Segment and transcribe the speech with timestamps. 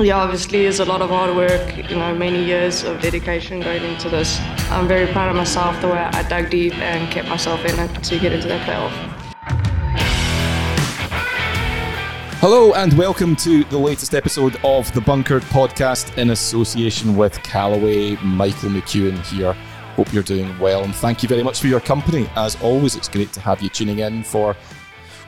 [0.00, 3.82] yeah, obviously, there's a lot of hard work, you know, many years of dedication going
[3.84, 4.40] into this.
[4.70, 8.02] I'm very proud of myself the way I dug deep and kept myself in it
[8.02, 8.90] to get into that playoff.
[12.40, 18.16] Hello and welcome to the latest episode of the Bunkered podcast in association with Callaway.
[18.16, 19.52] Michael McEwen here.
[19.94, 22.28] Hope you're doing well and thank you very much for your company.
[22.34, 24.56] As always, it's great to have you tuning in for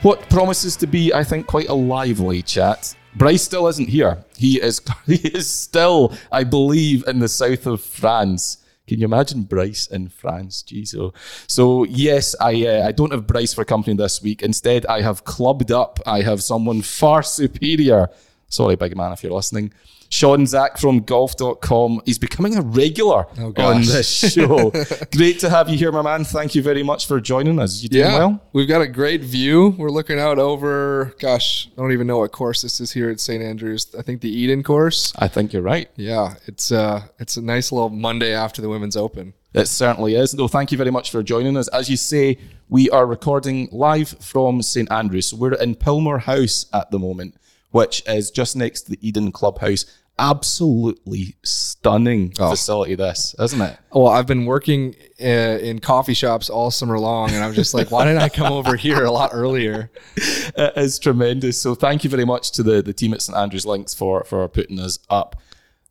[0.03, 2.97] what promises to be, I think, quite a lively chat.
[3.17, 4.25] Bryce still isn't here.
[4.37, 8.59] He is he is still, I believe, in the south of France.
[8.87, 10.63] Can you imagine Bryce in France?
[10.63, 11.13] Jeez, so,
[11.49, 14.43] so yes, I uh, I don't have Bryce for company this week.
[14.43, 15.99] Instead, I have clubbed up.
[16.07, 18.09] I have someone far superior.
[18.49, 19.73] Sorry, big man, if you're listening.
[20.09, 22.01] Sean Zak from golf.com.
[22.05, 24.71] He's becoming a regular Oh, on this show.
[25.17, 26.25] Great to have you here, my man.
[26.25, 27.83] Thank you very much for joining us.
[27.83, 28.43] You doing Yeah, well?
[28.53, 29.75] we've got a great view.
[29.79, 33.21] We're looking out over, gosh, I don't even know what course this is here at
[33.21, 33.43] St.
[33.43, 33.95] Andrews.
[33.99, 35.13] I think the Eden course.
[35.19, 35.89] I think you're right.
[35.97, 39.35] Yeah, it's uh, it's a nice little Monday after the Women's Open.
[39.55, 40.35] It certainly is.
[40.35, 41.67] No, thank you very much for joining us.
[41.69, 42.37] As you say,
[42.69, 45.29] we are recording live from St Andrews.
[45.31, 47.37] So we're in Pilmour House at the moment,
[47.71, 49.87] which is just next to the Eden Clubhouse.
[50.19, 52.51] Absolutely stunning Oh.
[52.51, 53.79] facility, this, isn't it?
[53.93, 57.91] Well, I've been working uh, in coffee shops all summer long, and I'm just like,
[57.91, 59.91] why didn't I come over here a lot earlier?
[60.59, 61.61] It is tremendous.
[61.61, 64.49] So thank you very much to the, the team at St Andrews Links for, for
[64.49, 65.37] putting us up.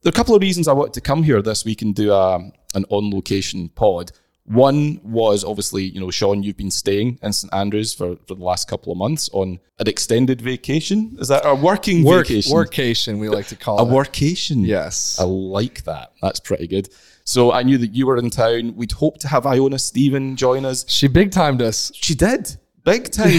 [0.02, 2.12] There are a couple of reasons I wanted to come here this week and do
[2.12, 2.38] a,
[2.73, 4.12] an on location pod.
[4.46, 8.44] One was obviously, you know, Sean, you've been staying in St Andrews for, for the
[8.44, 11.18] last couple of months on an extended vacation.
[11.20, 12.54] Is that a working Work, vacation?
[12.56, 13.90] workcation, we like to call A it.
[13.90, 14.66] A workation.
[14.68, 15.18] Yes.
[15.20, 16.14] I like that.
[16.22, 16.90] That's pretty good.
[17.23, 18.76] So I knew that you were in town.
[18.76, 20.86] We'd hoped to have Iona Stephen join us.
[20.88, 21.92] She big timed us.
[21.96, 22.56] She did.
[22.84, 23.32] Big time.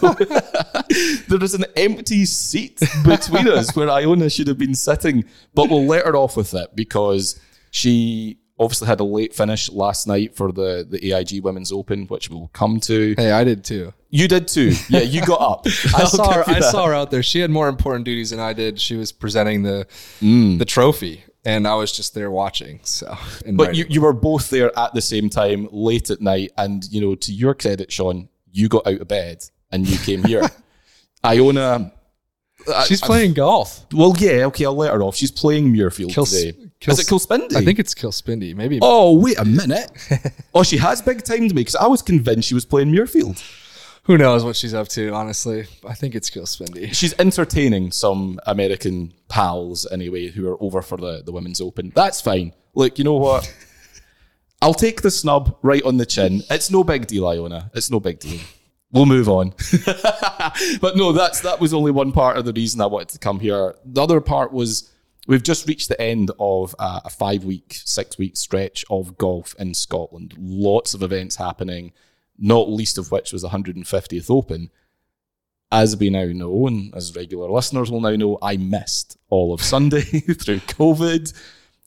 [0.00, 0.14] though-
[1.28, 5.84] there was an empty seat between us where Iona should have been sitting, but we'll
[5.84, 7.38] let her off with it because
[7.70, 12.30] she obviously had a late finish last night for the, the AIG Women's Open, which
[12.30, 13.14] we'll come to.
[13.16, 13.92] Hey, I did too.
[14.10, 14.72] You did too.
[14.88, 15.66] Yeah, you got up.
[15.96, 16.44] I saw her.
[16.46, 17.22] I saw her out there.
[17.22, 18.80] She had more important duties than I did.
[18.80, 19.86] She was presenting the
[20.20, 20.58] Mm.
[20.58, 22.78] the trophy, and I was just there watching.
[22.84, 23.16] So,
[23.54, 27.00] But you, you were both there at the same time, late at night, and you
[27.00, 30.48] know, to your credit, Sean, you got out of bed and you came here.
[31.24, 31.92] Iona,
[32.66, 33.86] Uh, she's I- playing golf.
[33.92, 35.16] Well, yeah, okay, I'll let her off.
[35.16, 36.58] She's playing Muirfield Kils- today.
[36.80, 37.56] Kils- Is it Kilspindie?
[37.56, 38.54] I think it's Kilspindie.
[38.54, 38.78] Maybe.
[38.82, 39.90] Oh, wait a minute.
[40.54, 43.42] oh, she has big timed me because I was convinced she was playing Muirfield.
[44.04, 45.14] Who knows what she's up to?
[45.14, 46.94] Honestly, I think it's Kilspindie.
[46.94, 51.90] She's entertaining some American pals anyway who are over for the, the Women's Open.
[51.94, 52.52] That's fine.
[52.74, 53.50] Look, you know what?
[54.62, 56.42] I'll take the snub right on the chin.
[56.50, 57.70] It's no big deal, Iona.
[57.74, 58.40] It's no big deal.
[58.94, 59.52] We'll move on.
[60.80, 63.40] but no, that's that was only one part of the reason I wanted to come
[63.40, 63.74] here.
[63.84, 64.88] The other part was
[65.26, 69.52] we've just reached the end of a, a five week, six week stretch of golf
[69.58, 70.34] in Scotland.
[70.38, 71.92] Lots of events happening,
[72.38, 74.70] not least of which was the 150th Open.
[75.72, 79.60] As we now know, and as regular listeners will now know, I missed all of
[79.60, 81.32] Sunday through COVID.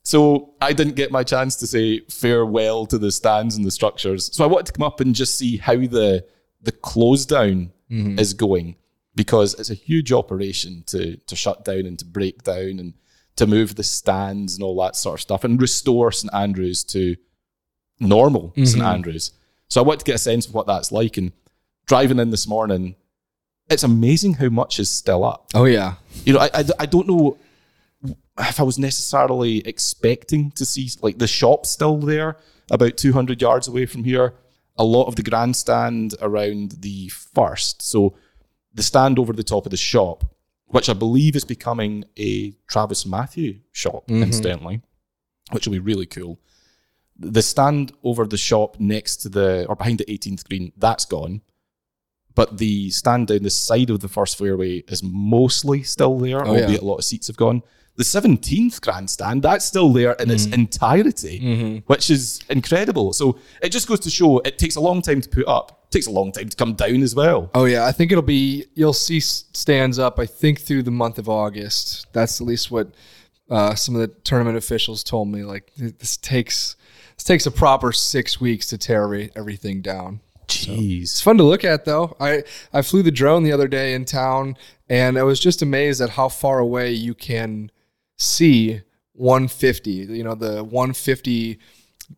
[0.04, 4.30] So I didn't get my chance to say farewell to the stands and the structures.
[4.36, 6.26] So I wanted to come up and just see how the
[6.62, 8.20] the close down mm-hmm.
[8.20, 8.76] is going
[9.16, 12.94] because it's a huge operation to to shut down and to break down and
[13.36, 17.16] to move the stands and all that sort of stuff and restore St Andrews to
[18.00, 18.82] normal St mm-hmm.
[18.82, 19.32] Andrews.
[19.68, 21.32] So I wanted to get a sense of what that's like and
[21.86, 22.96] driving in this morning.
[23.70, 25.96] It's amazing how much is still up Oh yeah.
[26.24, 27.38] you know, I, I, I don't know
[28.40, 32.38] if I was necessarily expecting to see like the shop still there,
[32.72, 34.36] about 200 yards away from here.
[34.78, 37.82] A lot of the grandstand around the first.
[37.82, 38.16] So
[38.74, 40.24] the stand over the top of the shop,
[40.68, 44.24] which I believe is becoming a TravisMathew shop, mm-hmm.
[44.24, 44.82] incidentally,
[45.52, 46.40] which will be really cool.
[47.18, 51.42] The stand over the shop next to the or behind the 18th green, that's gone
[52.38, 56.54] but the stand down the side of the first fairway is mostly still there, Oh,
[56.54, 56.62] yeah.
[56.62, 57.64] albeit a lot of seats have gone.
[57.98, 60.32] The 17th grandstand, that's still there in Mm-hmm.
[60.32, 63.12] its entirety, which is incredible.
[63.14, 65.92] So it just goes to show it takes a long time to put up, it
[65.92, 67.50] takes a long time to come down as well.
[67.56, 67.86] Oh yeah.
[67.86, 68.66] I think it'll be.
[68.76, 70.20] You'll see stands up.
[70.20, 72.06] I think through the month of August.
[72.14, 72.94] That's at least what
[73.50, 75.44] uh, some of the tournament officials told me.
[75.44, 76.76] Like this takes
[77.16, 80.20] this takes a proper six weeks to tear every, everything down.
[80.48, 81.02] Jeez.
[81.02, 81.24] It's Jeez.
[81.24, 82.16] fun to look at though.
[82.20, 84.56] I I flew the drone the other day in town
[84.88, 87.72] and I was just amazed at how far away you can
[88.18, 88.82] see
[89.14, 89.92] 150.
[89.92, 91.60] You know, the 150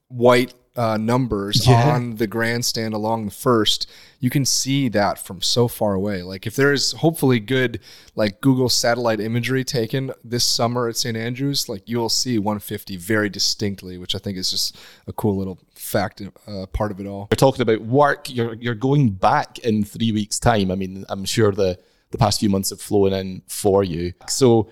[0.08, 1.94] white uh, numbers Yeah.
[1.96, 3.90] on the grandstand along the first,
[4.22, 6.24] you can see that from so far away.
[6.24, 7.80] Like if there is hopefully good
[8.16, 11.18] like Google satellite imagery taken this summer at St.
[11.18, 15.60] Andrews, like you'll see 150 very distinctly, which I think is just a cool little
[15.74, 17.28] fact uh, part of it all.
[17.32, 18.30] You're talking about work.
[18.30, 20.72] You're you're going back in three weeks' time.
[20.72, 21.78] I mean, I'm sure the
[22.12, 24.14] the past few months have flown in for you.
[24.30, 24.70] So,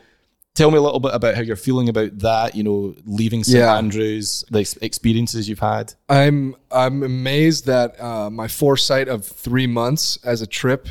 [0.57, 2.55] tell me a little bit about how you're feeling about that.
[2.55, 3.77] You know, leaving St Yeah.
[3.77, 5.93] Andrews, the ex- experiences you've had.
[6.09, 10.89] I'm I'm amazed that uh, my foresight of three months as a trip,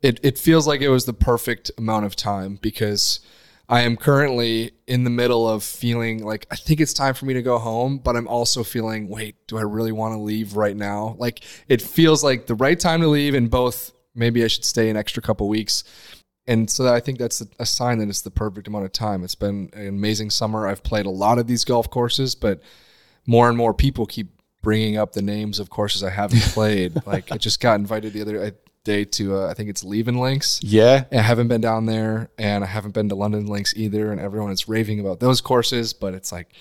[0.00, 3.20] it it feels like it was the perfect amount of time because
[3.68, 7.34] I am currently in the middle of feeling like I think it's time for me
[7.34, 10.76] to go home, but I'm also feeling wait, do I really want to leave right
[10.76, 11.16] now?
[11.18, 14.88] Like it feels like the right time to leave, and both maybe I should stay
[14.90, 15.84] an extra couple weeks.
[16.50, 19.22] And so I think that's a, a sign that it's the perfect amount of time.
[19.22, 20.66] It's been an amazing summer.
[20.66, 22.60] I've played a lot of these golf courses, but
[23.24, 27.06] more and more people keep bringing up the names of courses I haven't played.
[27.06, 28.52] like I just got invited the other
[28.82, 30.58] day to uh, I think it's Leven Links.
[30.64, 34.10] Yeah, I haven't been down there, and I haven't been to Lundin Links either.
[34.10, 36.52] And everyone is raving about those courses, but it's like,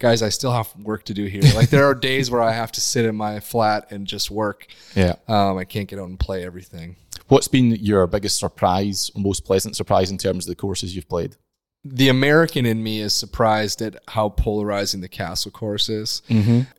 [0.00, 1.42] guys, I still have work to do here.
[1.54, 4.66] Like there are days where I have to sit in my flat and just work.
[4.96, 5.14] yeah.
[5.28, 6.96] Um, I can't get out and play everything.
[7.28, 11.36] What's been your biggest surprise, most pleasant surprise in terms of the courses you've played?
[11.84, 16.22] the American in me is surprised at how polarizing the castle course is.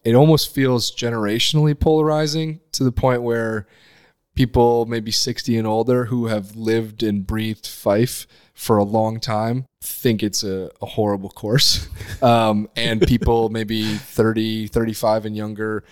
[0.04, 3.66] It almost feels generationally polarizing to the point where
[4.36, 9.66] people maybe 60 and older who have lived and breathed Fife for a long time
[9.82, 11.88] think it's a, a horrible course.
[12.22, 15.86] Um, and people maybe 30, 35 and younger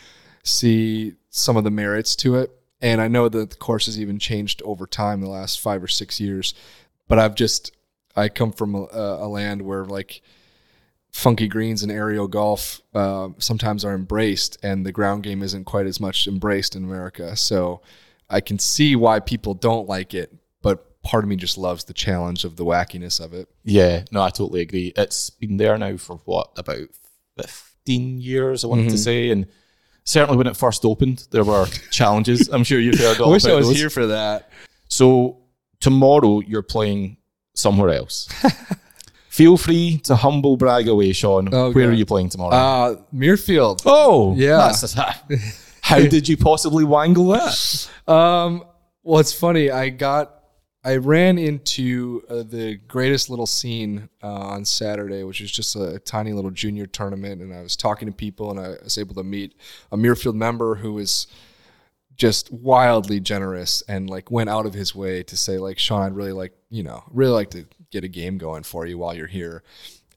[0.44, 2.51] see some of the merits to it.
[2.82, 5.88] And I know that the course has even changed over time the last five or
[5.88, 6.54] six years,
[7.08, 7.76] but I've just,
[8.16, 10.22] I come from a, a land where like
[11.12, 15.88] funky greens and aerial golf uh, sometimes are embraced, and the ground game isn't quite
[15.88, 17.36] as much embraced in America.
[17.36, 17.82] So
[18.30, 21.94] I can see why people don't like it, but part of me just loves the
[21.94, 23.48] challenge of the wackiness of it.
[23.64, 24.94] Yeah, no, I totally agree.
[24.96, 26.90] It's been there now for what about
[27.38, 28.64] fifteen years?
[28.64, 28.90] I want Mm-hmm.
[28.92, 29.48] to say, and
[30.07, 32.48] certainly when it first opened, there were challenges.
[32.48, 33.77] I'm sure you've heard all I wish about I was those.
[33.77, 34.50] here for that.
[34.88, 35.38] So
[35.81, 37.18] tomorrow you're playing
[37.56, 38.30] somewhere else.
[39.30, 41.50] Feel free to humble brag away, Sean.
[41.54, 41.94] Oh, Where God.
[41.94, 42.56] are you playing tomorrow?
[42.56, 43.81] Uh, Muirfield.
[43.86, 44.74] oh, yeah.
[45.81, 47.89] how did you possibly wangle that?
[48.07, 48.63] Um,
[49.04, 49.69] well, it's funny.
[49.69, 50.37] I got,
[50.84, 56.00] I ran into uh, the greatest little scene uh, on Saturday, which is just a,
[56.00, 59.24] tiny little junior tournament, and I was talking to people, and I was able to
[59.24, 59.54] meet
[59.92, 61.28] a Muirfield member who was
[62.16, 66.16] just wildly generous and like went out of his way to say like Sean, I'd
[66.16, 69.28] really like you know really like to get a game going for you while you're
[69.28, 69.64] here,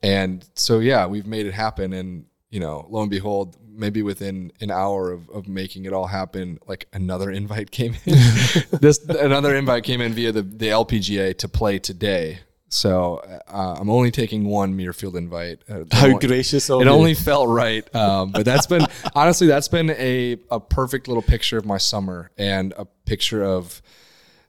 [0.03, 4.53] and so yeah, we've made it happen, and you know, lo and behold, maybe within
[4.61, 8.15] an hour of, of making it all happen, like another invite came in.
[8.81, 12.41] this another invite came in via the, the LPGA to play today.
[12.73, 13.17] So
[13.49, 15.59] uh, I'm only taking one Muirfield invite.
[15.69, 16.89] Uh, How only- gracious It you.
[16.89, 18.87] only felt right, um, but that's been
[19.17, 23.83] honestly that's been a a perfect little picture of my summer and a picture of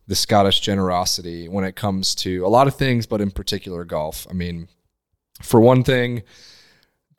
[0.06, 4.28] the Scottish generosity when it comes to a lot of things, but in particular golf.
[4.30, 4.68] I mean,
[5.42, 6.22] for one thing,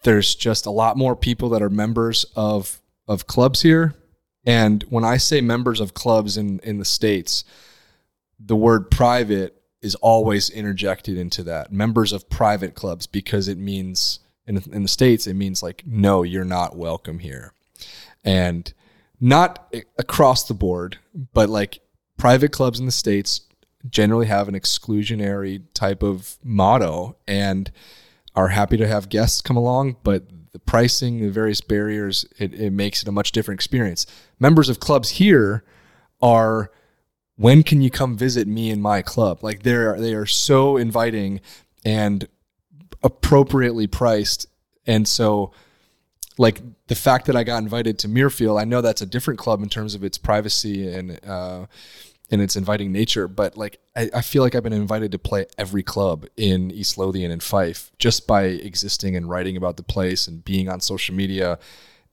[0.03, 3.95] there's just a lot more people that are members of of clubs here.
[4.45, 7.45] And when I say members of clubs in in the states,
[8.39, 11.73] the word private is always interjected into that.
[11.73, 16.23] Members of private clubs because it means in in the states it means like no,
[16.23, 17.53] you're not welcome here.
[18.25, 18.73] And
[19.21, 20.99] not across the board,
[21.33, 21.81] but like
[22.17, 23.43] private clubs in the states
[23.89, 27.71] generally have an exclusionary type of motto and
[28.35, 32.73] are happy to have guests come along, but the pricing, the various barriers, it, it
[32.73, 34.07] makes it a much different experience.
[34.39, 35.65] Members of clubs here
[36.21, 36.71] are
[37.37, 39.43] when can you come visit me in my club?
[39.43, 41.41] Like they're they are so inviting
[41.85, 42.29] and
[43.03, 44.47] appropriately priced.
[44.87, 45.53] And so
[46.39, 49.63] like the fact that I got invited to Muirfield, I know that's a different club
[49.63, 51.67] in terms of its privacy and uh,
[52.33, 55.47] and its inviting nature, but like I, I feel like I've been invited to play
[55.59, 60.27] every club in East Lothian and Fife just by existing and writing about the place
[60.27, 61.59] and being on social media.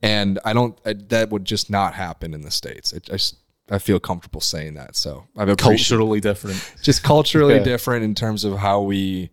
[0.04, 2.92] And I don't I, that would just not happen in the states.
[2.94, 3.38] It, I just,
[3.72, 4.96] I feel comfortable saying that.
[4.96, 6.76] So I've Culturally different.
[6.84, 7.64] just culturally Yeah.
[7.64, 9.30] different in terms of how we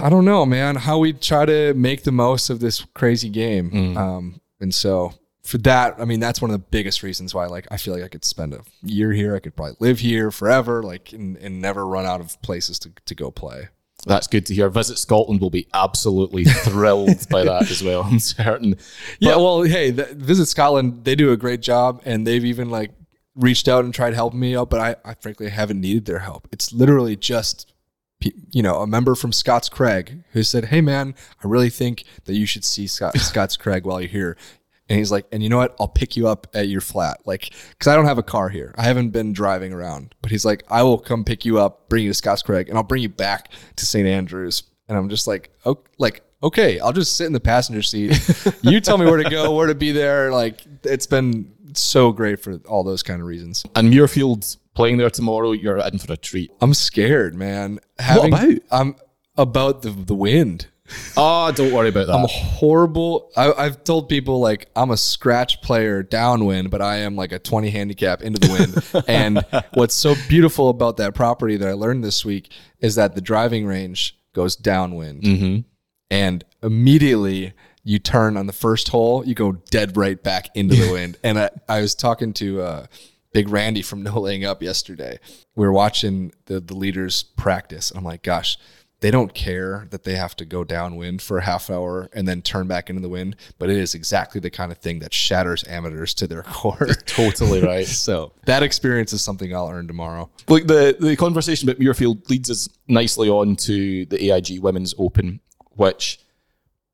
[0.00, 3.70] I don't know, man, how we try to make the most of this crazy game.
[3.70, 3.96] Mm.
[3.96, 5.12] Um, and so
[5.46, 8.02] for that, I mean, that's one of the biggest reasons why, like, I feel like
[8.02, 9.36] I could spend a year here.
[9.36, 12.92] I could probably live here forever, like, and, and never run out of places to,
[13.06, 13.68] to go play.
[14.06, 14.68] That's good to hear.
[14.68, 18.02] Visit Scotland will be absolutely thrilled by that as well.
[18.02, 18.76] I'm certain.
[19.18, 22.92] Yeah, well, hey, the, Visit Scotland, they do a great job, and they've even like
[23.34, 26.48] reached out and tried helping me out, but I, I frankly haven't needed their help.
[26.52, 27.72] It's literally just,
[28.20, 32.46] you know, a member from Scotscraig who said, "Hey, man, I really think that you
[32.46, 34.36] should see Scott, Scotscraig while you're here."
[34.88, 35.74] And he's like, and you know what?
[35.80, 37.18] I'll pick you up at your flat.
[37.26, 38.74] Like, cause I don't have a car here.
[38.78, 42.04] I haven't been driving around, but he's like, I will come pick you up, bring
[42.04, 44.06] you to Scotscraig, and I'll bring you back to St.
[44.06, 44.62] Andrews.
[44.88, 48.16] And I'm just like, oh, like, okay, I'll just sit in the passenger seat.
[48.62, 50.30] you tell me where to go, where to be there.
[50.30, 53.64] Like, it's been so great for all those kind of reasons.
[53.74, 56.52] And Muirfield playing there tomorrow, you're in for a treat.
[56.60, 57.80] I'm scared, man.
[57.98, 58.58] Having, about?
[58.70, 58.96] I'm
[59.36, 60.68] about the the wind.
[61.16, 62.14] Oh, don't worry about that.
[62.14, 63.30] I'm horrible.
[63.36, 67.38] I, I've told people like I'm a scratch player downwind, but I am like a
[67.38, 68.52] 20 handicap into the
[68.92, 69.04] wind.
[69.08, 73.20] and what's so beautiful about that property that I learned this week is that the
[73.20, 75.64] driving range goes downwind,
[76.10, 80.92] and immediately you turn on the first hole, you go dead right back into the
[80.92, 81.16] wind.
[81.24, 82.86] And I, I was talking to uh,
[83.32, 85.18] Big Randy from No Laying Up yesterday.
[85.54, 88.58] We were watching the the leaders practice, and I'm like, gosh
[89.00, 92.40] they don't care that they have to go downwind for a half hour and then
[92.40, 95.64] turn back into the wind, but it is exactly the kind of thing that shatters
[95.68, 96.88] amateurs to their core.
[97.04, 97.86] totally right.
[98.06, 100.30] so that experience is something I'll earn tomorrow.
[100.48, 105.40] Like the, the conversation about Muirfield leads us nicely on to the AIG Women's Open,
[105.72, 106.18] which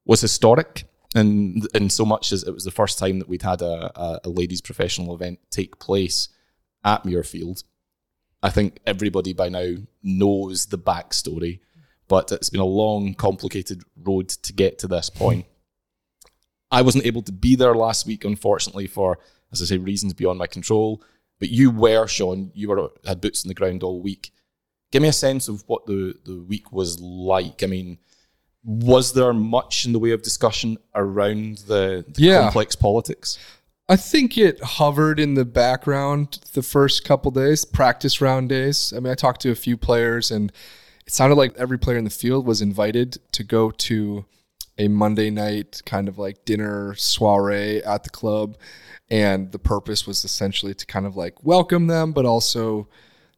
[0.05, 3.63] was historic in, in so much as it was the first time that we'd had
[3.63, 6.29] a, a, a ladies' professional event take place
[6.85, 7.63] at Muirfield.
[8.43, 11.61] I think everybody by now knows the backstory,
[12.13, 15.47] but it's been a long, complicated road to get to this point.
[16.71, 19.19] I wasn't able to be there last week, unfortunately, for,
[19.51, 21.03] as I say, reasons beyond my control.
[21.41, 22.51] But you were, Sean.
[22.53, 24.31] You were had boots on the ground all week.
[24.91, 27.63] Give me a sense of what the, the week was like.
[27.63, 27.97] I mean,
[28.63, 32.43] was there much in the way of discussion around the, the Yeah.
[32.43, 33.39] complex politics?
[33.89, 38.93] I think it hovered in the background the first couple days, practice round days.
[38.95, 40.53] I mean, I talked to a few players and
[41.07, 44.25] it sounded like every player in the field was invited to go to
[44.79, 48.57] a Monday night kind of like dinner soiree at the club.
[49.11, 52.89] And the purpose was essentially to kind of like welcome them, but also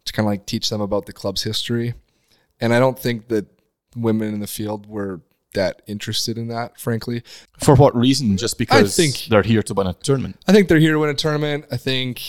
[0.05, 1.95] to kind of like teach them about the club's history.
[2.61, 3.47] And I don't think that
[3.97, 5.21] women in the field were
[5.55, 7.23] that interested in that, frankly.
[7.59, 8.37] For what reason?
[8.37, 10.37] Just because I think- they're here to win a tournament.
[10.47, 11.67] I think they're here to win a tournament.
[11.71, 12.23] I think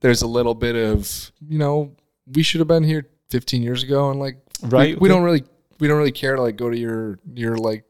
[0.00, 1.94] there's a little bit of, you know,
[2.26, 5.42] we should have been here 15 years ago and like Right, we, we don't really
[5.80, 7.84] we don't really care to like go to your your like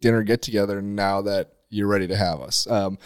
[0.00, 2.66] dinner get together now that you're ready to have us.
[2.66, 2.98] Um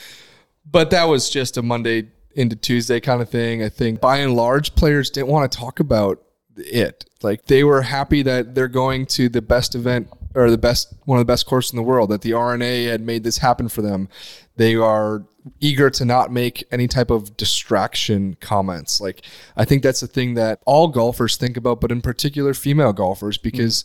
[0.65, 3.63] but that was just a Monday into Tuesday kind of thing.
[3.63, 6.23] I think by and large players didn't want to talk about
[6.57, 7.05] it.
[7.23, 11.19] Like they were happy that they're going to the best event or the best one
[11.19, 13.83] of the best courses in the world that the R&A had made this happen for
[13.83, 14.09] them.
[14.57, 15.25] They are
[15.59, 19.01] eager to not make any type of distraction comments.
[19.01, 19.23] Like
[19.57, 23.39] I think that's the thing that all golfers think about, but in particular female golfers
[23.39, 23.85] because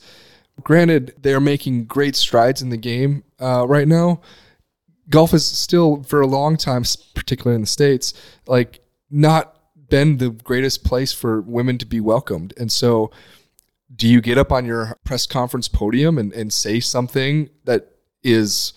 [0.61, 4.21] granted they're making great strides in the game uh, right now.
[5.09, 8.13] Golf is still for a long time particularly in the states
[8.47, 9.55] like not
[9.89, 12.53] been the greatest place for women to be welcomed.
[12.57, 13.11] And so
[13.95, 17.91] do you get up on your press conference podium and, and say something that
[18.23, 18.73] is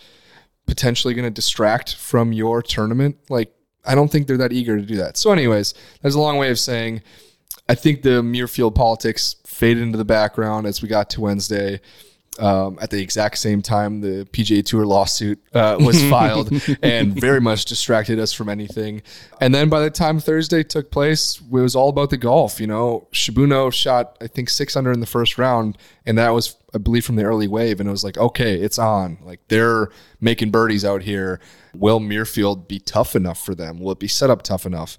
[0.68, 3.16] potentially going to distract from your tournament?
[3.28, 3.52] Like
[3.84, 5.16] i don't think they're that eager to do that.
[5.16, 7.02] So anyways there's a long way of saying
[7.68, 11.80] i think the muirfield politics faded into the background as we got to wednesday
[12.38, 16.50] um, at the exact same time the PGA Tour lawsuit uh, was filed
[16.82, 19.02] and very much distracted us from anything.
[19.40, 22.60] And then by the time Thursday took place, it was all about the golf.
[22.60, 25.76] You know, Shibuno shot I think six under in the first round,
[26.06, 27.80] and that was I believe from the early wave.
[27.80, 29.18] And it was like, okay, it's on.
[29.22, 29.88] Like they're
[30.20, 31.40] making birdies out here.
[31.74, 33.80] Will Muirfield be tough enough for them?
[33.80, 34.98] Will it be set up tough enough?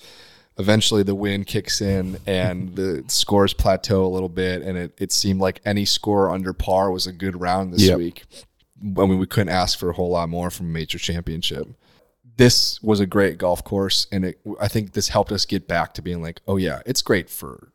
[0.60, 5.12] Eventually the wind kicks in and the scores plateau a little bit and it, it
[5.12, 7.98] seemed like any score under par was a good round this Yep.
[7.98, 8.26] week
[8.84, 11.68] i mean we couldn't ask for a whole lot more from a major championship
[12.38, 15.94] this was a great golf course and it, i think this helped us get back
[15.94, 17.72] to being like oh yeah it's great for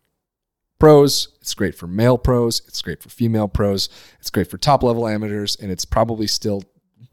[0.78, 3.88] pros it's great for male pros it's great for female pros
[4.20, 6.62] it's great for top level amateurs and it's probably still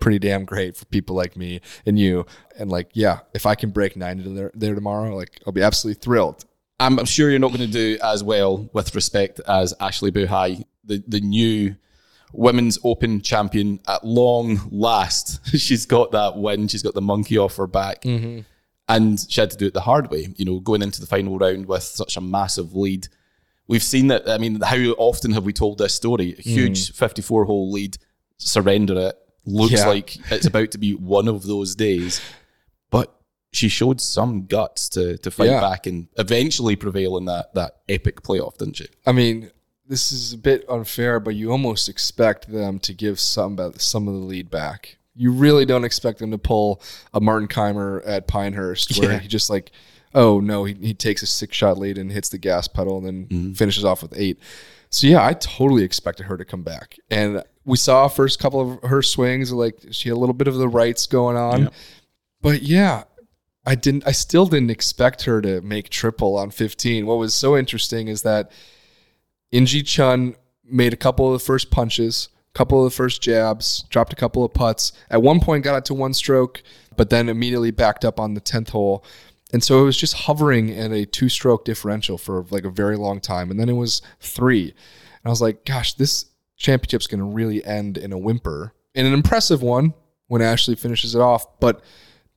[0.01, 2.25] pretty damn great for people like me and you
[2.59, 5.61] and like yeah if i can break 90 to there, there tomorrow like i'll be
[5.61, 6.43] absolutely thrilled
[6.79, 10.63] I'm, I'm sure you're not going to do as well with respect as Ashley Buhai,
[10.83, 11.75] the, the new
[12.33, 15.45] women's open champion at long last.
[15.55, 16.67] She's got that win.
[16.67, 18.01] She's got the monkey off her back.
[18.01, 18.39] Mm-hmm.
[18.89, 21.37] And she had to do it the hard way, you know, going into the final
[21.37, 23.07] round with such a massive lead
[23.71, 24.27] We've seen that.
[24.27, 26.33] I mean, how often have we told this story?
[26.33, 26.39] A mm.
[26.41, 27.97] huge 54 hole lead,
[28.37, 29.15] surrender it.
[29.45, 29.87] Looks Yeah.
[29.87, 32.21] like it's about to be one of those days.
[32.89, 33.13] But
[33.53, 35.61] she showed some guts to to fight Yeah.
[35.61, 38.87] back and eventually prevail in that that epic playoff, didn't she?
[39.05, 39.51] I mean,
[39.87, 44.13] this is a bit unfair, but you almost expect them to give some some of
[44.13, 44.97] the lead back.
[45.15, 46.81] You really don't expect them to pull
[47.13, 49.19] a Martin Kaymer at Pinehurst, where Yeah.
[49.19, 49.71] he just like,
[50.15, 53.05] oh no, he, he takes a six shot lead and hits the gas pedal and
[53.05, 53.53] then Mm-hmm.
[53.53, 54.39] finishes off with eight.
[54.91, 58.89] So yeah, I totally expected her to come back, and we saw first couple of
[58.89, 61.69] her swings, like she had a little bit of the rights going on, Yeah.
[62.41, 63.03] but yeah,
[63.65, 64.05] I didn't.
[64.05, 67.05] I still didn't expect her to make triple on 15.
[67.05, 68.51] What was so interesting is that
[69.51, 73.21] In Gee Chun made a couple of the first punches, a couple of the first
[73.21, 74.91] jabs, dropped a couple of putts.
[75.09, 76.63] At one point, got it to one stroke,
[76.97, 79.05] but then immediately backed up on the 10th hole.
[79.53, 82.95] And so it was just hovering at a two stroke differential for like a very
[82.95, 83.51] long time.
[83.51, 84.69] And then it was three.
[84.69, 86.25] And I was like, gosh, this
[86.57, 88.73] championship's going to really end in a whimper.
[88.93, 89.93] In an impressive one
[90.27, 91.81] when Ashley finishes it off, but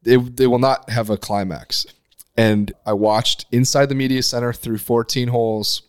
[0.03, 1.87] they will not have a climax.
[2.37, 5.83] And I watched inside the media center through 14 holes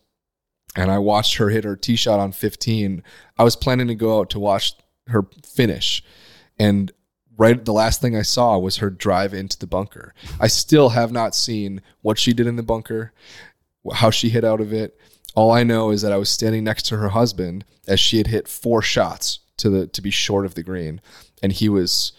[0.76, 3.02] and I watched her hit her tee shot on 15.
[3.38, 4.74] I was planning to go out to watch
[5.08, 6.04] her finish.
[6.60, 6.92] And
[7.38, 10.14] right the last thing I saw was her drive into the bunker.
[10.40, 13.12] I still have not seen what she did in the bunker,
[13.94, 14.98] how she hit out of it.
[15.36, 18.28] All I know is that I was standing next to her husband as she had
[18.28, 21.02] hit four shots to the to be short of the green
[21.42, 22.14] and he was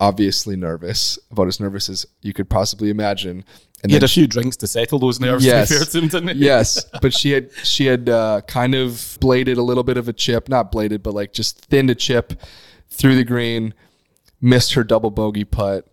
[0.00, 3.44] obviously nervous, about as nervous as you could possibly imagine.
[3.82, 5.44] And He had a few drinks to settle those nerves.
[5.44, 5.68] Yes.
[5.68, 6.44] To be fair to him, didn't he?
[6.44, 10.12] yes, but she had she had uh, kind of bladed a little bit of a
[10.12, 12.32] chip, not bladed, but like just thinned a chip
[12.90, 13.74] through the green,
[14.42, 15.86] missed her double bogey putt,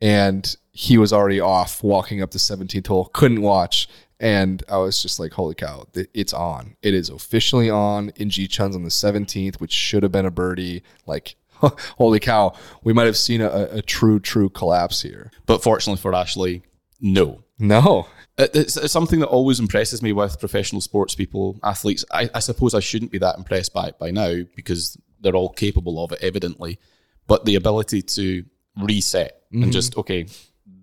[0.00, 3.06] and he was already off walking up the 17th hole.
[3.06, 3.88] Couldn't watch,
[4.20, 5.86] and I was just like, "Holy cow!
[6.12, 6.76] It's on!
[6.82, 10.30] It is officially on." In Gee Chun's on the 17th, which should have been a
[10.30, 10.82] birdie.
[11.06, 11.36] Like,
[11.96, 12.54] holy cow!
[12.82, 15.30] We might have seen a, a, true, true collapse here.
[15.46, 16.62] But fortunately for Ashley,
[17.00, 17.44] no.
[17.56, 22.04] No, uh, It's, it's something that always impresses me with professional sports people, athletes.
[22.10, 25.50] I, I suppose I shouldn't be that impressed by it by now because they're all
[25.50, 26.80] capable of it, evidently.
[27.26, 28.44] But the ability to
[28.76, 30.26] reset and just, okay,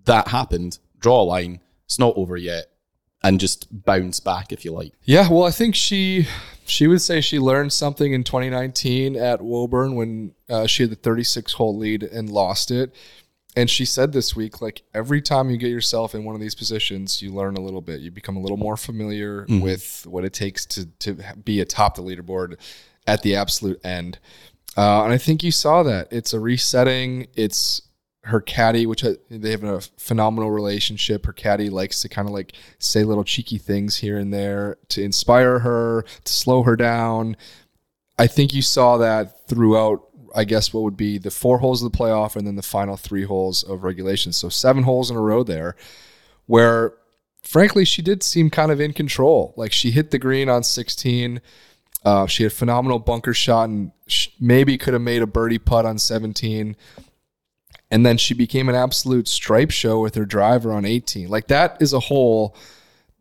[0.04, 2.66] that happened, draw a line, it's not over yet,
[3.22, 4.92] and just bounce back if you like.
[5.02, 6.26] Yeah, well, I think she
[6.64, 10.96] she would say she learned something in 2019 at Woburn when uh, she had the
[10.96, 12.94] 36 hole lead and lost it.
[13.54, 16.54] And she said this week, like every time you get yourself in one of these
[16.54, 18.00] positions, you learn a little bit.
[18.00, 22.02] You become a little more familiar with what it takes to to be atop the
[22.02, 22.56] leaderboard
[23.06, 24.18] at the absolute end.
[24.76, 26.08] Uh, and I think you saw that.
[26.10, 27.26] It's a resetting.
[27.34, 27.82] It's
[28.24, 31.26] her caddy, which they have a phenomenal relationship.
[31.26, 35.02] Her caddy likes to kind of like say little cheeky things here and there to
[35.02, 37.36] inspire her, to slow her down.
[38.18, 41.90] I think you saw that throughout, I guess, what would be the four holes of
[41.90, 44.32] the playoff and then the final three holes of regulation.
[44.32, 45.74] So seven holes in a row there,
[46.46, 46.94] where
[47.42, 49.52] frankly, she did seem kind of in control.
[49.56, 51.40] Like she hit the green on 16.
[52.04, 53.92] Uh, she had phenomenal bunker shot and
[54.40, 56.76] maybe could have made a birdie putt on 17.
[57.90, 61.28] And then she became an absolute stripe show with her driver on 18.
[61.28, 62.56] Like that is a hole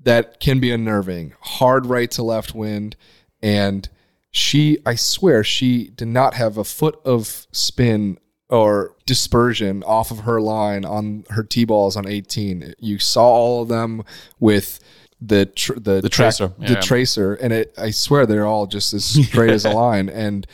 [0.03, 1.33] that can be unnerving.
[1.41, 2.95] Hard right to left wind.
[3.41, 3.87] And
[4.31, 8.17] she, I swear, she did not have a foot of spin
[8.49, 12.75] or dispersion off of her line on her tee balls on 18.
[12.79, 14.03] You saw all of them
[14.39, 14.79] with
[15.21, 16.81] the tr- the, The tracer, the yeah.
[16.81, 17.73] tracer, and it.
[17.77, 20.09] I swear they're all just as straight as a line.
[20.09, 20.47] And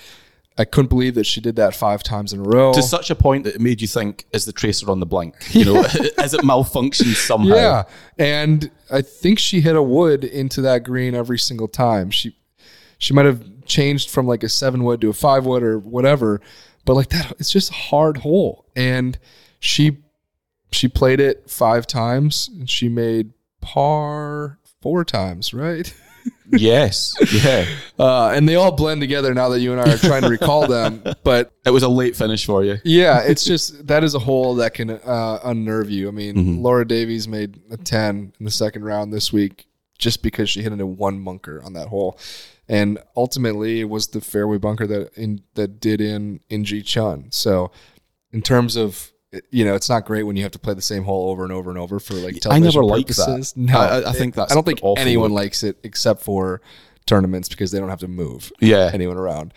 [0.58, 2.74] I couldn't believe that she did that five times in a row.
[2.74, 5.36] To such a point that it made you think, is the tracer on the blink?
[5.52, 5.82] You know,
[6.18, 7.56] has it malfunctioned somehow?
[7.56, 7.84] Yeah,
[8.18, 12.12] and I think she hit a wood into that green every single time.
[12.12, 12.36] She
[12.98, 16.42] she might have changed from like a seven wood to a five wood or whatever,
[16.86, 18.66] but like that, it's just a hard hole.
[18.76, 19.18] And
[19.60, 19.98] she
[20.72, 23.32] she played it five times and she made
[23.72, 25.94] par four times, right?
[26.50, 27.14] Yes.
[27.34, 27.66] Yeah.
[28.00, 30.66] Uh, and they all blend together now that you and I are trying to recall
[30.68, 31.02] them.
[31.24, 32.78] But It was a late finish for you.
[32.86, 36.08] yeah, it's just that is a hole that can uh, unnerve you.
[36.08, 40.50] I mean, Laura Davies made a 10 in the second round this week just because
[40.50, 42.18] she hit into one bunker on that hole.
[42.70, 47.28] And ultimately, it was the fairway bunker that in that did in In Gee Chun.
[47.32, 47.72] So,
[48.32, 49.12] in terms of
[49.52, 51.52] you know, it's not great when you have to play the same hole over and
[51.54, 53.54] over and over for like I television never liked purposes.
[53.54, 53.60] that.
[53.62, 56.62] No, I- I think that's I don't think anyone likes it except for
[57.06, 58.90] tournaments because they don't have to move Yeah.
[58.94, 59.54] anyone around.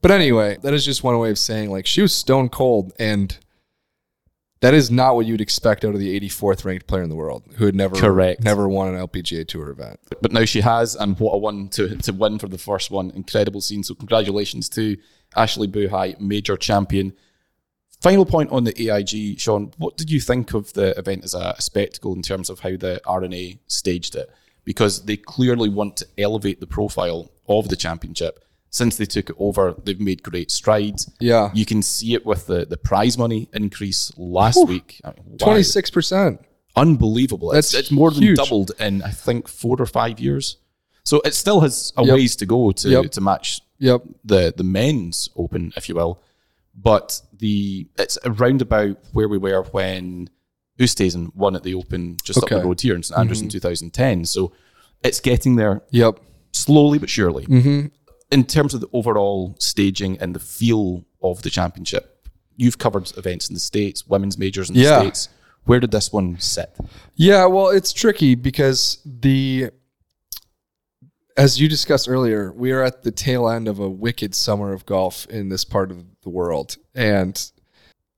[0.00, 3.36] But anyway, that is just one way of saying like she was stone cold and
[4.60, 7.44] That is not what you'd expect out of the 84th ranked player in the world
[7.56, 8.42] who had never Correct.
[8.42, 10.00] never won an LPGA Tour event.
[10.20, 13.10] But now she has, and what a one to, to win for the first one.
[13.12, 13.84] Incredible scene.
[13.84, 14.96] So, congratulations to
[15.36, 17.12] Ashley Buhai, major champion.
[18.00, 19.72] Final point on the AIG, Sean.
[19.76, 23.00] What did you think of the event as a, spectacle in terms of how the
[23.06, 24.30] R&A staged it?
[24.64, 28.44] Because they clearly want to elevate the profile of the championship.
[28.70, 31.10] Since they took it over, they've made great strides.
[31.18, 31.50] Yeah.
[31.54, 35.00] You can see it with the, the prize money increase last week.
[35.04, 35.54] I mean, wow.
[35.56, 36.38] 26%.
[36.76, 37.50] unbelievable.
[37.50, 40.58] That's it's more than doubled in I think four or five years.
[41.02, 42.14] So it still has a Yep.
[42.14, 43.10] ways to go to Yep.
[43.12, 44.02] to match Yep.
[44.24, 46.20] the the men's open, if you will.
[46.80, 50.30] But the it's around about where we were when
[50.78, 54.24] Oosthuizen won at the Open just up the road here in St Andrews in 2010.
[54.26, 54.52] So
[55.02, 56.20] it's getting there Yep.
[56.52, 57.46] slowly but surely.
[57.46, 57.86] Mm-hmm.
[58.30, 63.48] In terms of the overall staging and the feel of the championship, you've covered events
[63.48, 65.00] in the states, women's majors in the Yeah.
[65.00, 65.28] states.
[65.64, 66.76] Where did this one sit?
[67.16, 69.70] Yeah, well, it's tricky because the
[71.36, 74.84] as you discussed earlier, we are at the tail end of a wicked summer of
[74.86, 77.50] golf in this part of the world, and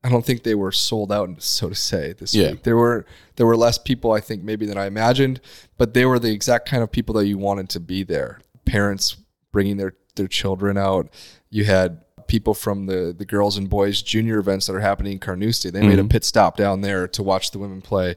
[0.03, 2.53] I don't think they were sold out, so to say, this Yeah.
[2.53, 2.63] week.
[2.63, 5.41] There were there were less people, I think, maybe than I imagined,
[5.79, 8.41] but they were the exact kind of people that you wanted to be there.
[8.65, 9.17] Parents
[9.53, 11.09] bringing their their children out.
[11.51, 15.19] You had people from the the girls and boys junior events that are happening in
[15.19, 15.71] Carnoustie.
[15.71, 16.09] They made a mm-hmm.
[16.09, 18.17] pit stop down there to watch the women play.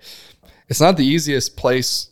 [0.70, 2.10] It's not the easiest place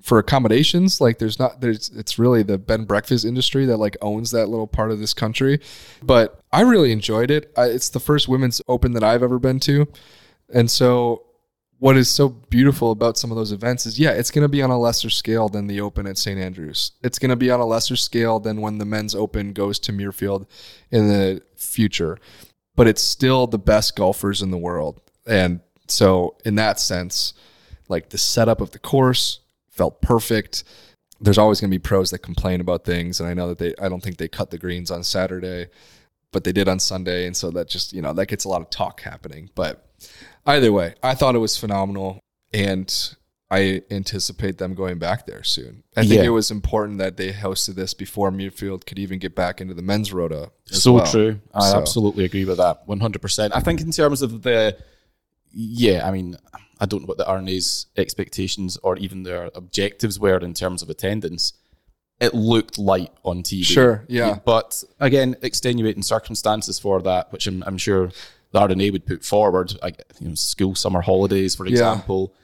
[0.00, 3.96] for accommodations like there's not there's it's really the bed and breakfast industry that like
[4.00, 5.60] owns that little part of this country.
[6.02, 7.52] But i really enjoyed it.
[7.56, 9.86] I, it's the first women's open that i've ever been to.
[10.52, 11.24] And so
[11.78, 14.62] what is so beautiful about some of those events is yeah it's going to be
[14.62, 16.92] on a lesser scale than the open at st andrews.
[17.02, 19.92] It's going to be on a lesser scale than when the men's open goes to
[19.92, 20.46] muirfield
[20.90, 22.18] in the future.
[22.74, 25.02] But it's still the best golfers in the world.
[25.26, 27.34] And so in that sense
[27.88, 29.40] like the setup of the course
[29.80, 30.62] felt perfect.
[31.22, 33.74] There's always going to be pros that complain about things, and I know that they.
[33.80, 35.68] I don't think they cut the greens on Saturday,
[36.32, 38.60] but they did on Sunday, and so that just you know that gets a lot
[38.62, 39.48] of talk happening.
[39.54, 39.86] But
[40.46, 42.20] either way, I thought it was phenomenal,
[42.52, 42.88] and
[43.50, 45.82] I anticipate them going back there soon.
[45.96, 46.26] I think Yeah.
[46.26, 49.82] it was important that they hosted this before Muirfield could even get back into the
[49.82, 50.52] men's rota.
[50.66, 51.06] so well.
[51.06, 51.40] true.
[51.52, 52.86] I So- absolutely agree with that.
[52.86, 53.54] One hundred percent.
[53.56, 54.76] I think in terms of the,
[55.52, 56.36] yeah, I mean,
[56.80, 60.90] I don't know what the R&A's expectations or even their objectives were in terms of
[60.90, 61.52] attendance.
[62.20, 63.64] It looked light on TV.
[63.64, 64.38] Sure, yeah.
[64.44, 68.10] But again, extenuating circumstances for that, which I'm, I'm sure
[68.52, 69.72] the RNA would put forward.
[69.82, 72.34] Like, you know, school summer holidays, for example.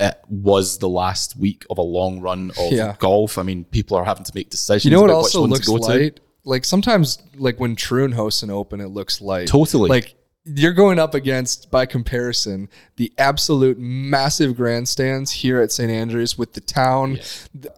[0.00, 2.94] It was the last week of a long run of Yeah.
[3.00, 3.36] golf.
[3.36, 4.84] I mean, people are having to make decisions.
[4.84, 6.12] You know what also looks go to.
[6.44, 9.48] Like sometimes, like when Troon hosts an open, it looks light.
[9.48, 9.88] Totally.
[9.90, 10.14] Like
[10.54, 15.90] you're going up against, by comparison, the absolute massive grandstands here at St.
[15.90, 17.18] Andrews with the town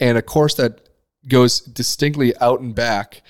[0.01, 0.89] and a course that
[1.29, 3.23] goes distinctly out and back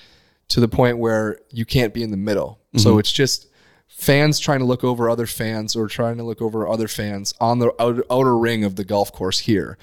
[0.49, 2.59] to the point where you can't be in the middle.
[2.77, 2.99] So mm-hmm.
[2.99, 3.47] it's just
[3.87, 7.59] fans trying to look over other fans or trying to look over other fans on
[7.59, 9.77] the outer, outer ring of the golf course here.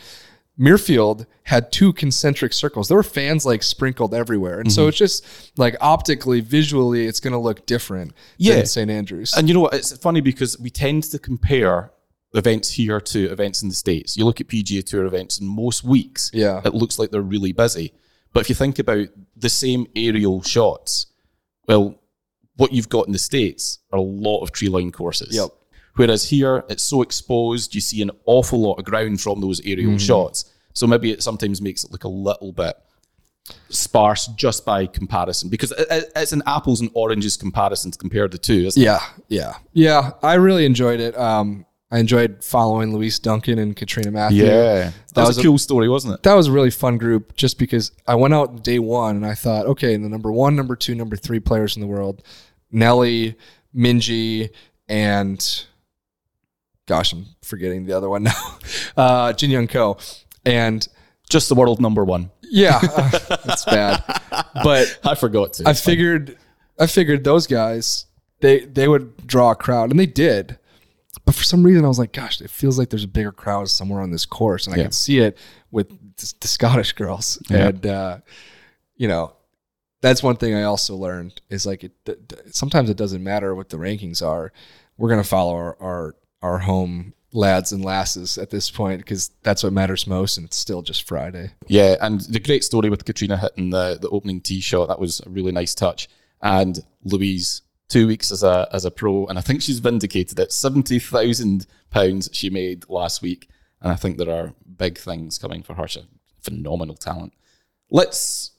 [0.59, 2.89] Muirfield had two concentric circles.
[2.89, 4.59] There were fans like sprinkled everywhere.
[4.61, 4.89] And so mm-hmm.
[4.89, 8.57] it's just like optically, visually, it's going to look different Yeah.
[8.57, 8.91] than St.
[8.91, 9.35] Andrews.
[9.37, 9.75] And you know what?
[9.75, 11.93] It's funny because we tend to compare
[12.35, 14.17] events here to events in the States.
[14.17, 16.61] You look at PGA Tour events, and most weeks, Yeah.
[16.65, 17.95] it looks like they're really busy.
[18.33, 21.07] But if you think about the same aerial shots,
[21.67, 21.99] well,
[22.57, 25.35] what you've got in the States are a lot of tree line courses.
[25.35, 25.51] Yep.
[25.99, 29.99] Whereas here, it's so exposed, you see an awful lot of ground from those aerial
[29.99, 30.51] shots.
[30.73, 32.75] So maybe it sometimes makes it look a little bit
[33.71, 38.29] sparse just by comparison because it- it- it's an apples and oranges comparison to compare
[38.29, 38.67] the two.
[38.67, 38.85] Isn't it?
[38.85, 39.01] yeah.
[39.29, 39.55] Yeah.
[39.73, 40.11] Yeah.
[40.23, 41.19] I really enjoyed it.
[41.19, 44.45] Um, I enjoyed following Louise Duncan and Catriona Matthew.
[44.45, 46.23] Yeah, that, was, was a a- cool story, wasn't it?
[46.23, 49.35] that was a really fun group just because I went out day one and I
[49.35, 52.23] thought, okay, the number one, number two, number three players in the world,
[52.71, 53.37] Nelly,
[53.75, 54.51] Minjee,
[54.87, 55.65] and
[56.89, 58.59] gosh, I'm forgetting the other one now,
[58.97, 59.99] uh, Jin Young Ko.
[60.45, 60.87] And
[61.31, 62.31] Just the world number one.
[62.43, 62.79] yeah,
[63.45, 64.03] that's bad.
[64.65, 65.69] But I forgot to.
[65.69, 66.37] I figured,
[66.81, 68.07] I figured those guys,
[68.41, 70.59] they they would draw a crowd, and they did.
[71.25, 73.69] But for some reason, I was like, gosh, it feels like there's a bigger crowd
[73.69, 74.85] somewhere on this course, and I Yeah.
[74.85, 75.37] could see it
[75.71, 75.89] with
[76.41, 77.39] the, Scottish girls.
[77.51, 77.69] Yeah.
[77.69, 78.19] And uh,
[78.97, 79.35] you know,
[80.01, 81.93] that's one thing I also learned is like it.
[82.53, 84.53] sometimes it doesn't matter what the rankings are.
[84.97, 89.63] We're gonna follow our our, our home lads and lasses at this point because that's
[89.63, 91.53] what matters most, and it's still just Friday.
[91.67, 95.21] yeah, and the great story with Catriona hitting the, the opening tee shot, that was
[95.21, 96.09] a really nice touch.
[96.41, 100.53] And Louise two weeks as a as a pro, and I think she's vindicated it.
[100.53, 103.49] Seventy thousand pounds she made last week,
[103.81, 105.89] and I think there are big things coming for her.
[105.89, 106.05] She's
[106.41, 107.33] phenomenal talent.
[107.91, 108.53] Let's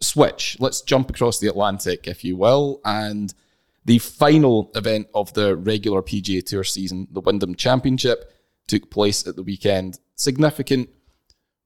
[0.00, 0.56] switch.
[0.60, 3.32] Let's jump across the Atlantic, if you will, and
[3.86, 8.32] the final event of the regular PGA Tour season, the Wyndham Championship,
[8.66, 9.98] took place at the weekend.
[10.16, 10.90] Significant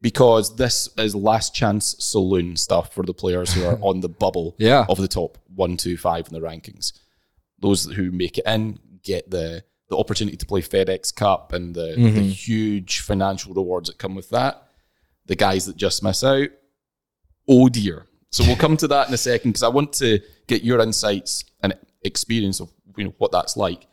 [0.02, 4.54] because this is last chance saloon stuff for the players who are on the bubble
[4.58, 4.84] Yeah.
[4.88, 6.92] of the top one, two, five in the rankings.
[7.58, 11.94] Those who make it in get the the opportunity to play FedEx Cup and the,
[11.96, 12.28] the mm-hmm.
[12.28, 14.68] huge financial rewards that come with that.
[15.26, 16.48] The guys that just miss out,
[17.48, 18.06] oh dear.
[18.30, 21.44] So we'll come to that in a second because I want to get your insights
[21.60, 23.86] and experience of you know what that's like.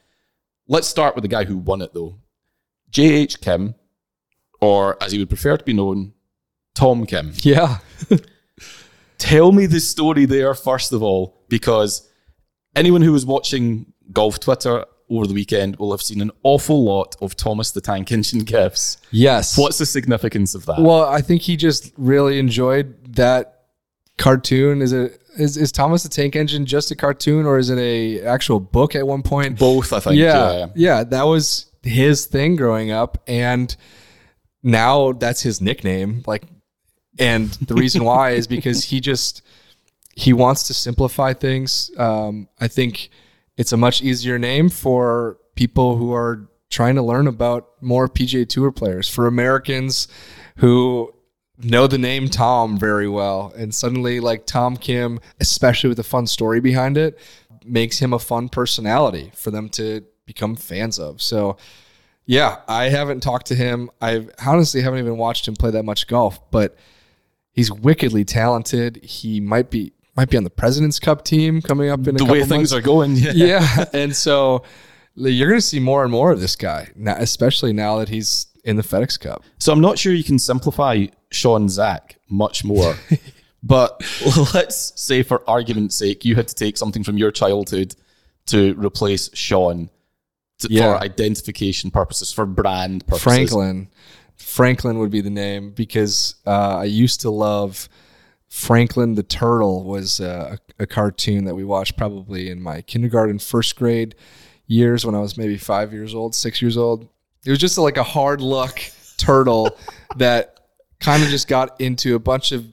[0.68, 2.20] Let's start with the guy who won it though,
[2.90, 3.42] J.H.
[3.42, 3.76] Kim,
[4.60, 6.14] or as he would prefer to be known,
[6.76, 7.34] Tom Kim.
[7.42, 7.80] Yeah.
[9.18, 12.08] Tell me the story there first of all, because
[12.76, 17.16] anyone who was watching golf Twitter over the weekend will have seen an awful lot
[17.22, 18.98] of Thomas the Tank Engine gifs.
[19.12, 19.58] Yes.
[19.58, 20.80] What's the significance of that?
[20.80, 23.57] Well, I think he just really enjoyed that
[24.18, 24.82] cartoon.
[24.82, 28.22] Is it is, is Thomas the Tank Engine just a cartoon or is it a
[28.22, 29.58] actual book at one point?
[29.60, 30.18] Both, I think.
[30.18, 30.66] yeah, yeah.
[30.76, 33.76] yeah, that was his thing growing up, and
[34.64, 36.24] now that's his nickname.
[36.26, 36.44] Like,
[37.20, 39.42] and the reason why is because he just
[40.16, 41.92] he wants to simplify things.
[41.98, 43.10] Um, I think
[43.56, 48.48] it's a much easier name for people who are trying to learn about more PGA
[48.48, 49.08] Tour players.
[49.08, 50.08] For Americans
[50.58, 51.14] who
[51.64, 56.28] know the name Tom very well, and suddenly like Tom Kim, especially with a fun
[56.28, 57.20] story behind it,
[57.66, 61.22] makes him a fun personality for them to become fans of.
[61.22, 61.58] So.
[62.30, 63.90] Yeah, I haven't talked to him.
[64.02, 66.76] I honestly haven't even watched him play that much golf, but
[67.54, 68.98] he's wickedly talented.
[69.02, 72.26] He might be might be on the President's Cup team coming up in a The
[72.26, 72.74] way things months.
[72.74, 73.16] are going.
[73.16, 73.32] Yeah.
[73.36, 74.64] yeah, and so
[75.16, 78.76] you're going to see more and more of this guy, especially now that he's in
[78.76, 79.44] the FedEx Cup.
[79.60, 82.96] So I'm not sure you can simplify Sean Zak much more.
[83.64, 84.00] but
[84.54, 87.96] let's say, for argument's sake, you had to take something from your childhood
[88.48, 89.90] to replace Sean
[90.60, 90.98] to, Yeah.
[90.98, 93.24] for identification purposes, for brand purposes.
[93.24, 93.88] Franklin,
[94.36, 97.88] Franklin would be the name because uh, I used to love
[98.50, 99.84] Franklin the Turtle.
[99.86, 104.14] Was uh, a, a cartoon that we watched probably in my kindergarten, first grade
[104.66, 107.08] years when I was maybe five years old, six years old.
[107.48, 108.82] It was just like a hard luck
[109.16, 109.70] turtle
[110.18, 110.60] that
[111.00, 112.66] kind of just got into a bunch of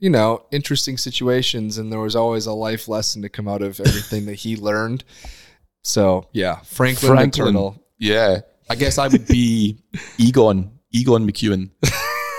[0.00, 3.78] you know interesting situations, and there was always a life lesson to come out of
[3.78, 5.04] everything that he learned.
[5.84, 7.46] So yeah, Franklin, Franklin.
[7.46, 7.82] Turtle.
[8.00, 8.40] Yeah.
[8.68, 9.78] I guess I would be
[10.18, 11.70] Egon, Egon McEwen.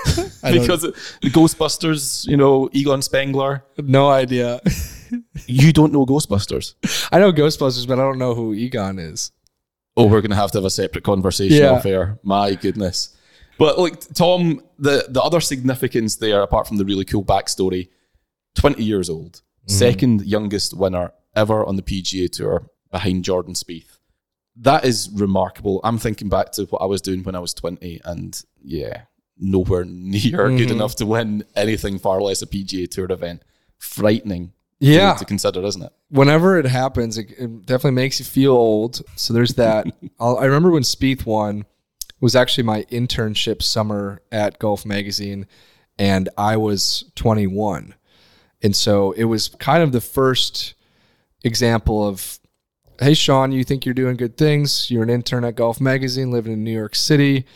[0.42, 3.64] because the Ghostbusters, you know, Egon Spengler.
[3.78, 4.60] No idea.
[5.46, 6.74] You don't know Ghostbusters.
[7.12, 9.32] I know Ghostbusters, but I don't know who Egon is.
[9.98, 11.72] Oh, we're going to have to have a separate conversation Yeah.
[11.72, 12.18] off air.
[12.22, 13.16] My goodness.
[13.58, 17.88] But like Tom, the the other significance there, apart from the really cool backstory,
[18.54, 19.72] twenty years old, mm-hmm.
[19.72, 23.98] second youngest winner ever on the PGA Tour behind Jordan Spieth.
[24.54, 25.80] That is remarkable.
[25.82, 29.02] I'm thinking back to what I was doing when I was twenty, and yeah,
[29.36, 30.70] nowhere near good mm-hmm.
[30.70, 33.42] enough to win anything, far less a PGA Tour event.
[33.78, 35.14] Frightening, Yeah.
[35.14, 35.92] to, consider, isn't it?
[36.10, 39.02] Whenever it happens, it, it definitely makes you feel old.
[39.16, 39.86] So there's that.
[40.20, 41.60] I'll, I remember when Spieth won.
[41.60, 45.46] It was actually my internship summer at Golf Magazine,
[45.98, 47.94] and I was 21,
[48.60, 50.74] and so it was kind of the first
[51.44, 52.40] example of,
[53.00, 54.90] hey Sean, you think you're doing good things?
[54.90, 57.46] You're an intern at Golf Magazine, living in New York City.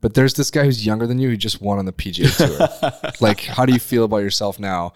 [0.00, 3.12] But there's this guy who's younger than you who just won on the PGA Tour.
[3.20, 4.92] like, how do you feel about yourself now?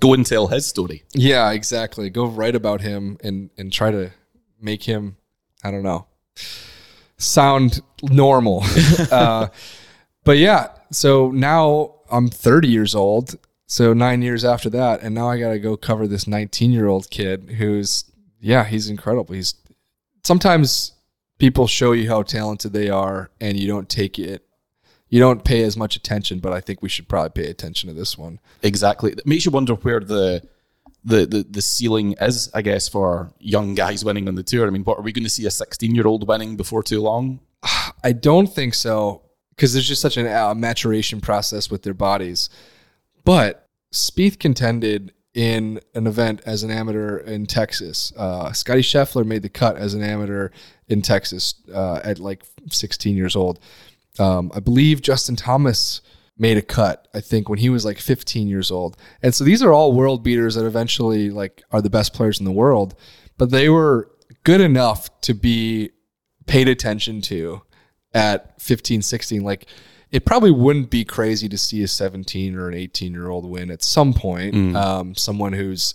[0.00, 1.04] Go and tell his story.
[1.12, 2.10] Yeah, exactly.
[2.10, 4.10] Go write about him and and try to
[4.60, 5.16] make him,
[5.62, 6.06] I don't know,
[7.16, 8.62] sound normal.
[9.10, 9.48] uh,
[10.24, 13.36] but yeah, so now I'm 30 years old.
[13.66, 16.88] So nine years after that, and now I got to go cover this 19 year
[16.88, 18.04] old kid who's,
[18.40, 19.32] yeah, he's incredible.
[19.34, 19.54] He's
[20.24, 20.92] sometimes
[21.38, 24.44] people show you how talented they are, and you don't take it.
[25.10, 27.94] You don't pay as much attention, but I think we should probably pay attention to
[27.94, 28.38] this one.
[28.62, 29.12] Exactly.
[29.12, 30.42] It makes you wonder where the
[31.04, 34.66] the the, the ceiling is, I guess, for young guys winning on the tour.
[34.66, 37.00] I mean, what are we going to see a 16 year old winning before too
[37.00, 37.40] long?
[38.04, 42.48] I don't think so because there's just such a uh, maturation process with their bodies.
[43.24, 48.12] But Spieth contended in an event as an amateur in Texas.
[48.16, 50.48] Uh, Scottie Scheffler made the cut as an amateur
[50.88, 53.60] in Texas uh, at like 16 years old.
[54.18, 56.00] Um, I believe Justin Thomas
[56.36, 57.08] made a cut.
[57.14, 60.22] I think when he was like 15 years old, and so these are all world
[60.22, 62.94] beaters that eventually like are the best players in the world,
[63.38, 64.10] but they were
[64.44, 65.90] good enough to be
[66.46, 67.62] paid attention to
[68.14, 69.42] at 15, 16.
[69.42, 69.66] Like
[70.10, 73.70] it probably wouldn't be crazy to see a 17 or an 18 year old win
[73.70, 74.54] at some point.
[74.54, 74.76] Mm.
[74.76, 75.94] Um, someone who's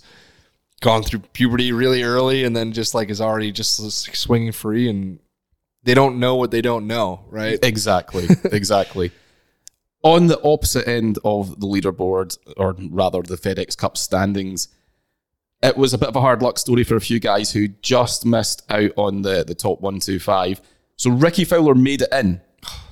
[0.80, 3.76] gone through puberty really early and then just like is already just
[4.14, 5.18] swinging free and
[5.86, 7.58] they don't know what they don't know, right?
[7.62, 9.10] Exactly, exactly.
[10.02, 14.68] On the opposite end of the leaderboard, or rather the FedEx Cup standings,
[15.62, 18.26] it was a bit of a hard luck story for a few guys who just
[18.26, 20.60] missed out on the, the top 125.
[20.96, 22.40] So Rickie Fowler made it in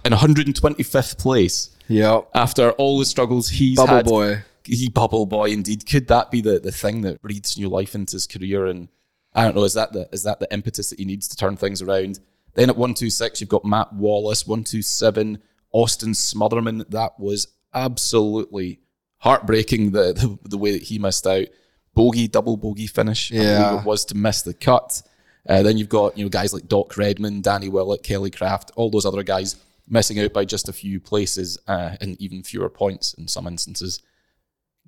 [0.04, 2.28] in 125th place Yep.
[2.34, 4.06] after all the struggles he's Bubble had.
[4.06, 4.42] boy.
[4.64, 5.84] He bubble boy indeed.
[5.86, 8.64] Could that be the, the thing that breathes new life into his career?
[8.66, 8.88] And
[9.34, 11.56] I don't know, is that the is that the impetus that he needs to turn
[11.58, 12.18] things around?
[12.54, 15.38] Then at 126, you've got Matt Wallace, 127,
[15.72, 16.88] Austin Smotherman.
[16.90, 18.80] That was absolutely
[19.18, 21.46] heartbreaking the, the the way that he missed out.
[21.94, 23.30] Bogey, double bogey finish.
[23.30, 23.78] Yeah.
[23.80, 25.02] it was to miss the cut.
[25.48, 28.90] Uh, then you've got you know guys like Doc Redman, Danny Willett, Kelly Kraft, all
[28.90, 29.56] those other guys
[29.88, 34.00] missing out by just a few places uh, and even fewer points in some instances.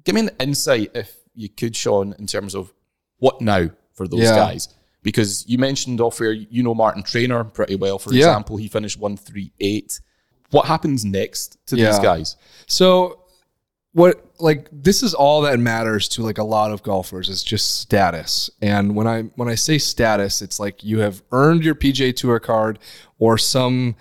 [0.04, 2.72] Give me an insight, if you could, Sean, in terms of
[3.18, 4.34] what now for those Yeah.
[4.36, 4.68] guys.
[5.06, 7.98] Because you mentioned off where you know Martin Trainer pretty well.
[7.98, 8.18] For Yeah.
[8.26, 10.00] example, he finished one three eight.
[10.50, 12.36] What happens next to these guys?
[12.66, 13.20] So
[13.92, 17.78] what like this is all that matters to like a lot of golfers is just
[17.80, 18.50] status.
[18.60, 22.40] And when I when I say status, it's like you have earned your PGA Tour
[22.40, 22.78] card
[23.20, 23.94] or some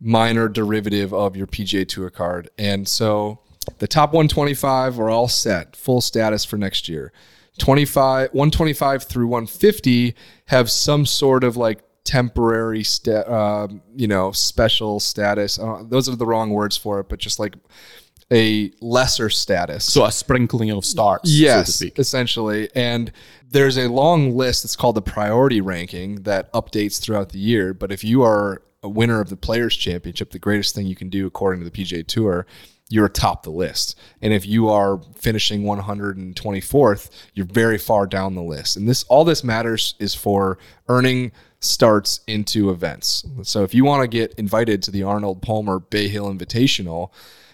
[0.00, 2.48] minor derivative of your PGA Tour card.
[2.58, 3.40] And so
[3.78, 7.12] the top 125 are all set, full status for next year.
[7.58, 10.14] 25 125 through 150
[10.46, 16.16] have some sort of like temporary sta- um, you know special status uh, those are
[16.16, 17.54] the wrong words for it but just like
[18.32, 21.98] a lesser status So a sprinkling of starts, so to Yes, speak.
[21.98, 22.70] essentially.
[22.74, 23.12] And
[23.50, 24.62] there's a long list.
[24.62, 27.74] that's called the priority ranking that updates throughout the year.
[27.74, 31.10] But if you are a winner of the Players Championship, the greatest thing you can
[31.10, 32.46] do according to the PGA Tour,
[32.88, 33.98] you're atop the list.
[34.20, 38.76] And if you are finishing 124th, you're very far down the list.
[38.76, 43.24] And this all this matters is for earning starts into events.
[43.42, 47.10] So if you want to get invited to the Arnold Palmer Bay Hill Invitational,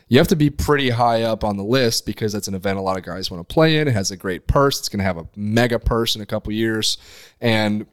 [0.09, 2.83] you have to be pretty high up on the list because that's an event a
[2.83, 3.87] lot of guys want to play in.
[3.87, 4.81] It has a great purse.
[4.81, 6.99] It's going to have a mega purse in a couple years.
[7.40, 7.87] And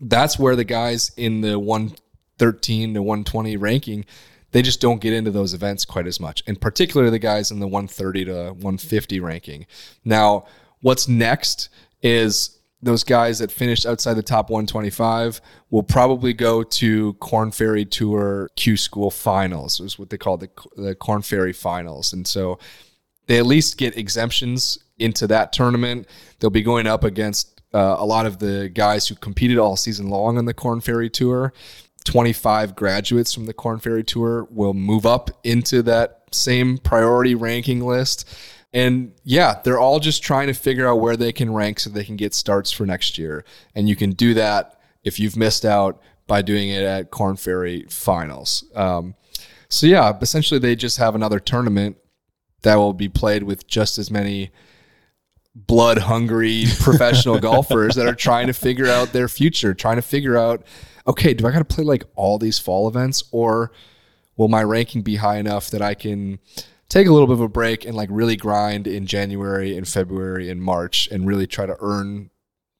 [0.00, 4.06] that's where the guys in the 113 to 120 ranking,
[4.54, 6.44] they just don't get into those events quite as much.
[6.46, 9.66] And particularly the guys in the 130 to 150 ranking.
[10.04, 10.46] Now,
[10.80, 11.70] what's next
[12.04, 15.40] is those guys that finished outside the top 125
[15.70, 20.50] will probably go to Corn Ferry Tour Q School Finals, is what they call the,
[20.76, 22.12] the Corn Ferry Finals.
[22.12, 22.60] And so
[23.26, 26.06] they at least get exemptions into that tournament.
[26.38, 30.10] They'll be going up against uh, a lot of the guys who competed all season
[30.10, 31.52] long on the Corn Ferry Tour.
[32.04, 37.80] 25 graduates from the Corn Ferry Tour will move up into that same priority ranking
[37.80, 38.28] list.
[38.72, 42.04] And yeah, they're all just trying to figure out where they can rank so they
[42.04, 43.44] can get starts for next year.
[43.74, 47.86] And you can do that if you've missed out by doing it at Corn Ferry
[47.88, 48.64] Finals.
[48.74, 49.14] Um,
[49.68, 51.96] so yeah, essentially they just have another tournament
[52.62, 54.50] that will be played with just as many
[55.54, 60.36] blood hungry professional golfers that are trying to figure out their future, trying to figure
[60.36, 60.66] out,
[61.06, 63.72] okay, do I got to play like all these fall events or
[64.36, 66.38] will my ranking be high enough that I can
[66.88, 70.50] take a little bit of a break and like really grind in January and February
[70.50, 72.30] and March and really try to earn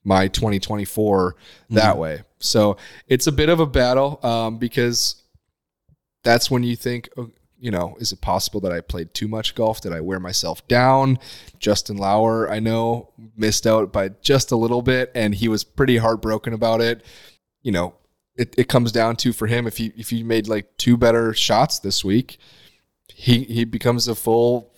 [0.05, 1.35] my 2024
[1.71, 2.23] that way.
[2.39, 2.77] So
[3.09, 5.23] it's a bit of a battle um, because
[6.23, 9.55] that's when you think, oh, you know, is it possible that I played too much
[9.55, 9.81] golf?
[9.81, 11.19] Did I wear myself down?
[11.59, 15.97] Justin Lower, I know, missed out by just a little bit, and he was pretty
[15.97, 17.03] heartbroken about it.
[17.63, 17.95] You know,
[18.37, 21.35] it, it comes down to for him if he if he made like two better
[21.35, 22.39] shots this week,
[23.09, 24.73] he he becomes a full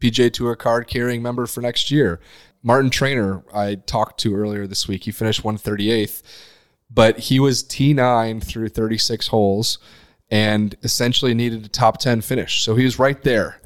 [0.00, 2.20] PGA Tour card carrying member for next year.
[2.62, 6.22] Martin Trainer, I talked to earlier this week, he finished 138th,
[6.90, 9.78] but he was T9 through 36 holes
[10.30, 12.62] and essentially needed a top 10 finish.
[12.62, 13.60] So he was right there.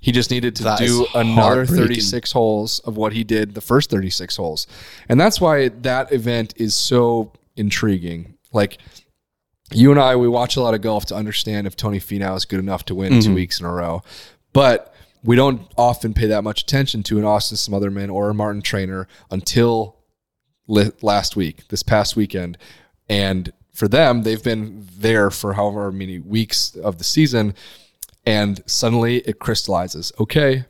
[0.00, 3.90] He just needed to That do another 36 holes of what he did the first
[3.90, 4.66] 36 holes.
[5.08, 8.37] And that's why that event is so intriguing.
[8.52, 8.78] Like
[9.70, 12.44] you and I, we watch a lot of golf to understand if Tony Finau is
[12.44, 13.34] good enough to win two mm-hmm.
[13.34, 14.02] weeks in a row.
[14.52, 18.62] But we don't often pay that much attention to an Austin Smotherman or a Martin
[18.62, 19.96] Trainer until
[20.66, 22.56] li- last week, this past weekend.
[23.08, 27.54] And for them, they've been there for however many weeks of the season.
[28.24, 30.12] And suddenly it crystallizes.
[30.20, 30.64] Okay,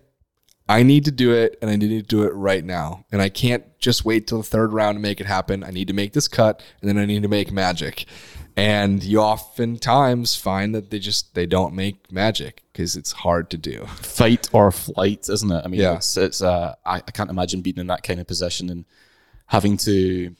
[0.69, 3.05] I need to do it and I need to do it right now.
[3.11, 5.64] And I can't just wait till the third round to make it happen.
[5.64, 8.05] I need to make this cut and then I need to make magic.
[8.57, 13.57] And you oftentimes find that they just they don't make magic because it's hard to
[13.57, 13.87] do.
[13.87, 15.62] Fight or flight, isn't it?
[15.64, 15.95] I mean, Yeah.
[15.95, 18.85] it's, it's uh, I, I can't imagine being in that kind of position and
[19.47, 20.35] having to,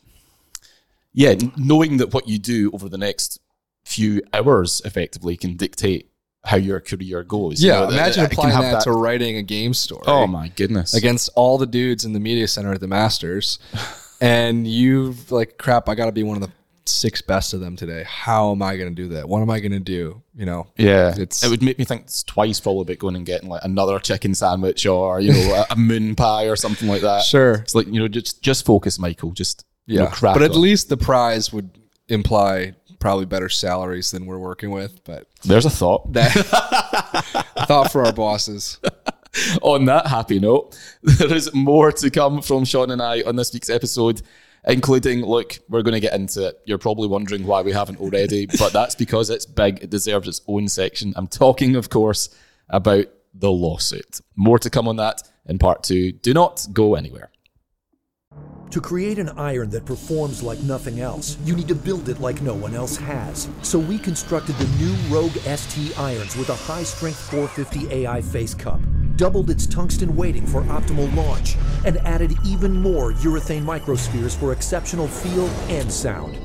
[1.13, 3.39] yeah, knowing that what you do over the next
[3.85, 6.11] few hours effectively can dictate
[6.49, 7.63] how your career goes.
[7.63, 10.03] You Yeah, know, imagine can applying have that, to writing a game story.
[10.07, 10.95] Oh my goodness!
[10.95, 13.59] against all the dudes in the media center at the Masters,
[14.21, 15.89] and you've like crap.
[15.89, 16.53] I got to be one of the
[16.87, 18.03] six best of them today.
[18.09, 19.29] How am I going to do that?
[19.29, 20.23] What am I going to do?
[20.35, 23.51] You know, Yeah, It's- it would make me think twice probably about going and getting
[23.51, 27.25] like another chicken sandwich or you know a, a moon pie or something like that.
[27.25, 27.55] Sure.
[27.57, 29.33] it's like you know just just focus, Michael.
[29.33, 30.15] Just you know, yeah.
[30.35, 30.61] but at on.
[30.63, 31.71] least the prize would
[32.09, 35.03] imply probably better salaries than we're working with.
[35.05, 36.13] But there's a thought.
[36.13, 36.33] that
[37.67, 38.79] thought for our bosses.
[39.63, 43.53] on that happy note, there is more to come from Sean and I on this
[43.53, 44.23] week's episode,
[44.67, 46.61] including look, we're going to get into it.
[46.65, 49.83] You're probably wondering why we haven't already, but that's because it's big.
[49.83, 51.13] It deserves its own section.
[51.17, 52.31] I'm talking, of course,
[52.69, 54.21] about the lawsuit.
[54.37, 56.13] More to come on that in part two.
[56.13, 57.31] Do not go anywhere.
[58.71, 62.43] To create an iron that performs like nothing else, you need to build it like
[62.43, 63.49] no one else has.
[63.63, 68.53] So we constructed the new Rogue ST irons with a high strength 450 AI face
[68.53, 68.79] cup,
[69.17, 71.57] doubled its tungsten weighting for optimal launch,
[71.87, 76.39] and added even more urethane microspheres for exceptional feel and sound.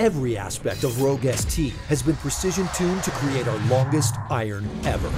[0.00, 5.08] Every aspect of Rogue ST has been precision tuned to create our longest iron ever.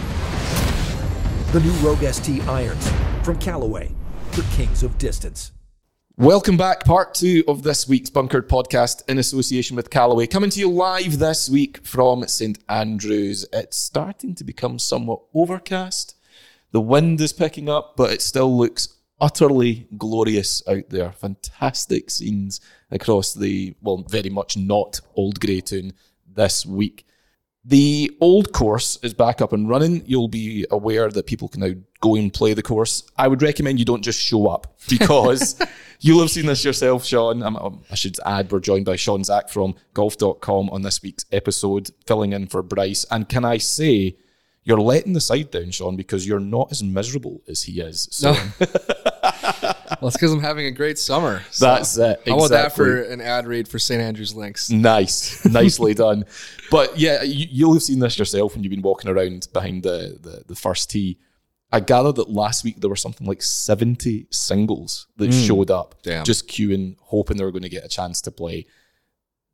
[1.52, 2.90] The new Rogue ST irons
[3.22, 3.94] from Callaway,
[4.32, 5.52] the kings of distance.
[6.20, 10.26] Welcome back, part two of this week's Bunkered podcast in association with Callaway.
[10.26, 13.46] Coming to you live this week from St Andrews.
[13.54, 16.14] It's starting to become somewhat overcast.
[16.72, 21.10] The wind is picking up, but it still looks utterly glorious out there.
[21.12, 22.60] Fantastic scenes
[22.90, 25.94] across the, well, very much not Auld Grey Toon
[26.30, 27.06] this week.
[27.64, 30.02] The old course is back up and running.
[30.06, 33.02] You'll be aware that people can now go and play the course.
[33.18, 35.60] I would recommend you don't just show up because
[36.00, 37.42] you'll have seen this yourself, Sean.
[37.42, 41.90] Um, I should add, we're joined by Sean Zak from golf.com on this week's episode,
[42.06, 43.04] filling in for Bryce.
[43.10, 44.16] And can I say,
[44.62, 48.08] you're letting the side down, Sean, because you're not as miserable as he is.
[48.10, 48.52] So Well,
[50.08, 51.42] it's because I'm having a great summer.
[51.50, 52.22] So that's it.
[52.26, 54.00] I want that for an ad read for St.
[54.00, 54.70] Andrews Links.
[54.70, 56.24] Nice, nicely done.
[56.70, 60.18] But yeah, you, you'll have seen this yourself when you've been walking around behind the,
[60.20, 61.18] the, the first tee.
[61.72, 65.46] I gather that last week there were something like 70 singles that mm.
[65.46, 66.24] showed up, Damn.
[66.24, 68.66] just queuing, hoping they were going to get a chance to play.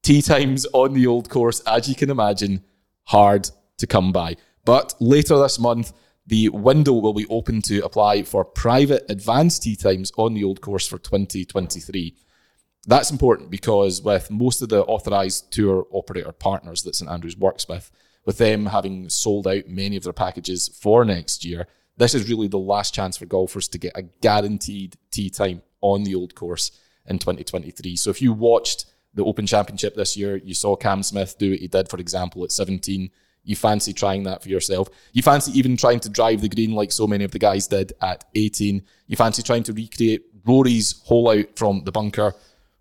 [0.02, 2.64] Tee times on the old course, as you can imagine,
[3.04, 4.36] hard to come by.
[4.64, 5.92] But later this month,
[6.26, 10.60] the window will be open to apply for private advanced tee times on the old
[10.60, 12.16] course for 2023.
[12.86, 17.68] That's important because with most of the authorized tour operator partners that St Andrews works
[17.68, 17.90] with,
[18.24, 22.48] with them having sold out many of their packages for next year, this is really
[22.48, 26.72] the last chance for golfers to get a guaranteed tee time on the old course
[27.06, 27.96] in 2023.
[27.96, 31.60] So if you watched the Open Championship this year, you saw Cam Smith do what
[31.60, 33.10] he did, for example, at 17.
[33.46, 34.88] You fancy trying that for yourself.
[35.12, 37.92] You fancy even trying to drive the green like so many of the guys did
[38.02, 38.82] at 18.
[39.06, 42.34] You fancy trying to recreate Rory's hole out from the bunker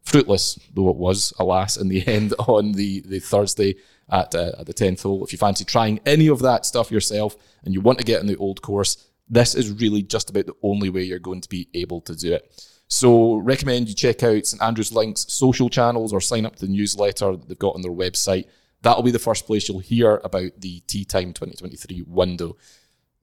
[0.06, 3.76] fruitless though it was, alas, in the end on the, the Thursday
[4.10, 5.24] at, uh, at the 10th hole.
[5.24, 8.28] If you fancy trying any of that stuff yourself and you want to get in
[8.28, 11.68] the old course, this is really just about the only way you're going to be
[11.74, 12.72] able to do it.
[12.88, 16.72] So recommend you check out St Andrews Link's social channels or sign up to the
[16.72, 18.46] newsletter that they've got on their website.
[18.86, 22.56] That'll be the first place you'll hear about the Tee Time 2023 window.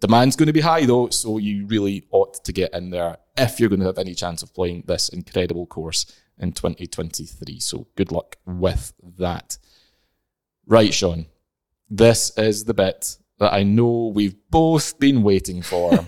[0.01, 3.61] Demand's going to be high though, so you really ought to get in there if
[3.61, 7.61] you're going to have any chance of playing this incredible course in 2023.
[7.61, 9.57] So good luck with that.
[10.67, 11.27] Right, Sean.
[11.89, 16.05] This is the bit that I know we've both been waiting for.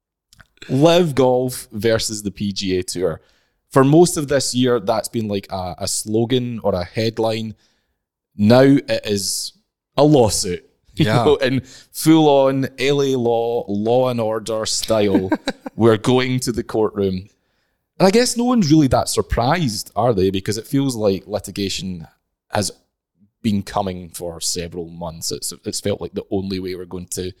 [0.70, 3.20] LIV Golf versus the PGA Tour.
[3.68, 7.56] For most of this year, that's been like a, a slogan or a headline.
[8.36, 9.52] Now it is
[9.96, 10.62] a lawsuit.
[10.98, 11.24] You Yeah.
[11.24, 11.60] know, in
[11.92, 15.28] full on LA law, law and order style.
[15.76, 17.28] We're going to the courtroom.
[17.98, 20.30] And I guess no one's really that surprised, are they?
[20.30, 22.06] Because it feels like litigation
[22.50, 22.70] has
[23.42, 25.30] been coming for several months.
[25.32, 27.32] It's, it's felt like the only way we're going to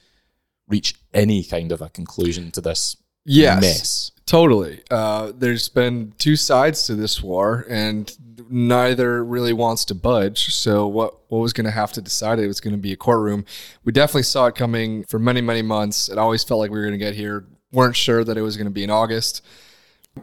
[0.68, 2.96] reach any kind of a conclusion to this
[3.26, 3.60] Yes.
[3.60, 4.12] mess.
[4.24, 4.82] Totally.
[4.90, 8.16] Uh, there's been two sides to this war, and
[8.48, 10.54] neither really wants to budge.
[10.54, 12.96] So what what was going to have to decide it was going to be a
[12.96, 13.44] courtroom.
[13.84, 16.08] We definitely saw it coming for many many months.
[16.08, 17.46] It always felt like we were going to get here.
[17.72, 19.44] weren't sure that it was going to be in August.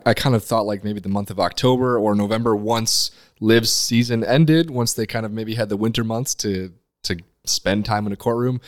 [0.06, 4.24] I kind of thought like maybe the month of October or November once Liv's season
[4.24, 6.74] ended, once they kind of maybe had the winter months to
[7.04, 8.60] to spend time in a courtroom.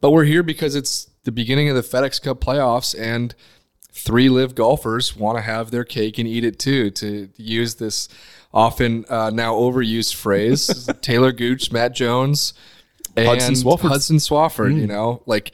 [0.00, 3.34] But we're here because it's the beginning of the FedEx Cup playoffs and
[3.96, 6.90] three LIV golfers want to have their cake and eat it too.
[6.90, 8.08] To use this
[8.52, 12.52] often uh, now overused phrase, Taylor Gooch, Matt Jones,
[13.16, 13.88] and Hudson Swafford.
[13.88, 14.78] Hudson Swafford.
[14.78, 15.52] You know, like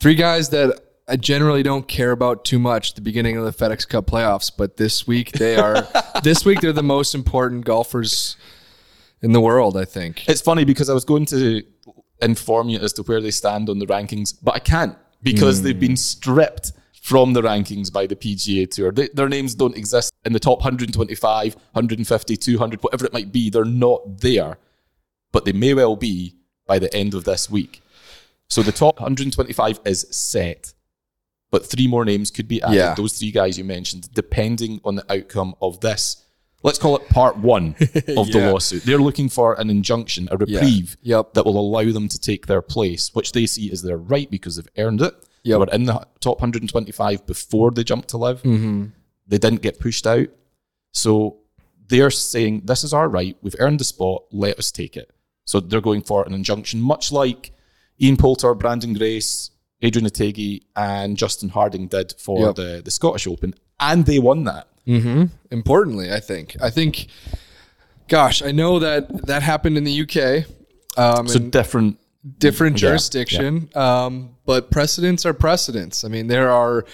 [0.00, 3.52] three guys that I generally don't care about too much at the beginning of the
[3.52, 5.88] FedEx Cup playoffs, but this week they are.
[6.22, 8.36] this week they're the most important golfers
[9.22, 9.76] in the world.
[9.76, 10.28] I think.
[10.28, 11.62] It's funny because I was going to
[12.20, 15.78] inform you as to where they stand on the rankings, but I can't because they've
[15.78, 16.72] been stripped
[17.02, 18.92] from the rankings by the PGA Tour.
[18.92, 23.50] They, their names don't exist in the top 125, 150, 200, whatever it might be.
[23.50, 24.56] They're not there,
[25.32, 27.82] but they may well be by the end of this week.
[28.48, 30.74] So the top 125 is set,
[31.50, 32.76] but three more names could be added.
[32.76, 32.94] Yeah.
[32.94, 36.24] Those three guys you mentioned, depending on the outcome of this.
[36.62, 38.50] Let's call it part one of the Yeah.
[38.52, 38.84] lawsuit.
[38.84, 41.34] They're looking for an injunction, a reprieve Yep.
[41.34, 44.54] that will allow them to take their place, which they see as their right because
[44.54, 45.14] they've earned it.
[45.44, 45.58] They Yep.
[45.60, 48.42] were in the top 125 before they jumped to LIV.
[48.42, 48.84] Mm-hmm.
[49.26, 50.28] They didn't get pushed out.
[50.92, 51.38] So
[51.88, 53.36] they're saying, This is our right.
[53.42, 54.24] We've earned the spot.
[54.30, 55.10] Let us take it.
[55.44, 57.52] So they're going for an injunction, much like
[58.00, 62.54] Ian Poulter, Branden Grace, Adrian Otaegui, and Justin Harding did for Yep.
[62.54, 63.54] the, the Scottish Open.
[63.80, 64.68] And they won that.
[64.86, 65.24] Mm-hmm.
[65.50, 66.56] Importantly, I think.
[66.62, 67.06] I think.
[68.08, 70.44] Gosh, I know that that happened in the UK.
[70.96, 71.50] Um, So and
[72.22, 72.40] different.
[72.40, 76.04] different Yeah, jurisdiction, Um, but precedents are precedents.
[76.04, 76.84] I mean, there are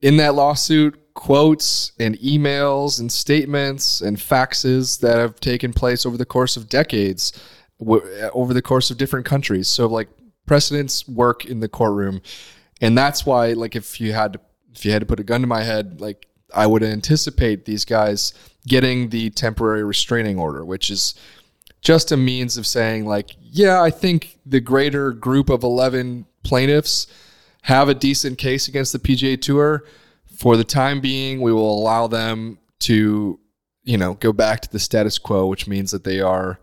[0.00, 6.16] in that lawsuit quotes and emails and statements and faxes that have taken place over
[6.16, 7.32] the course of decades,
[7.78, 8.02] w-
[8.32, 9.68] over the course of different countries.
[9.68, 10.08] So, like
[10.46, 12.22] precedents work in the courtroom,
[12.80, 14.40] and that's why, like, if you had to,
[14.74, 17.84] if you had to put a gun to my head, like, I would anticipate these
[17.84, 18.32] guys
[18.66, 21.14] getting the temporary restraining order, which is
[21.80, 27.06] just a means of saying like yeah i think the greater group of 11 plaintiffs
[27.62, 29.84] have a decent case against the pga tour.
[30.36, 33.38] For the time being we will allow them to
[33.84, 36.60] you know go back to the status quo which means that they are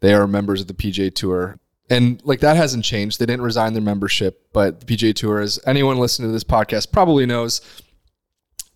[0.00, 1.58] they are members of the pga tour.
[1.90, 3.18] And like that hasn't changed.
[3.18, 6.92] They didn't resign their membership but the pga tour as anyone listening to this podcast
[6.92, 7.60] probably knows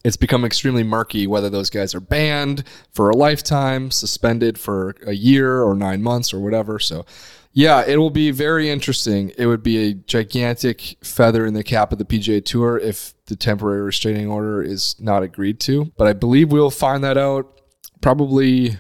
[0.07, 5.15] it's become extremely murky whether those guys are banned for a lifetime, suspended for a
[5.15, 6.79] year or nine months or whatever.
[6.79, 7.05] So,
[7.53, 9.33] yeah, it will be very interesting.
[9.37, 13.35] It would be a gigantic feather in the cap of the PGA Tour if the
[13.35, 15.87] temporary restraining order is not agreed to.
[15.97, 17.61] But I believe we'll find that out
[18.01, 18.79] probably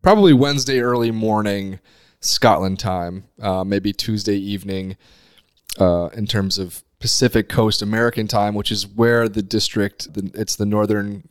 [0.00, 1.80] probably Wednesday early morning
[2.20, 4.96] Scotland time, uh, maybe Tuesday evening
[5.78, 10.56] uh, in terms of Pacific Coast American time, which is where the district, the, it's
[10.56, 11.28] the Northern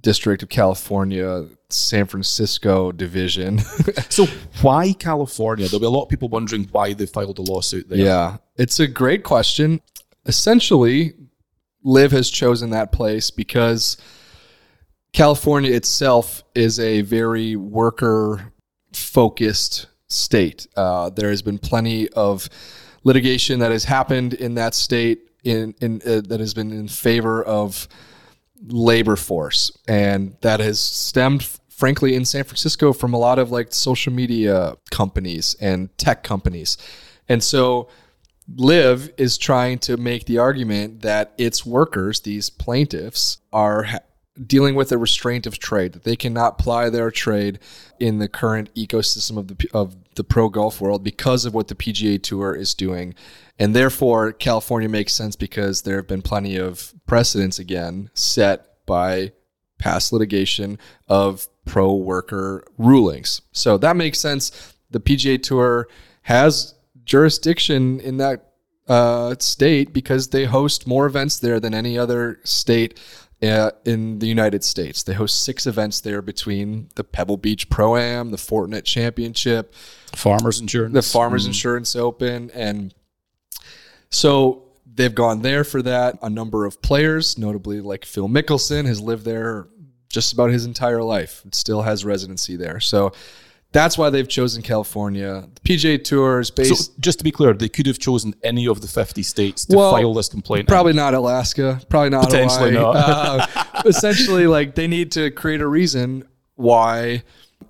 [0.00, 3.60] District of California, San Francisco division.
[4.10, 4.26] So
[4.62, 5.66] why California?
[5.66, 7.98] There'll be a lot of people wondering why they filed a lawsuit there.
[7.98, 9.80] yeah, it's a great question.
[10.24, 11.14] Essentially,
[11.84, 13.96] Liv has chosen that place because
[15.12, 18.52] California itself is a very worker
[18.92, 20.66] focused state.
[20.76, 22.48] Uh, there has been plenty of
[23.04, 27.42] litigation that has happened in that state in, in uh, that has been in favor
[27.42, 27.88] of
[28.66, 33.72] labor force, and that has stemmed, frankly, in San Francisco from a lot of like
[33.72, 36.76] social media companies and tech companies,
[37.28, 37.88] and so.
[38.56, 43.98] LIV is trying to make the argument that its workers, these plaintiffs, are ha-
[44.46, 47.58] dealing with a restraint of trade that they cannot ply their trade
[47.98, 51.74] in the current ecosystem of the of the pro golf world because of what the
[51.74, 53.14] PGA Tour is doing,
[53.58, 59.32] and therefore California makes sense because there have been plenty of precedents again set by
[59.78, 63.40] past litigation of pro worker rulings.
[63.52, 64.74] So that makes sense.
[64.90, 65.88] The PGA Tour
[66.22, 68.52] has jurisdiction in that
[68.88, 72.98] uh, state because they host more events there than any other state
[73.42, 75.02] uh, in the United States.
[75.02, 79.74] They host six events there between the Pebble Beach Pro Am, the Fortinet Championship,
[80.14, 80.94] Farmers insurance.
[80.94, 82.94] the Farmers Insurance Open, and
[84.10, 86.18] so they've gone there for that.
[86.22, 89.68] A number of players, notably like Phil Mickelson, has lived there
[90.08, 91.42] just about his entire life.
[91.46, 92.80] It still has residency there.
[92.80, 93.12] So
[93.72, 95.46] that's why they've chosen California.
[95.54, 96.86] The PGA Tour is based.
[96.86, 99.76] So just to be clear, they could have chosen any of the 50 states to
[99.76, 100.60] Well, file this complaint.
[100.60, 100.66] in.
[100.66, 101.78] Probably not Alaska.
[101.90, 102.94] Probably not Potentially Hawaii.
[102.96, 103.50] not.
[103.78, 107.22] Uh, essentially, like they need to create a reason why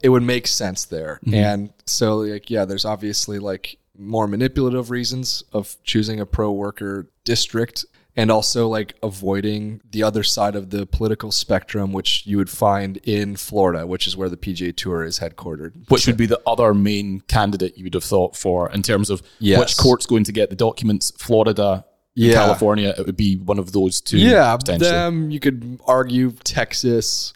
[0.02, 1.20] it would make sense there.
[1.24, 1.34] Mm-hmm.
[1.34, 7.10] And so, like, yeah, there's obviously like more manipulative reasons of choosing a pro worker
[7.24, 7.84] district
[8.16, 12.96] and also like avoiding the other side of the political spectrum, which you would find
[13.04, 15.88] in Florida, which is where the PGA Tour is headquartered.
[15.88, 19.22] Which would be the other main candidate you would have thought for in terms of
[19.38, 19.60] Yes.
[19.60, 21.84] which court's going to get the documents, Florida,
[22.16, 22.34] Yeah.
[22.34, 22.92] California.
[22.98, 24.18] It would be one of those two.
[24.18, 25.30] Yeah, them.
[25.30, 27.32] You could argue Texas,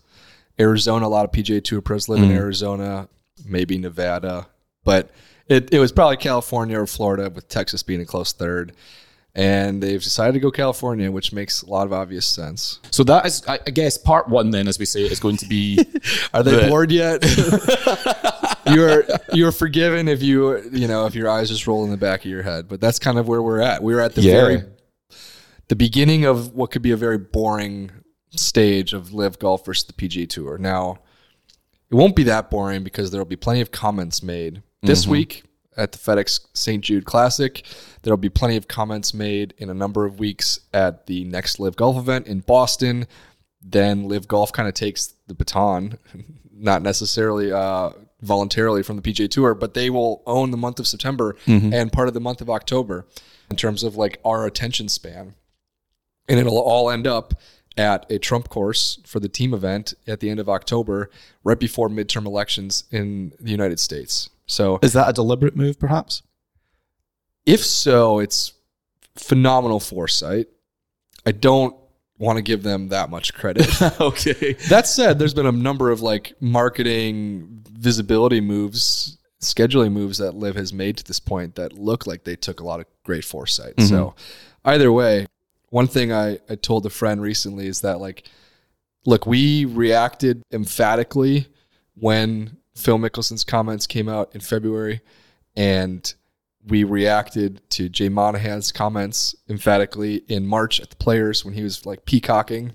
[0.62, 1.06] Arizona.
[1.06, 2.36] A lot of PGA Tour pros live in Mm.
[2.36, 3.08] Arizona,
[3.44, 4.46] maybe Nevada,
[4.84, 5.10] but
[5.48, 8.72] it, it was probably California or Florida, with Texas being a close third.
[9.34, 12.80] And they've decided to go California, which makes a lot of obvious sense.
[12.90, 14.50] So that is, I I guess, part one.
[14.50, 15.78] Then, as we say, is going to be
[16.34, 17.24] Are they The- bored yet?
[18.74, 22.24] you're you're forgiven if you you know if your eyes just roll in the back
[22.26, 22.68] of your head.
[22.68, 23.82] But that's kind of where we're at.
[23.82, 24.32] We're at the Yeah.
[24.34, 24.62] very
[25.68, 27.90] the beginning of what could be a very boring
[28.36, 30.58] stage of LIV golf versus the PGA Tour.
[30.58, 30.98] Now,
[31.90, 35.44] it won't be that boring because there will be plenty of comments made this week
[35.76, 36.82] at the FedEx St.
[36.82, 37.64] Jude Classic.
[38.02, 41.60] There will be plenty of comments made in a number of weeks at the next
[41.60, 43.06] LIV Golf event in Boston.
[43.60, 45.98] Then LIV Golf kind of takes the baton,
[46.52, 47.90] not necessarily uh,
[48.22, 51.36] voluntarily from the PGA Tour, but they will own the month of September
[51.72, 53.06] and part of the month of October
[53.50, 55.34] in terms of like our attention span
[56.28, 57.34] and it'll all end up
[57.76, 61.10] at a Trump course for the team event at the end of October,
[61.44, 64.28] right before midterm elections in the United States.
[64.46, 66.22] So, is that a deliberate move, perhaps?
[67.46, 68.52] if so, it's
[69.16, 70.48] phenomenal foresight.
[71.26, 71.76] I don't
[72.18, 73.66] want to give them that much credit.
[74.00, 74.54] okay.
[74.68, 80.54] that said, there's been a number of like marketing visibility moves, scheduling moves that Liv
[80.54, 83.80] has made to this point that look like they took a lot of great foresight.
[83.80, 84.68] So mm-hmm.
[84.68, 85.26] either way,
[85.72, 88.28] one thing I, I told a friend recently is that like,
[89.06, 91.46] look, we reacted emphatically
[91.94, 95.00] when Phil Mickelson's comments came out in February
[95.56, 96.12] and
[96.68, 101.86] we reacted to Jay Monahan's comments emphatically in March at the players when he was
[101.86, 102.74] like peacocking.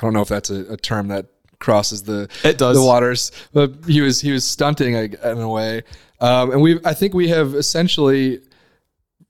[0.00, 1.26] I don't know if that's a, a term that
[1.60, 2.76] crosses the It does.
[2.76, 5.84] the waters, but he was he was stunting like, in a way,
[6.20, 8.40] um, and we I think we have essentially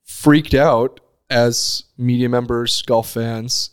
[0.05, 0.99] freaked out
[1.29, 3.71] as media members, golf fans,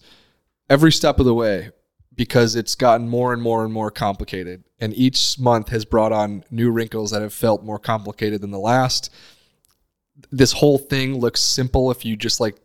[0.68, 1.70] every step of the way
[2.14, 6.42] because it's gotten more and more and more complicated, and each month has brought on
[6.50, 9.12] new wrinkles that have felt more complicated than the last.
[10.30, 12.56] This whole thing looks simple if you just like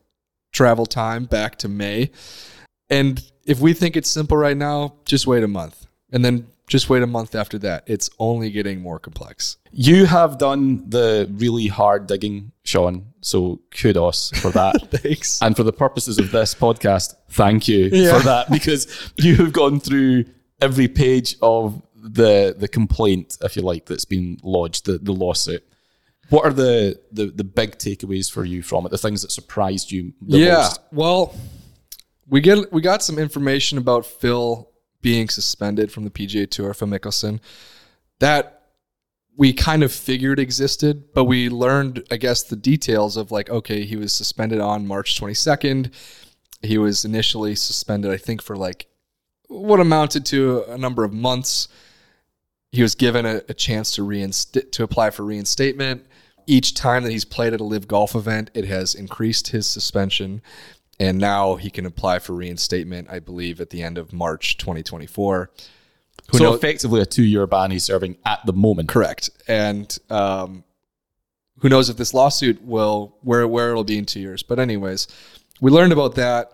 [0.53, 2.11] travel time back to May.
[2.89, 5.85] And if we think it's simple right now, just wait a month.
[6.11, 7.83] And then just wait a month after that.
[7.87, 9.57] It's only getting more complex.
[9.71, 13.07] You have done the really hard digging, Sean.
[13.21, 14.75] So kudos for that.
[14.91, 15.41] Thanks.
[15.41, 18.17] And for the purposes of this podcast, thank you Yeah.
[18.17, 20.25] for that because you have gone through
[20.61, 25.63] every page of the the complaint, if you like, that's been lodged, the, the lawsuit.
[26.29, 28.89] What are the, the the big takeaways for you from it?
[28.89, 30.55] The things that surprised you the yeah.
[30.55, 30.79] most?
[30.91, 31.35] Well,
[32.27, 34.70] we get we got some information about Phil
[35.01, 37.39] being suspended from the PGA Tour for Mickelson.
[38.19, 38.61] That
[39.35, 43.85] we kind of figured existed, but we learned, I guess, the details of like, okay,
[43.85, 45.91] he was suspended on March 22nd.
[46.61, 48.87] He was initially suspended, I think, for like
[49.47, 51.67] what amounted to a number of months.
[52.71, 56.05] He was given a, a chance to reinstate to apply for reinstatement.
[56.47, 60.41] Each time that he's played at a LIV golf event, it has increased his suspension,
[61.01, 63.09] and now he can apply for reinstatement.
[63.09, 65.49] I believe at the end of March 2024.
[66.31, 68.87] Who so knows- effectively a two year ban he's serving at the moment.
[68.87, 69.31] Correct.
[69.47, 70.63] And um,
[71.59, 74.43] who knows if this lawsuit will where where it'll be in two years.
[74.43, 75.07] But anyways,
[75.59, 76.51] we learned about that.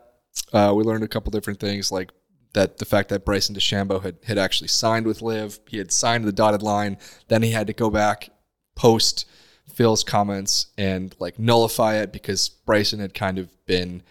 [0.54, 2.12] Uh, we learned a couple different things, like
[2.54, 5.60] that the fact that Bryson DeChambeau had had actually signed with Liv.
[5.68, 6.98] He had signed the dotted line.
[7.28, 8.30] Then he had to go back
[8.76, 9.26] post
[9.74, 14.04] Phil's comments and like nullify it because Bryson had kind of been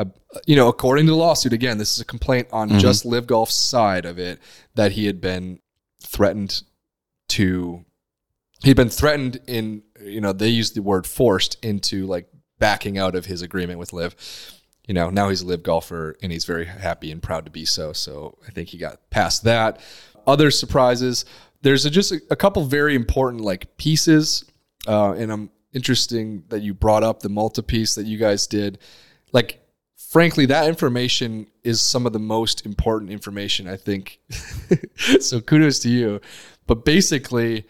[0.00, 3.26] uh, you know, according to the lawsuit, again, this is a complaint on just LIV
[3.26, 4.38] Golf's side of it
[4.74, 5.60] that he had been
[6.02, 6.62] threatened
[7.28, 7.84] to.
[8.62, 12.28] He'd been threatened in, you know, they used the word forced into like
[12.58, 14.14] backing out of his agreement with LIV.
[14.86, 17.64] You know, now he's a LIV golfer and he's very happy and proud to be
[17.64, 17.92] so.
[17.92, 19.80] So I think he got past that.
[20.26, 21.24] Other surprises.
[21.62, 24.44] There's a, just a, a couple very important like pieces,
[24.86, 28.78] uh, and I'm interesting that you brought up the multi piece that you guys did.
[29.32, 29.59] Like
[30.10, 34.18] frankly, that information is some of the most important information, I think.
[35.20, 36.20] so kudos to you.
[36.66, 37.64] But basically,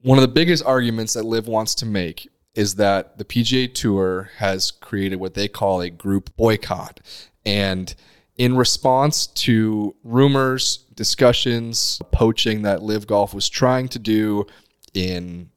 [0.00, 4.30] one of the biggest arguments that Liv wants to make is that the PGA Tour
[4.38, 7.00] has created what they call a group boycott.
[7.44, 7.94] And
[8.38, 14.46] in response to rumors, discussions, poaching that LIV Golf was trying to do
[14.94, 15.50] in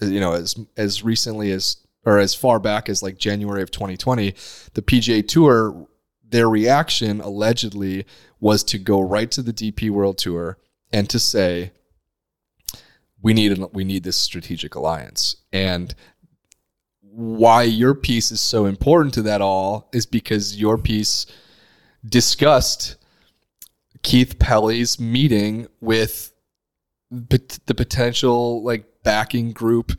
[0.00, 4.34] you know as as recently as or as far back as like January of 2020,
[4.74, 5.86] the PGA Tour
[6.34, 8.04] their reaction allegedly
[8.40, 10.58] was to go right to the DP World Tour
[10.92, 11.70] and to say
[13.22, 15.36] we need an, we need this strategic alliance.
[15.52, 15.94] And
[17.00, 21.26] why your piece is so important to that all is because your piece
[22.04, 22.96] discussed
[24.02, 26.32] Keith Pelley's meeting with
[27.10, 29.92] the potential like backing group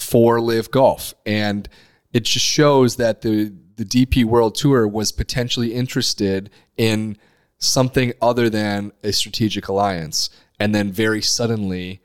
[0.00, 1.68] for LIV Golf, and
[2.12, 7.16] it just shows that the the DP World Tour was potentially interested in
[7.58, 12.00] something other than a strategic alliance, and then very suddenly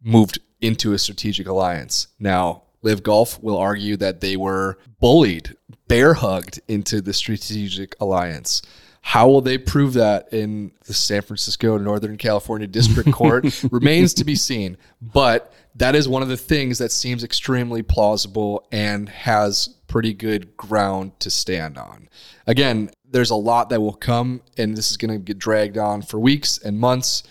[0.00, 2.06] moved into a strategic alliance.
[2.20, 5.56] Now, LIV Golf will argue that they were bullied,
[5.88, 8.62] bear hugged into the strategic alliance.
[9.02, 14.24] How will they prove that in the San Francisco Northern California District Court remains to
[14.24, 14.78] be seen.
[15.00, 20.56] But that is one of the things that seems extremely plausible and has pretty good
[20.56, 22.08] ground to stand on.
[22.46, 26.02] Again, there's a lot that will come, and this is going to get dragged on
[26.02, 27.22] for weeks and months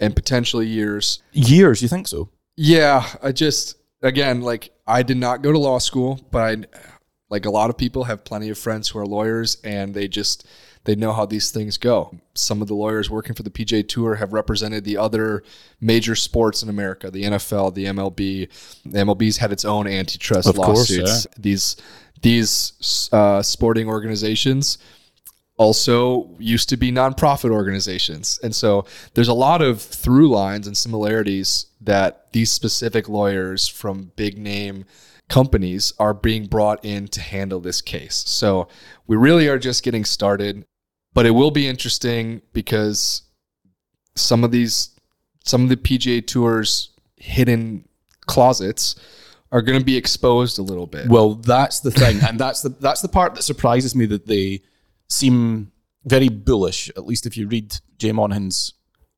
[0.00, 1.22] and potentially years.
[1.32, 2.30] Years, you think so?
[2.56, 6.78] Yeah, I just again, like I did not go to law school, but I,
[7.28, 10.46] like a lot of people, have plenty of friends who are lawyers, and they just
[10.86, 12.16] they know how these things go.
[12.34, 15.42] Some of the lawyers working for the PGA Tour have represented the other
[15.80, 18.48] major sports in America, the NFL, the MLB.
[18.84, 20.98] The MLB's had its own antitrust of lawsuits.
[20.98, 21.42] Course, yeah.
[21.42, 21.76] These
[22.22, 24.78] these uh, sporting organizations
[25.58, 28.38] also used to be nonprofit organizations.
[28.42, 34.12] And so there's a lot of through lines and similarities that these specific lawyers from
[34.16, 34.84] big name
[35.28, 38.22] companies are being brought in to handle this case.
[38.26, 38.68] So
[39.06, 40.64] we really are just getting started,
[41.16, 43.22] but it will be interesting because
[44.16, 44.90] some of these
[45.44, 47.88] some of the PGA Tour's hidden
[48.26, 48.96] closets
[49.50, 51.08] are going to be exposed a little bit.
[51.08, 54.60] Well, that's the thing, and that's the that's the part that surprises me that they
[55.08, 55.72] seem
[56.04, 56.90] very bullish.
[56.98, 58.74] At least if you read Jay Monahan's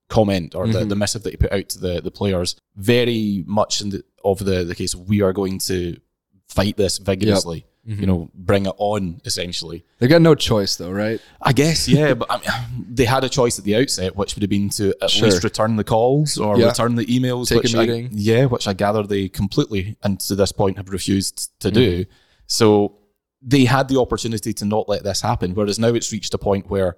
[0.08, 0.88] comment or the, mm-hmm.
[0.88, 4.38] the missive that he put out to the, the players, very much in the, of
[4.38, 6.00] the, the case we are going to
[6.48, 7.58] fight this vigorously.
[7.58, 7.66] Yep.
[7.88, 8.00] Mm-hmm.
[8.00, 9.82] You know, bring it on essentially.
[9.98, 11.20] They got no choice though, right?
[11.40, 12.12] I guess, yeah.
[12.20, 14.94] but I mean, they had a choice at the outset, which would have been to
[15.00, 15.28] at sure.
[15.28, 16.66] least return the calls or yeah.
[16.66, 17.48] return the emails.
[17.48, 18.06] Take a meeting.
[18.06, 21.74] I, yeah, which I gather they completely and to this point have refused to mm-hmm.
[21.74, 22.04] do.
[22.46, 22.98] So
[23.40, 25.54] they had the opportunity to not let this happen.
[25.54, 26.96] Whereas now it's reached a point where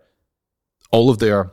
[0.91, 1.53] all of their,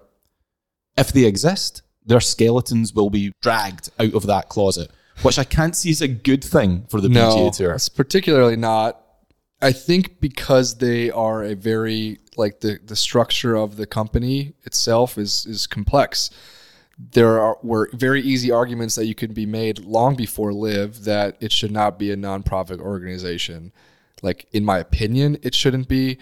[0.98, 4.90] if they exist, their skeletons will be dragged out of that closet,
[5.22, 7.74] which I can't see as a good thing for the no, PGA Tour.
[7.74, 9.04] It's particularly not.
[9.62, 15.18] I think because they are a very like the the structure of the company itself
[15.18, 16.30] is is complex.
[17.00, 21.38] There are, were very easy arguments that you could be made long before LIV that
[21.40, 23.72] it should not be a nonprofit organization.
[24.24, 26.18] Like in my opinion, it shouldn't be,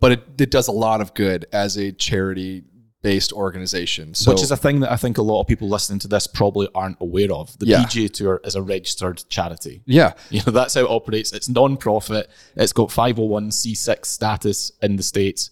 [0.00, 2.64] but it, it does a lot of good as a charity
[3.02, 4.14] based organization.
[4.14, 6.26] So, Which is a thing that I think a lot of people listening to this
[6.26, 7.56] probably aren't aware of.
[7.58, 7.84] The yeah.
[7.84, 9.82] PGA Tour is a registered charity.
[9.86, 10.14] Yeah.
[10.30, 11.32] You know, that's how it operates.
[11.32, 12.28] It's non-profit.
[12.56, 15.50] It's got 501c6 status in the States.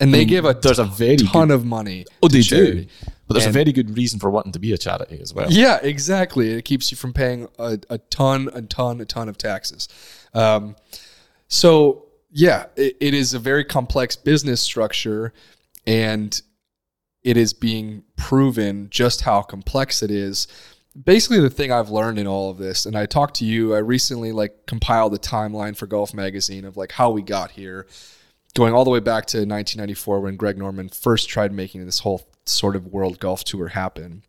[0.00, 2.06] And they give a there's a very ton good, of money.
[2.22, 2.84] Oh, they charity.
[2.84, 2.90] do.
[3.26, 5.50] But there's and, a very good reason for wanting to be a charity as well.
[5.50, 6.52] Yeah, exactly.
[6.52, 9.88] It keeps you from paying a, a ton, a ton, a ton of taxes.
[10.34, 10.76] Um,
[11.48, 15.32] so yeah, it, it is a very complex business structure,
[15.86, 16.40] and
[17.28, 20.48] it is being proven just how complex it is.
[21.04, 23.80] Basically, the thing I've learned in all of this, and I talked to you, I
[23.80, 27.86] recently like compiled a timeline for Golf Magazine of like how we got here,
[28.54, 32.26] going all the way back to 1994 when Greg Norman first tried making this whole
[32.46, 34.22] sort of world golf tour happen.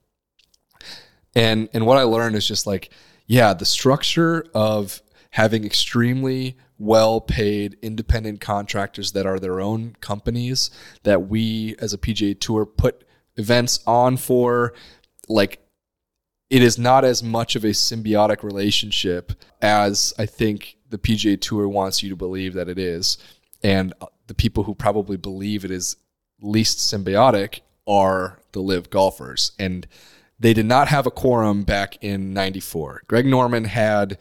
[1.34, 2.90] And and what I learned is just like,
[3.28, 10.72] yeah, the structure of having extremely well paid independent contractors that are their own companies
[11.04, 13.06] that we as a PGA Tour put
[13.36, 14.74] events on for.
[15.28, 15.62] Like,
[16.50, 21.68] it is not as much of a symbiotic relationship as I think the PGA Tour
[21.68, 23.18] wants you to believe that it is.
[23.62, 23.94] And
[24.28, 25.98] the people who probably believe it is
[26.42, 29.52] least symbiotic are the LIV golfers.
[29.60, 29.86] And
[30.40, 33.04] they did not have a quorum back in 94.
[33.08, 34.18] Greg Norman had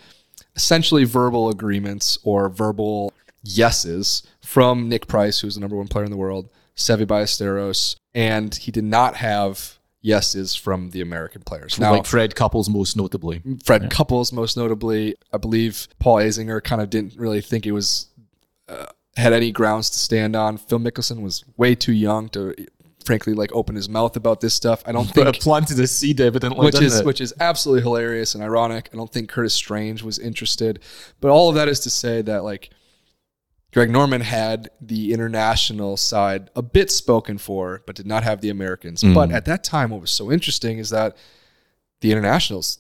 [0.59, 3.13] essentially verbal agreements or verbal
[3.45, 8.53] yeses from Nick Price, who's the number one player in the world, Seve Ballesteros, and
[8.57, 11.79] he did not have yeses from the American players.
[11.79, 13.41] Now, like Fred Couples, most notably.
[13.65, 18.09] Fred Couples, most notably, I believe Paul Azinger kind of didn't really think it was
[18.69, 18.87] uh,
[19.17, 20.59] had any grounds to stand on.
[20.59, 22.53] Phil Mickelson was way too young to,
[23.09, 24.83] frankly, like open his mouth about this stuff.
[24.85, 27.07] I don't think it planted a seed, evidently, which didn't is it?
[27.07, 28.91] which is absolutely hilarious and ironic.
[28.93, 30.81] I don't think Curtis Strange was interested,
[31.19, 32.69] but all of that is to say that like
[33.73, 38.51] Greg Norman had the international side a bit spoken for, but did not have the
[38.51, 39.03] Americans.
[39.03, 39.15] Mm.
[39.15, 41.17] But at that time, what was so interesting is that
[42.03, 42.79] the internationals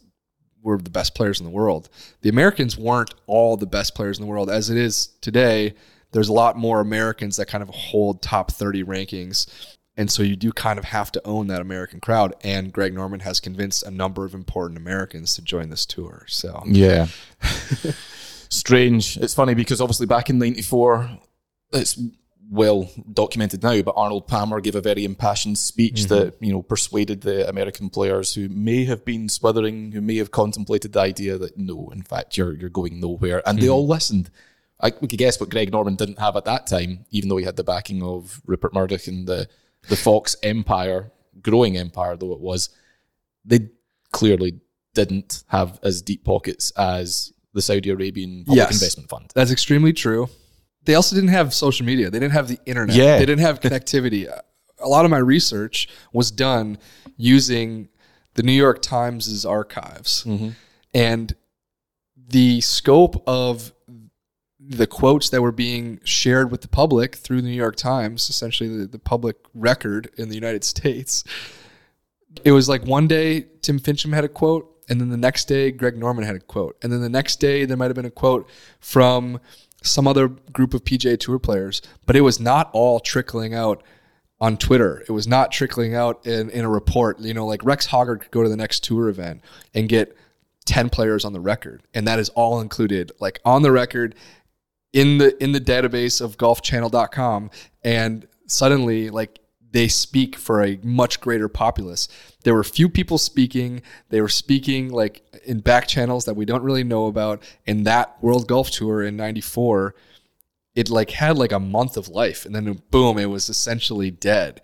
[0.62, 1.88] were the best players in the world.
[2.20, 5.74] The Americans weren't all the best players in the world as it is today.
[6.12, 9.46] There's a lot more Americans that kind of hold top 30 rankings.
[9.98, 12.32] And so you do kind of have to own that American crowd.
[12.44, 16.24] And Greg Norman has convinced a number of important Americans to join this tour.
[16.28, 17.08] So Yeah.
[18.48, 19.16] Strange.
[19.16, 21.10] It's funny because obviously back in 94,
[21.72, 22.00] it's
[22.48, 26.14] well documented now, but Arnold Palmer gave a very impassioned speech mm-hmm.
[26.14, 30.30] that, you know, persuaded the American players who may have been swithering, who may have
[30.30, 33.42] contemplated the idea that no, in fact, you're you're going nowhere.
[33.44, 33.72] And they mm-hmm.
[33.72, 34.30] all listened.
[34.80, 37.44] I, we could guess what Greg Norman didn't have at that time, even though he
[37.44, 39.48] had the backing of Rupert Murdoch and the,
[39.88, 41.12] the Fox empire,
[41.42, 42.70] growing empire though it was.
[43.44, 43.68] They
[44.12, 44.60] clearly
[44.94, 48.72] didn't have as deep pockets as the Saudi Arabian Public Yes.
[48.72, 49.32] Investment Fund.
[49.34, 50.28] that's extremely true.
[50.84, 52.10] They also didn't have social media.
[52.10, 52.96] They didn't have the internet.
[52.96, 53.18] Yeah.
[53.18, 54.26] They didn't have connectivity.
[54.78, 56.78] a lot of my research was done
[57.16, 57.88] using
[58.34, 60.24] the New York Times' archives.
[60.24, 60.50] Mm-hmm.
[60.94, 61.34] And
[62.16, 63.72] the scope of
[64.68, 68.68] the quotes that were being shared with the public through the New York Times, essentially
[68.68, 71.24] the, the public record in the United States,
[72.44, 75.70] it was like one day Tim Finchem had a quote, and then the next day
[75.70, 78.10] Greg Norman had a quote, and then the next day there might have been a
[78.10, 78.48] quote
[78.78, 79.40] from
[79.82, 83.82] some other group of PGA Tour players, but it was not all trickling out
[84.40, 85.02] on Twitter.
[85.08, 87.20] It was not trickling out in, in a report.
[87.20, 89.40] You know, like Rex Hoggard could go to the next tour event
[89.74, 90.16] and get
[90.66, 94.14] 10 players on the record, and that is all included, like on the record
[94.92, 97.50] in the in the database of golfchannel.com
[97.82, 102.08] and suddenly like they speak for a much greater populace.
[102.44, 103.82] There were few people speaking.
[104.08, 107.42] They were speaking like in back channels that we don't really know about.
[107.66, 109.94] And that World Golf Tour in 94,
[110.74, 114.62] it like had like a month of life and then boom, it was essentially dead.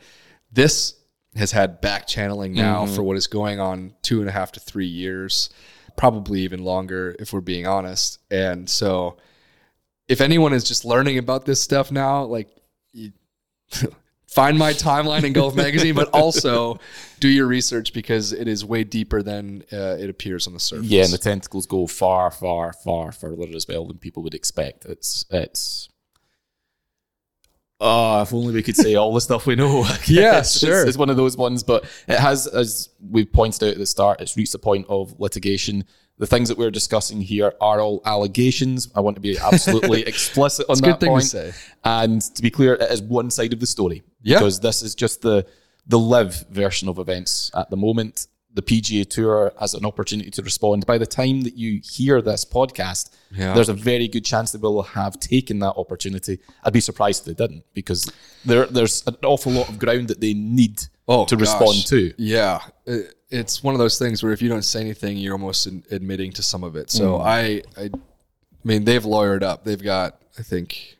[0.50, 0.94] This
[1.36, 2.94] has had back channeling now mm-hmm.
[2.94, 5.50] for what is going on two and a half to three years,
[5.96, 8.20] probably even longer if we're being honest.
[8.30, 9.16] And so
[10.08, 12.48] if anyone is just learning about this stuff now, like
[12.92, 13.12] you,
[14.34, 16.78] find my timeline in Golf Magazine, but also
[17.20, 20.86] do your research because it is way deeper than uh, it appears on the surface.
[20.86, 24.84] Yeah, and the tentacles go far, far, far further as well than people would expect.
[24.84, 25.88] It's it's.
[27.80, 29.84] Oh, if only we could say all the stuff we know.
[30.06, 30.80] Yeah, sure.
[30.80, 33.84] It's, it's one of those ones, but it has, as we pointed out at the
[33.84, 35.84] start, it's reached the point of litigation.
[36.18, 38.88] The things that we're discussing here are all allegations.
[38.94, 41.52] I want to be absolutely explicit on that thing to say.
[41.84, 44.02] And to be clear, it is one side of the story.
[44.22, 44.38] Yeah.
[44.38, 45.46] Because this is just the
[45.86, 48.26] the LIV version of events at the moment.
[48.54, 50.86] The PGA Tour has an opportunity to respond.
[50.86, 53.52] By the time that you hear this podcast, Yeah.
[53.52, 56.38] there's a very good chance they will have taken that opportunity.
[56.62, 58.08] I'd be surprised if they didn't, because
[58.44, 61.40] there there's an awful lot of ground that they need Oh, to gosh.
[61.48, 62.14] respond to.
[62.16, 65.66] Yeah, It- it's one of those things where if you don't say anything, you're almost
[65.66, 66.90] ad- admitting to some of it.
[66.90, 67.24] So Mm.
[67.24, 67.90] I, I
[68.62, 69.64] mean, they've lawyered up.
[69.64, 70.96] They've got, I think,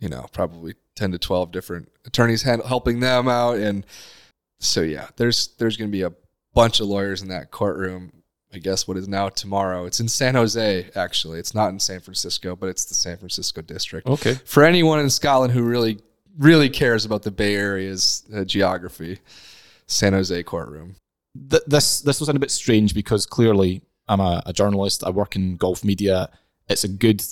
[0.00, 3.84] you know, probably ten to twelve different attorneys hand, helping them out, and
[4.58, 6.12] so yeah, there's there's going to be a
[6.54, 8.12] bunch of lawyers in that courtroom.
[8.54, 9.84] I guess what is now tomorrow.
[9.84, 11.38] It's in San Jose, actually.
[11.38, 14.06] It's not in San Francisco, but it's the San Francisco district.
[14.06, 14.34] Okay.
[14.46, 15.98] For anyone in Scotland who really,
[16.38, 19.18] really cares about the Bay Area's uh, geography,
[19.86, 20.94] San Jose courtroom.
[21.50, 25.02] Th- this this was a bit strange because clearly I'm a, a journalist.
[25.04, 26.28] I work in golf media.
[26.68, 27.22] It's a good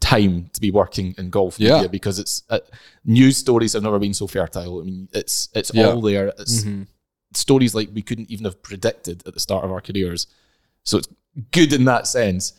[0.00, 1.74] time to be working in golf Yeah.
[1.76, 2.58] media because it's uh,
[3.04, 4.80] news stories have never been so fertile.
[4.80, 5.86] I mean, it's it's Yeah.
[5.88, 6.32] all there.
[6.38, 6.64] It's
[7.34, 10.26] stories like we couldn't even have predicted at the start of our careers.
[10.84, 11.08] So it's
[11.50, 12.52] good in that sense.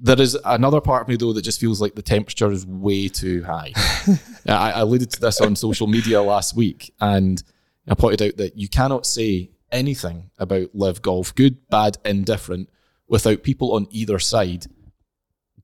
[0.00, 3.08] There is another part of me though that just feels like the temperature is way
[3.08, 3.72] too high.
[4.46, 7.42] I, I alluded to this on social media last week, and
[7.88, 12.68] I pointed out that you cannot say anything about LIV golf, good, bad, indifferent,
[13.08, 14.66] without people on either side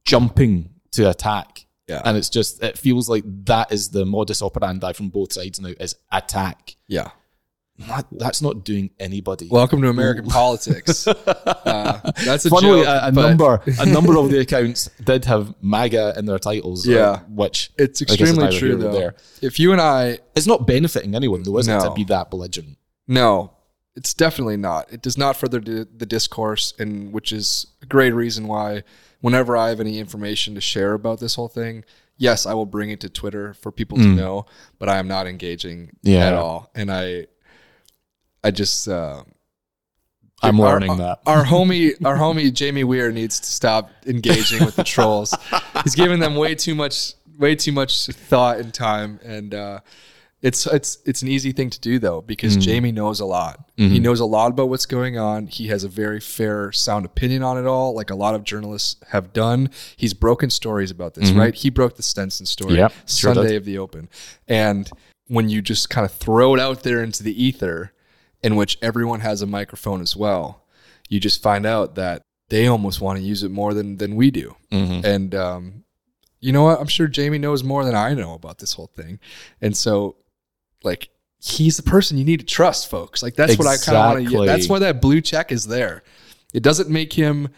[0.04, 1.66] jumping to attack.
[1.88, 2.00] Yeah.
[2.04, 5.72] And it's just it feels like that is the modus operandi from both sides now
[5.80, 6.76] is attack.
[6.88, 7.10] Yeah.
[7.88, 9.48] That- that's not doing anybody.
[9.50, 11.06] Welcome to American politics.
[11.64, 13.02] Uh, that's a Funnily, joke.
[13.02, 16.86] a, a number a number of the accounts did have MAGA in their titles.
[16.86, 17.18] uh, Yeah.
[17.28, 18.92] which It's I guess is extremely true, though.
[18.92, 19.14] there.
[19.42, 22.76] If you and I, It's not benefiting anyone though, is it, to be that belligerent?
[23.08, 23.50] no,
[23.96, 24.92] it's definitely not.
[24.92, 28.82] It does not further the, the discourse, and which is a great reason why
[29.20, 31.84] whenever I have any information to share about this whole thing,
[32.16, 34.46] yes, I will bring it to Twitter for people to know,
[34.78, 36.26] but I am not engaging Yeah.
[36.26, 36.70] at all.
[36.74, 37.26] And I,
[38.42, 39.22] I just, uh,
[40.42, 41.20] I'm our- learning that.
[41.26, 45.34] Our homie, our homie Jamie Weir needs to stop engaging with the trolls.
[45.84, 49.80] He's giving them way too much, way too much thought and time, and uh,
[50.44, 53.70] it's it's it's an easy thing to do though because Jamie knows a lot.
[53.76, 55.46] He knows a lot about what's going on.
[55.46, 58.96] He has a very fair, sound opinion on it all, like a lot of journalists
[59.08, 59.70] have done.
[59.96, 61.54] He's broken stories about this, right?
[61.54, 63.56] He broke the Stenson story Yep, Sunday did.
[63.56, 64.10] of the Open,
[64.46, 64.90] and
[65.28, 67.92] when you just kind of throw it out there into the ether
[68.42, 70.66] in which everyone has a microphone as well,
[71.08, 72.20] you just find out that
[72.50, 74.54] they almost want to use it more than than we do.
[74.70, 75.06] Mm-hmm.
[75.06, 75.84] And um,
[76.40, 76.78] you know what?
[76.78, 79.18] I'm sure Jamie knows more than I know about this whole thing.
[79.62, 80.16] And so,
[80.84, 81.10] like,
[81.42, 83.22] he's the person you need to trust, folks.
[83.22, 84.22] Like, that's what I kind of want to.
[84.22, 84.46] Exactly.
[84.46, 86.02] That's why that blue check is there.
[86.52, 87.48] It doesn't make him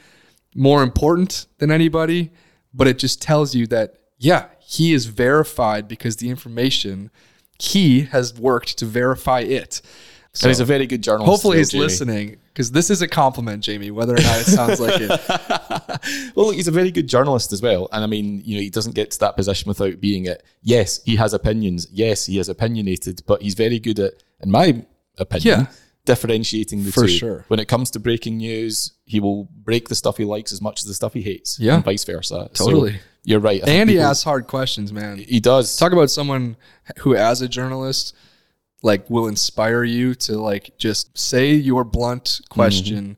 [0.54, 2.32] more important than anybody,
[2.72, 7.10] but it just tells you that yeah, he is verified because the information
[7.58, 9.80] he has worked to verify it.
[10.32, 11.30] So and he's a very good journalist.
[11.30, 15.00] hopefully he's listening because this is a compliment, Jamie, whether or not it sounds like
[15.00, 15.10] it.
[16.34, 17.88] well, look, he's a very good journalist as well.
[17.92, 20.42] And I mean, you know, he doesn't get to that position without being it.
[20.62, 21.86] Yes, he has opinions.
[21.90, 24.84] Yes, he is opinionated, but he's very good at, in my
[25.18, 25.66] opinion, Yeah.
[26.04, 27.08] differentiating the For two.
[27.08, 27.44] sure.
[27.48, 30.80] When it comes to breaking news, he will break the stuff he likes as much
[30.80, 31.58] as the stuff he hates.
[31.58, 31.76] Yeah.
[31.76, 32.50] And vice versa.
[32.54, 33.00] So Totally.
[33.24, 33.62] you're right.
[33.66, 35.18] I And he people- asks hard questions, man.
[35.18, 35.76] He does.
[35.76, 36.56] Talk about someone
[36.98, 38.14] who, as a journalist,
[38.82, 42.54] like will inspire you to like just say your blunt mm-hmm.
[42.54, 43.16] question,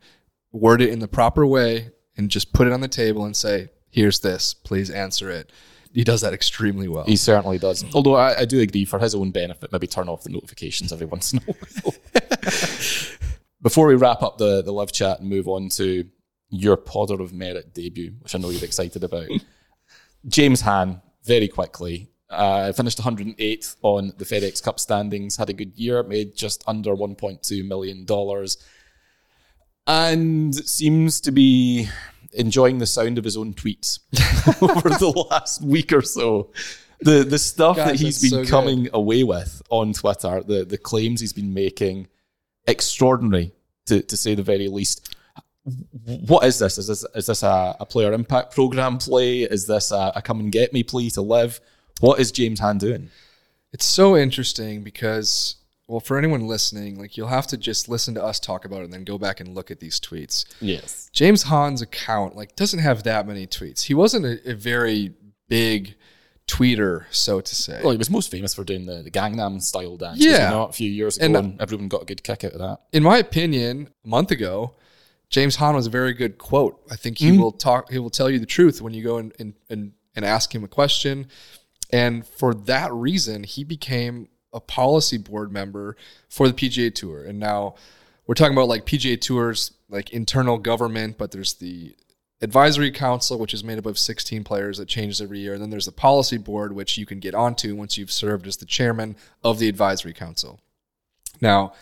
[0.53, 3.71] word it in the proper way, and just put it on the table and say,
[3.89, 4.53] "Here's this.
[4.53, 5.51] Please answer it."
[5.95, 7.05] He does that extremely well.
[7.05, 7.85] He certainly does.
[7.95, 11.07] Although I, I do agree, for his own benefit, maybe turn off the notifications every
[11.07, 11.95] once in a while.
[13.63, 16.05] Before we wrap up the, the live chat and move on to
[16.51, 19.29] your Podder of Merit debut, which I know you're excited about,
[20.27, 25.77] James Hahn, very quickly, uh, finished 108th on the FedEx Cup standings, had a good
[25.77, 28.07] year, made just under $1.2 million,
[29.89, 31.89] and seems to be
[32.33, 34.01] enjoying the sound of his own tweets
[34.63, 36.51] over the last week or so.
[37.01, 40.79] The the stuff God, that he's been so coming away with on Twitter, the the
[40.79, 42.09] claims he's been making,
[42.67, 43.53] extraordinary
[43.87, 45.15] to, to say the very least.
[46.05, 46.79] What is this?
[46.79, 49.43] Is this is this a, a player impact program play?
[49.43, 51.61] Is this a, a come and get me plea to LIV?
[52.01, 53.11] What is James Hahn doing?
[53.73, 55.57] It's so interesting because,
[55.89, 58.85] well, for anyone listening, like you'll have to just listen to us talk about it
[58.85, 60.45] and then go back and look at these tweets.
[60.61, 61.09] Yes.
[61.13, 63.85] James Hahn's account like doesn't have that many tweets.
[63.85, 65.15] He wasn't a, a very
[65.49, 65.95] big
[66.47, 67.81] tweeter, so to say.
[67.83, 70.19] Well, he was most famous for doing the, the Gangnam style dance.
[70.19, 70.65] was he Yeah.
[70.65, 72.81] a few years ago, And- and, everyone got a good kick out of that.
[72.93, 74.75] in my opinion, a month ago,
[75.31, 76.81] James Hahn was a very good quote.
[76.91, 77.39] I think he mm.
[77.39, 77.91] will talk.
[77.91, 80.69] He will tell you the truth when you go and, and and ask him a
[80.69, 81.29] question.
[81.91, 85.97] And for that reason, he became a policy board member
[86.29, 87.25] for the PGA Tour.
[87.25, 87.75] And now
[88.27, 91.97] we're talking about like PGA Tours, like internal government, but there's the
[92.41, 95.55] advisory council, which is made up of 16 players that changes every year.
[95.55, 98.57] And then there's the policy board, which you can get onto once you've served as
[98.57, 100.61] the chairman of the advisory council.
[101.41, 101.73] Now,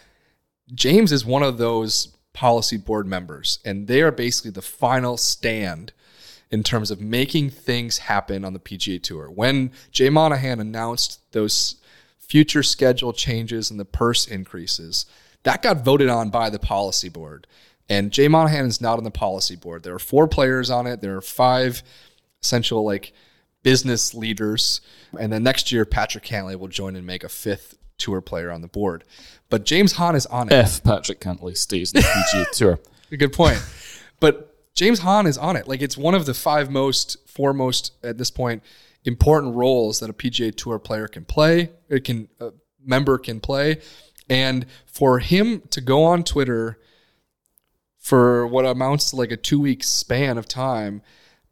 [0.75, 5.93] James is one of those policy board members, and they are basically the final stand
[6.51, 9.31] in terms of making things happen on the PGA Tour.
[9.31, 11.77] When Jay Monahan announced those
[12.29, 15.07] future schedule changes and the purse increases,
[15.45, 17.47] that got voted on by the policy board.
[17.89, 19.85] And Jay Monahan is not on the policy board.
[19.85, 21.01] There are four players on it.
[21.01, 21.83] There are five
[22.43, 23.13] essential like
[23.63, 24.81] business leaders.
[25.19, 28.61] And then next year, Patrick Cantlay will join and make a fifth tour player on
[28.61, 29.05] the board.
[29.49, 30.53] But James Hahn is on it.
[30.53, 32.81] If Patrick Cantlay stays in the PGA Tour.
[33.17, 33.65] Good point.
[34.19, 35.69] But James Hahn is on it.
[35.69, 38.63] Like it's one of the five most, foremost at this point,
[39.07, 41.71] important roles that a PGA Tour player can play.
[41.89, 42.53] It can a
[42.85, 43.81] member can play,
[44.29, 46.79] and for him to go on Twitter
[47.99, 51.03] for what amounts to like a two week span of time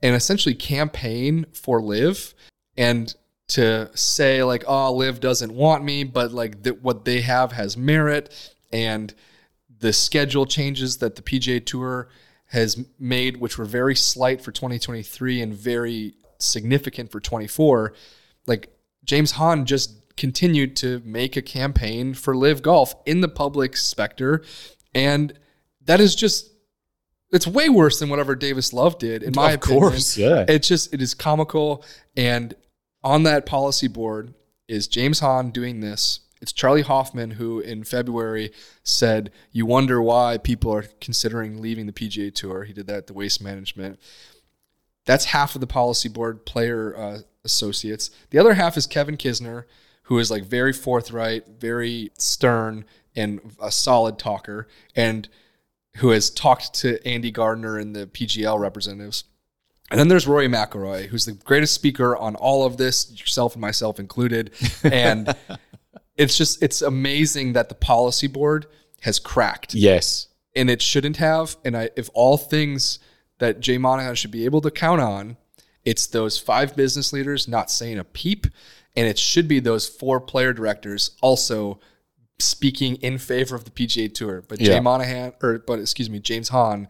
[0.03, 2.35] and essentially campaign for LIV
[2.77, 3.15] and
[3.49, 7.51] to say like ah, oh LIV doesn't want me but like that what they have
[7.53, 9.15] has merit and
[9.81, 12.09] the schedule changes that the PGA Tour
[12.47, 16.15] has made which were very slight for 2023 and very
[16.45, 17.93] significant for 24
[18.47, 18.69] like
[19.05, 24.43] James Hahn just continued to make a campaign for LIV Golf in the public specter
[24.95, 25.33] and
[25.85, 26.51] that is just
[27.33, 29.81] it's way worse than whatever Davis Love did in my Of opinion.
[29.81, 30.45] course, yeah.
[30.49, 31.85] It's just it is comical
[32.17, 32.55] and
[33.03, 34.35] on that policy board
[34.69, 38.51] is James Hahn doing this it's Charley Hoffman who in February
[38.83, 43.07] said, "You wonder why people are considering leaving the PGA Tour." He did that at
[43.07, 43.99] the Waste Management.
[45.07, 48.11] That's half of the policy board player uh, associates.
[48.31, 49.65] The other half is Kevin Kisner,
[50.05, 52.85] who is like very forthright, very stern,
[53.17, 55.29] and a solid talker, and
[55.99, 59.25] who has talked to Andy Gardiner and the PGL representatives.
[59.91, 63.61] And then there's Rory McIlroy, who's the greatest speaker on all of this, yourself and
[63.61, 64.51] myself included.
[64.83, 65.35] And
[66.17, 68.67] it's just it's amazing that the policy board
[69.03, 70.29] has cracked Yes.
[70.57, 71.57] and it shouldn't have.
[71.65, 72.99] And I, if all things
[73.39, 75.37] that Jay Monahan should be able to count on,
[75.85, 78.47] it's those five business leaders not saying a peep,
[78.97, 81.81] and it should be those four player directors also
[82.39, 84.43] speaking in favor of the PGA Tour.
[84.47, 86.89] But Jay Monahan, or but excuse me, James Hahn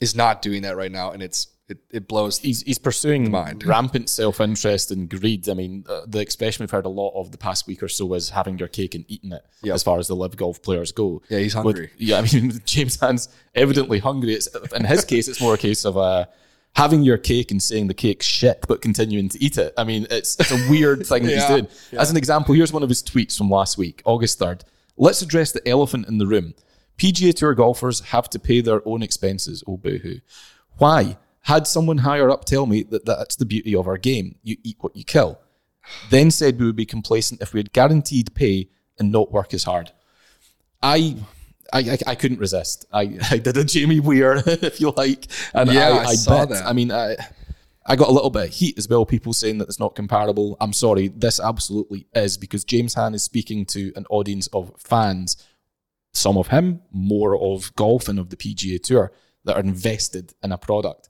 [0.00, 2.38] is not doing that right now, and it's it, it blows.
[2.38, 3.64] He's, he's pursuing Mind.
[3.64, 5.48] rampant self interest and greed.
[5.48, 8.12] I mean, uh, the expression we've heard a lot of the past week or so
[8.14, 9.74] is having your cake and eating it, Yep.
[9.74, 11.22] as far as the LIV golf players go.
[11.30, 11.90] Yeah, he's hungry.
[11.98, 14.34] yeah, I mean, James Hahn's evidently hungry.
[14.34, 16.26] It's, in his case, it's more a case of uh,
[16.74, 19.72] having your cake and saying the cake's shit, but continuing to eat it.
[19.78, 21.68] I mean, it's, it's a weird thing that he's Yeah, doing.
[21.98, 24.62] As an example, here's one of his tweets from last week, August 3rd.
[24.96, 26.54] Let's address the elephant in the room.
[26.98, 29.64] PGA Tour golfers have to pay their own expenses.
[29.66, 30.18] Oh, boohoo.
[30.78, 31.16] Why?
[31.42, 34.36] Had someone higher up tell me that that's the beauty of our game.
[34.42, 35.40] You eat what you kill.
[36.10, 38.68] Then said we would be complacent if we had guaranteed pay
[38.98, 39.90] and not work as hard.
[40.82, 41.16] I,
[41.72, 42.86] I, I, I couldn't resist.
[42.92, 46.40] I, I did a Jamie Weir, if you like, and Yeah, I, I I, saw
[46.46, 46.50] bit.
[46.54, 46.66] that.
[46.66, 47.16] I mean, I,
[47.84, 49.04] I got a little bit of heat as well.
[49.04, 50.56] People saying that it's not comparable.
[50.60, 55.44] I'm sorry, this absolutely is because James Hahn is speaking to an audience of fans,
[56.12, 59.12] some of him, more of golf and of the PGA Tour
[59.44, 61.08] that are invested in a product.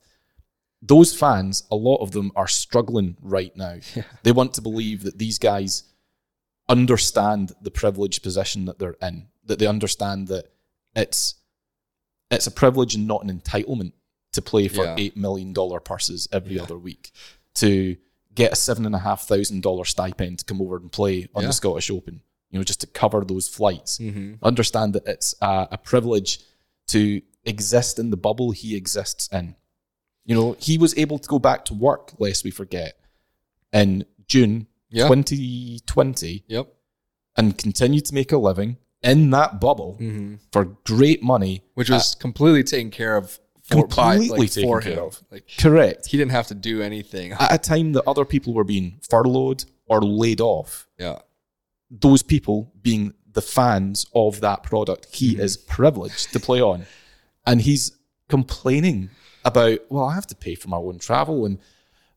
[0.84, 3.76] Those fans, a lot of them are struggling right now.
[4.24, 5.84] They want to believe that these guys
[6.68, 10.46] understand the privileged position that they're in, that they understand that
[10.94, 11.34] it's
[12.30, 13.92] it's a privilege and not an entitlement
[14.32, 14.94] to play for Yeah.
[14.98, 17.12] eight million dollar purses every other week,
[17.56, 17.96] to
[18.34, 21.42] get a seven and a half thousand dollar stipend to come over and play on
[21.42, 21.48] Yeah.
[21.48, 23.98] the Scottish Open, you know, just to cover those flights.
[23.98, 24.34] Mm-hmm.
[24.42, 26.40] Understand that it's a, a privilege
[26.88, 29.56] to exist in the bubble he exists in.
[30.24, 32.94] You know, he was able to go back to work, lest we forget,
[33.72, 35.08] in June Yeah.
[35.08, 36.72] 2020 Yep.
[37.36, 40.34] and continue to make a living in that bubble Mm-hmm.
[40.52, 41.62] for great money.
[41.74, 43.38] Which was completely taken care of.
[43.64, 44.98] For, by, Completely like, taken for care him.
[45.04, 45.22] of.
[45.30, 46.06] Like Correct.
[46.06, 47.32] he didn't have to do anything.
[47.32, 51.20] At a time that other people were being furloughed or laid off, Yeah.
[51.90, 55.42] those people being the fans of that product, he Mm-hmm.
[55.42, 56.86] is privileged to play on.
[57.46, 57.92] And he's
[58.28, 59.10] complaining
[59.44, 61.46] about, well, I have to pay for my own travel.
[61.46, 61.58] And,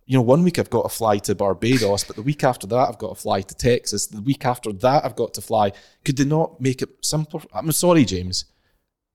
[0.06, 2.90] you know, one week I've got to fly to Barbados, but the week after that,
[2.90, 4.08] I've got to fly to Texas.
[4.08, 5.72] The week after that, I've got to fly.
[6.04, 7.42] Could they not make it simpler?
[7.54, 8.46] I'm sorry, James.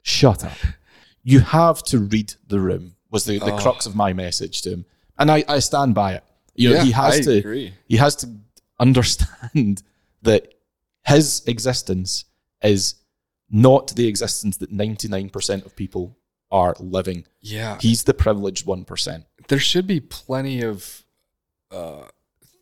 [0.02, 0.56] Shut up.
[1.22, 3.58] You have to read the room, was the, the oh.
[3.58, 4.84] crux of my message to him.
[5.18, 6.24] And I, I stand by it.
[6.54, 7.74] You know, Yeah, he has I to agree.
[7.86, 8.28] he has to
[8.78, 9.82] understand
[10.22, 10.54] that
[11.06, 12.24] his existence
[12.62, 12.96] is
[13.50, 16.16] not the existence that 99% of people
[16.50, 17.26] are living.
[17.40, 17.78] Yeah.
[17.80, 19.24] He's the privileged 1%.
[19.48, 21.04] there should be plenty of
[21.70, 22.04] uh,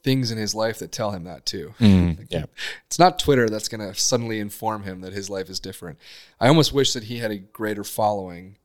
[0.04, 1.74] things in his life that tell him that too.
[2.30, 2.44] Yeah.
[2.86, 5.98] It's not Twitter that's going to suddenly inform him that his life is different.
[6.38, 8.56] I almost wish that he had a greater following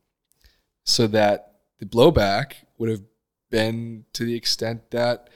[0.83, 3.01] so that the blowback would have
[3.49, 5.29] been to the extent that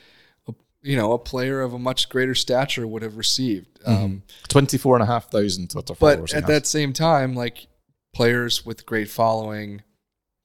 [0.48, 3.80] a- you know a player of a much greater stature would have received.
[3.86, 6.32] Um, 24,500 Twitter but followers.
[6.34, 7.68] he at that same time, like
[8.18, 9.82] players with great following,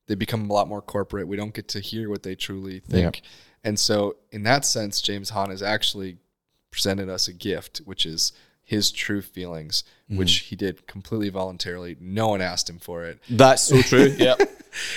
[0.08, 1.26] they become a lot more corporate.
[1.26, 3.22] We don't get to hear what they truly think.
[3.64, 6.18] And so, in that sense, James Hahn has actually
[6.70, 10.18] presented us a gift, which is his true feelings, Mm-hmm.
[10.18, 11.96] which he did completely voluntarily.
[11.98, 13.18] No one asked him for it.
[13.30, 14.14] That's so true.
[14.18, 14.34] yeah.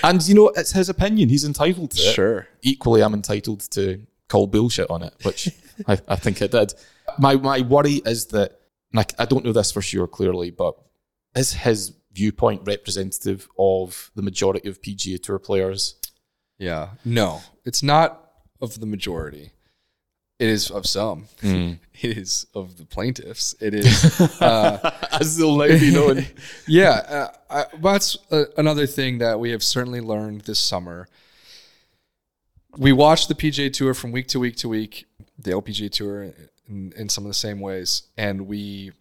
[0.03, 1.29] And, you know, it's his opinion.
[1.29, 2.13] He's entitled to it.
[2.13, 2.47] Sure.
[2.61, 5.47] Equally, I'm entitled to call bullshit on it, which
[5.87, 6.73] I, I think I did.
[7.17, 8.59] My, my worry is that,
[8.91, 10.75] and I, I don't know this for sure clearly, but
[11.33, 15.95] is his viewpoint representative of the majority of PGA Tour players?
[16.57, 16.91] Yeah.
[17.03, 18.31] No, it's not
[18.61, 19.51] of the majority.
[20.39, 21.27] It is of some.
[21.41, 21.73] Hmm.
[22.01, 23.55] It is of the plaintiffs.
[23.61, 24.19] It is.
[24.41, 26.25] Uh, As they'll now be known.
[26.67, 31.07] yeah, uh, I, that's uh, another thing that we have certainly learned this summer.
[32.77, 35.05] We watch the PGA Tour from week to week to week,
[35.39, 36.33] the LPGA Tour
[36.67, 38.91] in, in some of the same ways, and we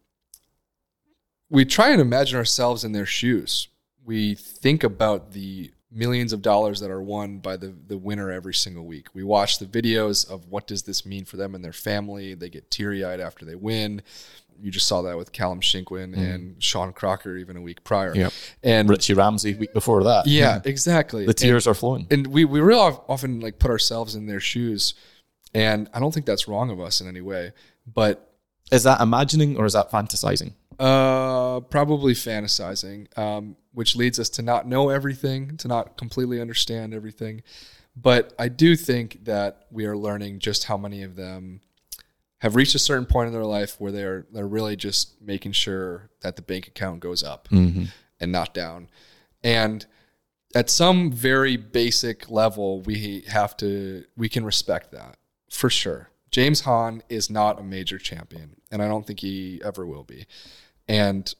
[1.54, 3.68] we try and imagine ourselves in their shoes.
[4.04, 8.54] We think about the millions of dollars that are won by the the winner every
[8.54, 9.06] single week.
[9.14, 12.34] We watch the videos of what does this mean for them and their family.
[12.34, 14.02] They get teary eyed after they win.
[14.60, 16.20] You just saw that with Callum Shinkwin mm-hmm.
[16.20, 18.14] and Sean Crocker even a week prior.
[18.14, 18.32] Yep.
[18.62, 20.26] And Richie Ramsay week before that.
[20.26, 21.24] yeah, exactly.
[21.24, 22.08] The tears are flowing.
[22.10, 24.94] and we we real often like put ourselves in their shoes,
[25.54, 27.52] and I don't think that's wrong of us in any way.
[27.86, 28.28] But
[28.72, 30.54] Is that imagining or is that fantasizing?
[30.78, 36.94] Uh, probably fantasizing, um, which leads us to not know everything, to not completely understand
[36.94, 37.42] everything.
[37.96, 41.60] But I do think that we are learning just how many of them
[42.38, 46.10] have reached a certain point in their life where they're they're really just making sure
[46.20, 47.48] that the bank account goes up
[48.20, 48.88] and not down.
[49.42, 49.86] And
[50.54, 55.16] at some very basic level, we have to we can respect that
[55.50, 56.10] for sure.
[56.30, 60.26] James Hahn is not a major champion, and I don't think he ever will be.
[60.88, 61.32] And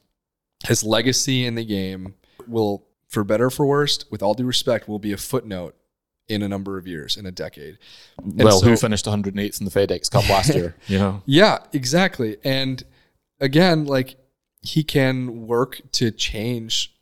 [0.67, 2.15] his legacy in the game
[2.47, 5.75] will, for better or for worst, with all due respect, will be a footnote
[6.27, 7.77] in a number of years, in a decade.
[8.17, 10.75] And well, who finished 108th in the FedEx Cup last year?
[10.87, 12.37] You know, Yeah, exactly.
[12.43, 12.83] And
[13.39, 14.15] again, like
[14.61, 16.95] he can work to change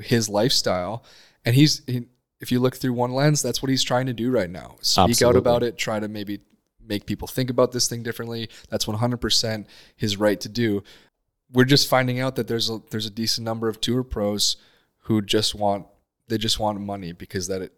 [0.00, 1.04] his lifestyle.
[1.44, 2.04] And he's, he,
[2.40, 4.76] if you look through one lens, that's what he's trying to do right now.
[4.80, 6.40] Speak out about it, try to maybe
[6.86, 8.48] make people think about this thing differently.
[8.68, 9.66] That's 100%
[9.96, 10.82] his right to do.
[11.52, 14.56] We're just finding out that there's a there's a decent number of tour pros
[15.02, 15.86] who just want
[16.28, 17.72] they just want money because that it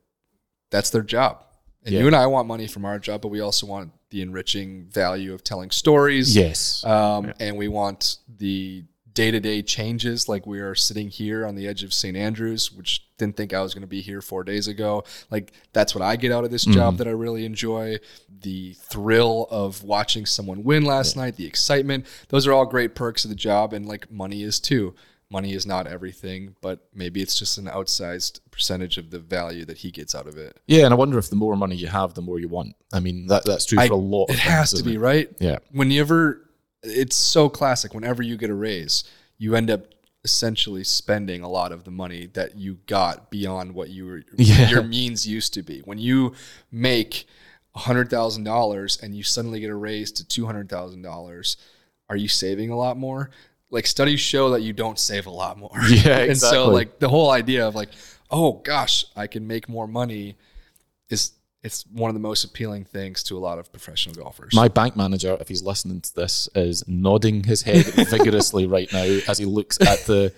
[0.71, 1.45] that's their job.
[1.85, 2.01] And Yeah.
[2.01, 5.33] you and I want money from our job, but we also want the enriching value
[5.33, 6.35] of telling stories.
[6.37, 6.85] yes.
[6.85, 8.85] Um, And we want the
[9.15, 10.29] day to day changes.
[10.29, 12.17] Like we are sitting here on the edge of St.
[12.17, 15.05] Andrews, which didn't think I was going to be here four days ago.
[15.31, 16.97] Like that's what I get out of this job mm-hmm.
[16.99, 17.99] that I really enjoy.
[18.41, 22.07] The thrill of watching someone win last night, the excitement.
[22.29, 23.73] Those are all great perks of the job.
[23.73, 24.95] And like money is too.
[25.33, 29.79] Money is not everything, but maybe it's just an outsized percentage of the value that
[29.79, 30.59] he gets out of it.
[30.67, 32.75] yeah, and I wonder if the more money you have, the more you want.
[32.93, 34.29] I mean, that that's true I- for a lot.
[34.29, 35.31] It of has to be, isn't right?
[35.39, 35.59] Yeah.
[35.71, 36.50] Whenever
[36.83, 39.05] it's so classic, whenever you get a raise,
[39.39, 39.87] you end up
[40.25, 44.69] essentially spending a lot of the money that you got beyond what you were Yeah.
[44.69, 45.81] your means used to be.
[45.81, 46.35] When you
[46.71, 47.27] make
[47.75, 51.57] hundred thousand dollars and you suddenly get a raise to two hundred thousand dollars,
[52.09, 53.31] are you saving a lot more?
[53.71, 55.71] Like studies show that you don't save a lot more.
[55.89, 57.91] Yeah, And so like the whole idea of like,
[58.31, 60.37] oh gosh, I can make more money
[61.09, 61.33] is
[61.63, 64.55] it's one of the most appealing things to a lot of professional golfers.
[64.55, 69.19] My bank manager, if he's listening to this, is nodding his head vigorously right now
[69.29, 70.33] as he looks at the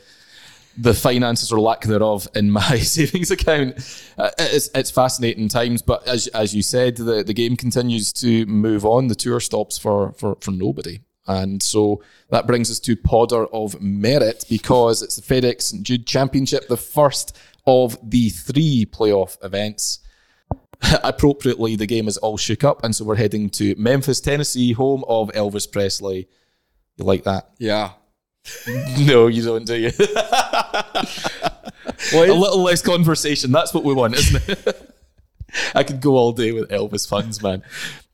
[0.78, 3.74] the finances or lack thereof in my savings account.
[4.16, 8.46] Uh, it's, it's fascinating times, but as as you said, the, the game continues to
[8.46, 9.08] move on.
[9.08, 11.00] The tour stops for for for nobody.
[11.24, 16.04] And so that brings us to Podder of Merit because it's the FedEx St Jude
[16.04, 20.00] Championship, the first of the three playoff events
[21.04, 25.04] appropriately, the game is all shook up, and so we're heading to Memphis, Tennessee, home
[25.08, 26.28] of Elvis Presley.
[26.96, 27.50] You like that?
[27.58, 27.92] yeah.
[28.98, 29.90] no, you don't, do you?
[32.12, 33.52] Well, a little less conversation.
[33.52, 34.94] That's what we want, isn't it?
[35.74, 37.62] I could go all day with Elvis funds, man.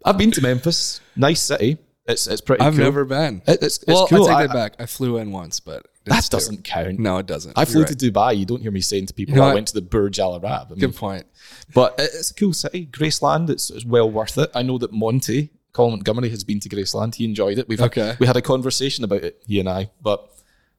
[0.04, 1.00] I've been to Memphis.
[1.16, 1.78] Nice city.
[2.06, 2.62] It's it's pretty.
[2.62, 2.84] I've cool.
[2.84, 3.42] never been.
[3.46, 4.24] It- it's, it's well, cool.
[4.26, 4.74] I take I- that back.
[4.78, 6.98] I flew in once, but That it's doesn't count.
[6.98, 7.56] No, it doesn't.
[7.56, 7.98] I You're flew right.
[7.98, 8.36] to Dubai.
[8.38, 10.34] You don't hear me saying to people, You know I went to the Burj Al
[10.34, 10.68] Arab.
[10.68, 11.26] I mean, Good point.
[11.74, 13.50] But it's a cool city, Graceland.
[13.50, 14.50] It's, it's well worth it.
[14.54, 17.16] I know that Monty, Colin Montgomerie, has been to Graceland.
[17.16, 17.68] He enjoyed it.
[17.68, 18.16] We've had, Okay.
[18.18, 20.30] we had a conversation about it, he and I, but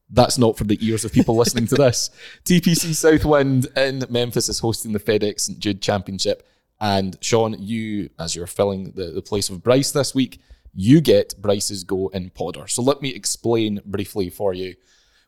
[0.10, 2.10] that's not for the ears of people listening to this.
[2.46, 6.48] TPC Southwind in Memphis is hosting the FedEx St Jude Championship.
[6.82, 10.40] And Sean, you, as you're filling the, the place of Bryce this week,
[10.74, 12.68] you get Bryce's go in Podder.
[12.70, 14.76] So let me explain briefly for you.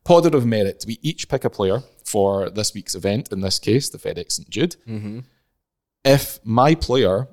[0.05, 0.83] Podder of Merit.
[0.87, 4.49] We each pick a player for this week's event, in this case, the FedEx St
[4.49, 4.75] Jude.
[6.03, 7.27] If my player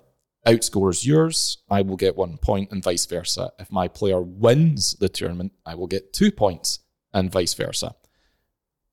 [0.47, 3.53] outscores yours, I will get one point, and vice versa.
[3.59, 6.81] If my player wins the tournament, I will get two points,
[7.13, 7.95] and vice versa.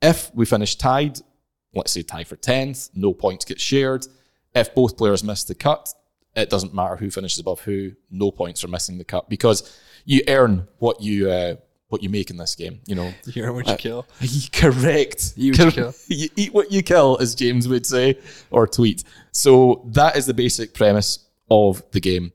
[0.02, 1.19] If we finish tied,
[1.73, 4.06] let's say tie for 10th, no points get shared.
[4.53, 5.93] If both players miss the cut,
[6.35, 10.22] it doesn't matter who finishes above who, no points for missing the cut because you
[10.27, 11.56] earn what you uh,
[11.95, 12.80] what you make in this game.
[12.85, 14.05] You know, You hear what you kill?
[14.51, 15.34] Correct.
[15.35, 15.93] You eat what you kill.
[16.07, 18.17] you eat what you kill, as James would say
[18.51, 19.03] or tweet.
[19.31, 21.19] So that is the basic premise
[21.49, 22.31] of the game.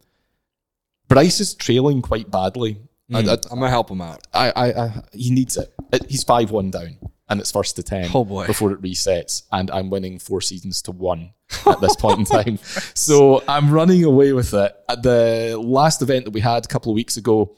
[1.08, 2.78] Bryce is trailing quite badly.
[3.12, 3.28] I- hmm.
[3.28, 4.26] I, I'm gonna help him out.
[4.32, 5.72] I, I, I, he needs it.
[5.92, 6.06] it.
[6.08, 6.96] He's five one down,
[7.28, 8.08] and it's first to ten.
[8.14, 8.46] Oh, boy.
[8.46, 11.32] Before it resets, and I'm winning four seasons to one
[11.66, 12.58] at this point in time.
[12.94, 14.72] So I'm running away with it.
[14.88, 17.56] At the last event that we had a couple of weeks ago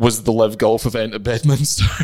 [0.00, 1.84] was the LIV Golf event at Bedminster.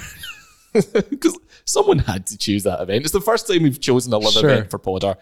[1.08, 3.04] Because someone had to choose that event.
[3.04, 4.50] It's the first time we've chosen a LIV Sure.
[4.50, 5.16] event for Podder.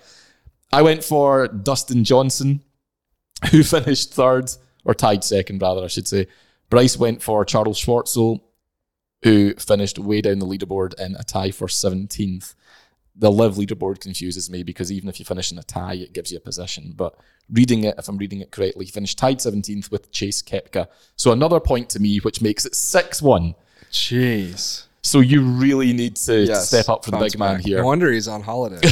[0.73, 2.61] I went for Dustin Johnson,
[3.53, 4.51] who finished third,
[4.85, 6.27] or tied second, rather, I should say.
[6.71, 8.41] Bryce went for Charles Schwartzel,
[9.23, 12.57] who finished way down the leaderboard in a tie for 17th.
[13.15, 16.33] The LIV leaderboard confuses me because even if you finish in a tie, it gives
[16.33, 16.95] you a position.
[16.97, 17.15] But
[17.51, 20.87] reading it, if I'm reading it correctly, he finished tied 17th with Chase Koepka.
[21.17, 23.55] So another point to me, which makes it 6 1.
[23.91, 24.85] Jeez.
[25.03, 27.65] So you really need to Yes, step up for the big man back.
[27.67, 27.79] here.
[27.79, 28.81] No wonder he's on holiday.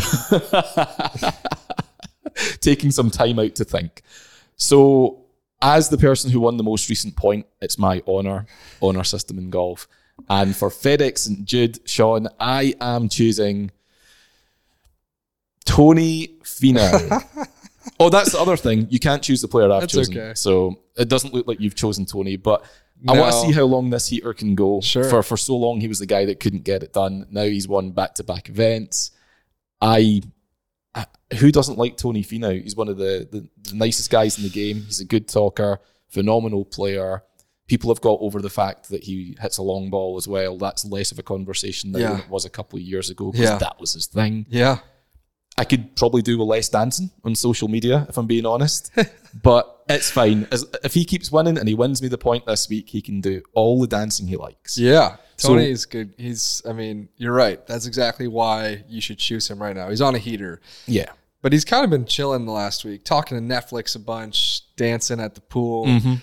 [2.61, 4.03] taking some time out to think.
[4.57, 5.19] So,
[5.61, 8.47] as the person who won the most recent point, it's my honor,
[8.81, 9.89] honor system in golf.
[10.29, 11.45] And for FedEx St.
[11.45, 13.71] Jude, Sean, I am choosing
[15.65, 17.49] Tony Finau.
[18.07, 18.87] oh, that's the other thing.
[18.91, 20.17] You can't choose the player I've That's chosen.
[20.19, 20.35] okay.
[20.35, 22.65] So it doesn't look like you've chosen Tony, but
[23.09, 23.45] I want to No.
[23.47, 24.81] see how long this heater can go.
[24.81, 25.05] Sure.
[25.05, 27.27] For for so long, he was the guy that couldn't get it done.
[27.31, 29.11] Now he's won back to back events.
[29.81, 30.23] I
[30.95, 31.07] I-
[31.39, 32.63] who doesn't like Tony Finau?
[32.63, 34.83] He's one of the, the, the nicest guys in the game.
[34.83, 37.23] He's a good talker, phenomenal player.
[37.67, 40.59] People have got over the fact that he hits a long ball as well.
[40.59, 42.11] That's less of a conversation now Yeah.
[42.11, 43.57] than it was a couple of years ago because Yeah.
[43.59, 44.47] that was his thing.
[44.51, 44.81] yeah.
[45.59, 48.91] I could probably do with less dancing on social media, if I'm being honest.
[49.43, 50.49] but it's fine.
[50.51, 53.21] As, if he keeps winning and he wins me the point this week, he can
[53.21, 54.79] do all the dancing he likes.
[54.79, 55.17] Yeah.
[55.37, 56.15] So- Tony is good.
[56.17, 57.65] He's, I mean, you're right.
[57.67, 59.91] That's exactly why you should choose him right now.
[59.91, 61.11] He's on a heater, Yeah.
[61.43, 65.21] but he's kind of been chilling the last week, talking to Netflix a bunch, dancing
[65.21, 65.87] at the pool.
[65.87, 66.15] Mm-hmm.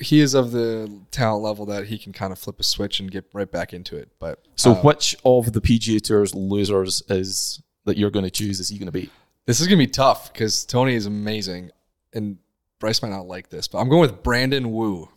[0.00, 3.10] He is of the talent level that he can kind of flip a switch and
[3.10, 4.10] get right back into it.
[4.18, 8.60] But So, uh, which of the PGA Tour's losers is that you're going to choose?
[8.60, 9.10] Is he going to be?
[9.46, 11.70] this is going to be tough because Tony is amazing.
[12.12, 12.36] And
[12.80, 15.08] Bryce might not like this, but I'm going with Brandon Wu.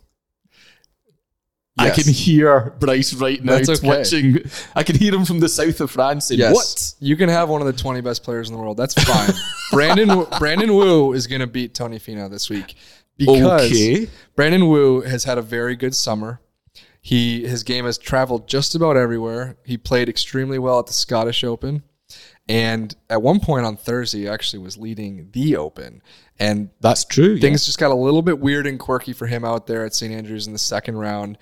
[1.78, 3.86] I can hear Bryce right now That's okay.
[3.86, 4.38] twitching.
[4.74, 6.54] I can hear him from the south of France saying, Yes.
[6.54, 6.94] What?
[7.00, 8.76] You can have one of the 20 best players in the world.
[8.76, 9.30] That's fine.
[9.70, 12.74] Brandon Brandon Wu is going to beat Tony Finau this week
[13.16, 14.08] because Okay.
[14.36, 16.40] Brandon Wu has had a very good summer.
[17.00, 19.56] He his game has traveled just about everywhere.
[19.64, 21.82] He played extremely well at the Scottish Open.
[22.50, 26.02] And at one point on Thursday, he actually was leading the Open.
[26.40, 27.34] And That's true.
[27.34, 27.40] yeah.
[27.40, 30.12] things just got a little bit weird and quirky for him out there at St.
[30.12, 31.38] Andrews in the second round.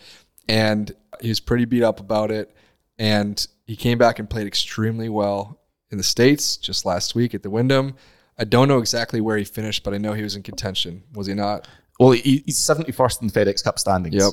[0.50, 2.54] And he was pretty beat up about it.
[2.98, 5.58] And he came back and played extremely well
[5.90, 7.94] in the States just last week at the Wyndham.
[8.38, 11.04] I don't know exactly where he finished, but I know he was in contention.
[11.14, 11.66] Was he not?
[11.98, 14.14] Well, he, he's 71st in FedEx Cup standings.
[14.14, 14.32] Yep.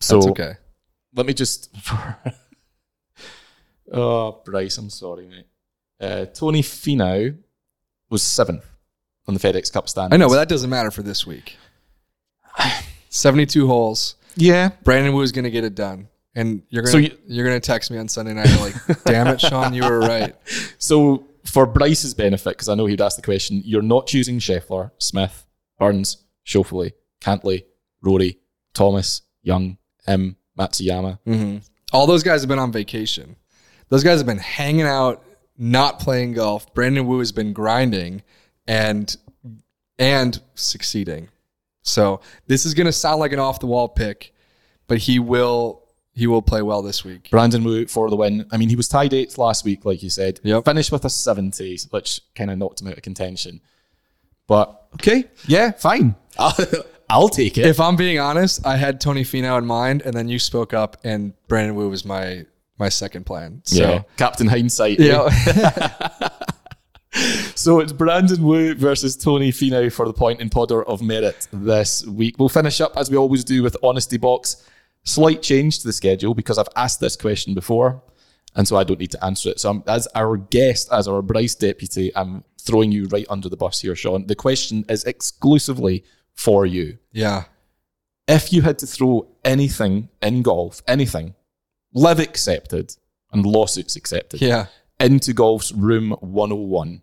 [0.00, 0.52] So That's okay.
[1.14, 1.74] let me just.
[3.90, 5.46] oh, Bryce, I'm sorry, mate.
[6.02, 7.36] Uh, Tony Finau
[8.10, 8.66] was seventh
[9.28, 10.12] on the FedEx Cup standings.
[10.14, 11.56] I know, but that doesn't matter for this week.
[13.10, 14.16] 72 holes.
[14.36, 14.70] yeah.
[14.84, 16.08] Brandon Wu is going to get it done.
[16.34, 19.26] And you're going So to you- are to text me on Sunday night like, "Damn
[19.28, 20.34] it, Sean, you were right."
[20.78, 24.90] So for Bryce's benefit, because I know he'd ask the question, you're not choosing Scheffler,
[24.98, 25.44] Smith,
[25.78, 27.64] Burns, Schauffele, Cantlay,
[28.00, 28.38] Rory,
[28.74, 29.76] Thomas, Young,
[30.06, 31.18] M, Matsuyama.
[31.26, 31.58] Mm-hmm.
[31.92, 33.36] All those guys have been on vacation.
[33.90, 35.22] Those guys have been hanging out,
[35.56, 36.72] not playing golf.
[36.74, 38.22] Brandon Wu has been grinding
[38.66, 39.16] and
[39.98, 41.28] and succeeding.
[41.82, 44.34] So this is going to sound like an off the wall pick,
[44.86, 45.82] but he will
[46.14, 47.30] he will play well this week.
[47.30, 48.46] Brandon Wu for the win.
[48.52, 50.40] I mean, he was tied eighth last week, like you said.
[50.42, 50.66] Yep.
[50.66, 53.60] Finished with a 70, which kind of knocked him out of contention.
[54.46, 56.14] But okay, yeah, fine.
[56.38, 56.54] I'll,
[57.10, 57.66] I'll take it.
[57.66, 60.98] If I'm being honest, I had Tony Finau in mind, and then you spoke up,
[61.04, 62.44] and Brandon Wu was my
[62.78, 63.62] my second plan.
[63.64, 64.98] So yeah, Captain Hindsight.
[65.00, 65.28] yeah,
[67.54, 71.46] So it's Brandon Wu versus Tony Finau for the point point in podder of merit
[71.52, 72.36] this week.
[72.38, 74.66] We'll finish up as we always do with Honesty Box.
[75.04, 78.02] Slight change to the schedule because I've asked this question before,
[78.54, 79.60] and so I don't need to answer it.
[79.60, 83.56] So I'm, as our guest, as our Bryce deputy, I'm throwing you right under the
[83.56, 84.26] bus here, Sean.
[84.26, 86.04] The question is exclusively
[86.34, 86.98] for you.
[87.12, 87.44] yeah.
[88.28, 91.34] If you had to throw anything in golf, anything,
[91.94, 92.96] LIV accepted
[93.32, 94.66] and lawsuits accepted, Yeah.
[95.00, 97.02] into golf's room 101,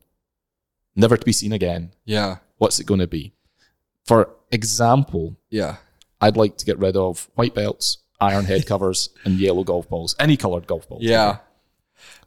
[0.95, 2.37] never to be seen again, Yeah.
[2.57, 3.33] what's it going to be?
[4.05, 5.77] For example, Yeah.
[6.21, 10.15] I'd like to get rid of white belts, iron head covers, and yellow golf balls.
[10.19, 11.03] Any colored golf balls.
[11.03, 11.37] Yeah.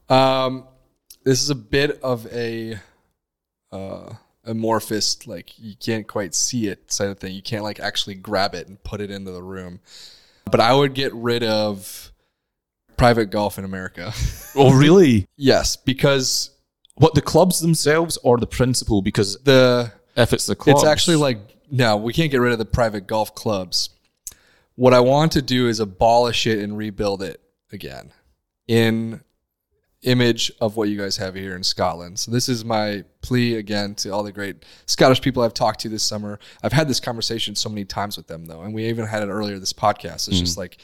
[0.09, 0.67] Um,
[1.25, 2.79] this is a bit of a
[3.71, 4.15] uh,
[4.45, 7.35] amorphous, like you can't quite see it side of thing.
[7.35, 9.81] You can't like actually grab it and put it into the room.
[10.51, 12.12] But I would get rid of
[13.03, 14.13] private golf in America.
[14.55, 15.27] Oh, really?
[15.39, 16.51] yes, because
[16.97, 19.01] What, the clubs themselves or the principle?
[19.01, 20.83] Because the if it's the clubs.
[20.83, 21.39] It's actually like
[21.71, 23.89] no, we can't get rid of the private golf clubs.
[24.75, 27.41] What I want to do is abolish it and rebuild it
[27.73, 28.13] again
[28.69, 29.23] in
[30.03, 32.19] image of what you guys have here in Scotland.
[32.19, 35.89] So this is my plea again to all the great Scottish people I've talked to
[35.89, 36.39] this summer.
[36.63, 39.29] I've had this conversation so many times with them though, and we even had it
[39.31, 40.29] earlier this podcast.
[40.29, 40.59] It's just mm.
[40.59, 40.77] like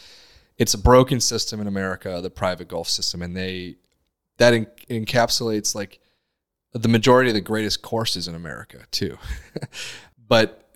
[0.59, 3.77] it's a broken system in America, the private golf system, and they
[4.39, 6.01] that en- encapsulates like
[6.73, 9.19] the majority of the greatest courses in America too.
[10.29, 10.69] but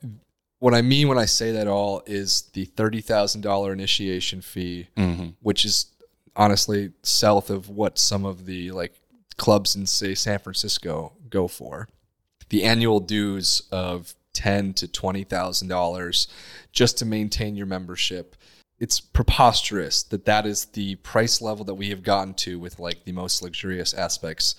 [0.58, 4.88] what I mean when I say that all is the thirty thousand dollar initiation fee,
[4.96, 5.30] mm-hmm.
[5.40, 5.86] which is
[6.36, 8.94] honestly south of what some of the like
[9.36, 11.88] clubs in say San Francisco go for.
[12.48, 16.28] The annual dues of ten to twenty thousand dollars
[16.70, 18.36] just to maintain your membership.
[18.82, 23.04] It's preposterous that that is the price level that we have gotten to with like
[23.04, 24.56] the most luxurious aspects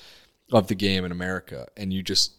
[0.53, 2.35] of the game in America, and you just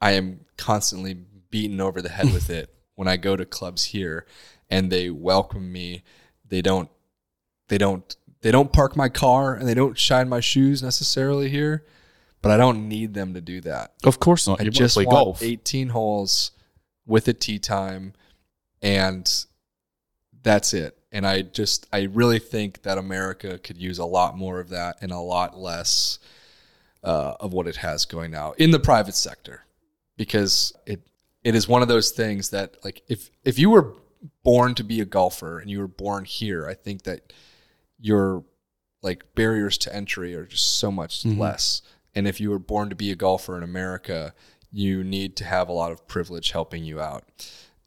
[0.00, 1.14] I am constantly
[1.50, 4.24] beaten over the head with it when I go to clubs here
[4.70, 6.04] and they welcome me.
[6.48, 6.88] They don't
[7.66, 11.84] they don't they don't park my car and they don't shine my shoes necessarily here,
[12.40, 13.94] but I don't need them to do that.
[14.04, 14.60] Of course not.
[14.60, 15.42] I You just play want golf.
[15.42, 16.52] 18 holes
[17.04, 18.12] with a tee time
[18.80, 19.28] and
[20.44, 20.96] that's it.
[21.12, 24.96] And I just I really think that America could use a lot more of that
[25.00, 26.18] and a lot less
[27.02, 29.64] uh, of what it has going now in the private sector
[30.16, 31.00] because it
[31.42, 33.94] it is one of those things that like if if you were
[34.42, 37.32] born to be a golfer and you were born here, I think that
[37.98, 38.44] your
[39.02, 41.82] like barriers to entry are just so much less.
[42.14, 44.34] And if you were born to be a golfer in America,
[44.70, 47.24] you need to have a lot of privilege helping you out.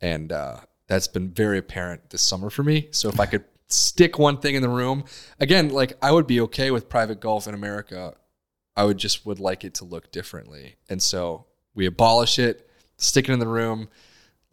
[0.01, 0.61] And uh,
[0.93, 2.87] that's been very apparent this summer for me.
[2.91, 5.05] So if I could stick one thing in the room,
[5.39, 8.15] again, like I would be okay with private golf in America.
[8.75, 10.75] I would just would like it to look differently.
[10.89, 13.89] And so we abolish it, stick it in the room,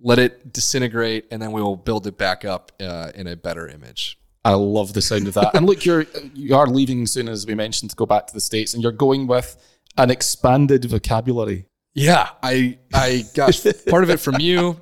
[0.00, 3.68] let it disintegrate, and then we will build it back up uh, in a better
[3.68, 4.18] image.
[4.44, 5.54] I love the sound of that.
[5.54, 8.40] and look, you're you are leaving soon, as we mentioned, to go back to the
[8.40, 9.56] states, and you're going with
[9.98, 11.66] an expanded vocabulary.
[11.92, 14.80] Yeah, I I got part of it from you,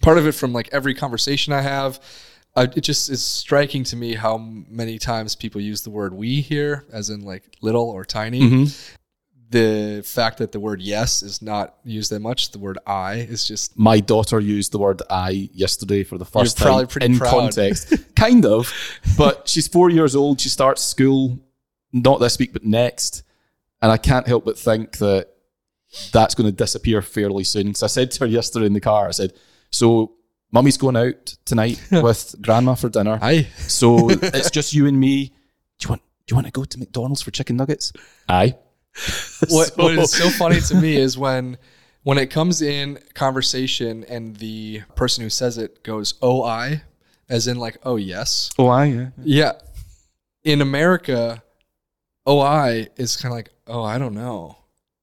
[0.00, 2.00] part of it from like every conversation I have.
[2.56, 6.40] Uh, it just is striking to me how many times people use the word "we"
[6.40, 8.68] here, as in like little or tiny.
[9.50, 13.44] The fact that the word "yes" is not used that much, the word "I" is
[13.44, 17.18] just My daughter used the word "I" yesterday for the 1st You're time pretty in
[17.18, 17.30] proud.
[17.30, 17.92] context.
[18.16, 18.72] kind of,
[19.18, 20.40] but she's four years old.
[20.40, 21.38] She starts school
[21.92, 23.22] not this week, but next,
[23.82, 25.28] and I can't help but think that
[26.12, 27.74] that's going to disappear fairly soon.
[27.74, 29.32] So I said to her yesterday in the car, I said,
[29.74, 30.12] "So,
[30.52, 33.18] mummy's going out tonight with grandma for dinner.
[33.20, 35.16] "I." So it's just you and me.
[35.78, 36.02] Do you want?
[36.26, 37.92] Do you want to go to McDonald's for chicken nuggets?
[38.28, 38.56] Aye.
[39.48, 41.58] what, So- what is so funny to me is when
[42.04, 46.82] when it comes in conversation and the person who says it goes "oh I,"
[47.28, 48.86] as in like "oh yes." Oh, aye.
[48.86, 49.08] Yeah.
[49.24, 49.52] Yeah.
[50.44, 51.42] In America,
[52.26, 54.58] oh, OI is kind of like, oh, I don't know.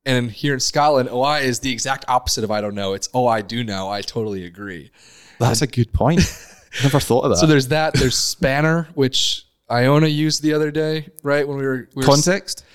[0.06, 2.94] And here in Scotland, OI is the exact opposite of I don't know.
[2.94, 3.90] It's oh, I do know.
[3.90, 4.91] I totally agree.
[5.40, 6.22] That's a good point.
[6.84, 7.38] Never thought of that.
[7.38, 7.94] So there's that.
[7.94, 11.48] There's spanner, which Iona used the other day, right?
[11.48, 12.65] When we were, we were context.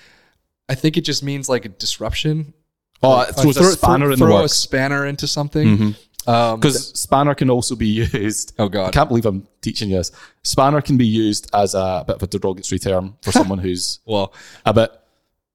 [0.69, 2.53] I think it just means like a disruption.
[3.01, 5.95] Oh, it throws a Throw- spanner throw, in the throw a spanner into something.
[6.25, 8.53] Um, Because spanner can also be used.
[8.59, 10.11] Oh, God, I can't believe I'm teaching you this.
[10.43, 14.33] Spanner can be used as a bit of a derogatory term for someone who's well,
[14.65, 14.91] a bit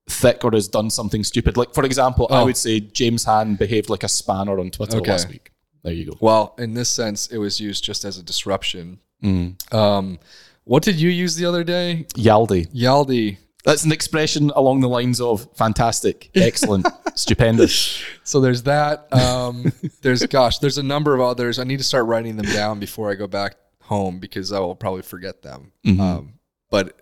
[0.08, 1.56] thick or has done something stupid.
[1.56, 2.44] Like for example, I Oh.
[2.46, 5.10] would say James Hahn behaved like a spanner on Twitter Okay.
[5.12, 5.50] last week.
[5.84, 6.16] There you go.
[6.20, 8.98] well, in this sense, it was used just as a disruption.
[9.22, 9.74] Mm.
[9.74, 10.18] Um,
[10.64, 12.06] what did you use the other day?
[12.14, 12.72] Yaldi.
[12.72, 13.38] Yaldi.
[13.64, 18.02] That's an expression along the lines of fantastic, excellent, stupendous.
[18.24, 19.12] So there's that.
[19.12, 19.72] Um,
[20.02, 21.58] there's gosh, there's a number of others.
[21.58, 24.74] I need to start writing them down before I go back home because I will
[24.74, 25.72] probably forget them.
[25.86, 26.34] Um,
[26.70, 27.01] but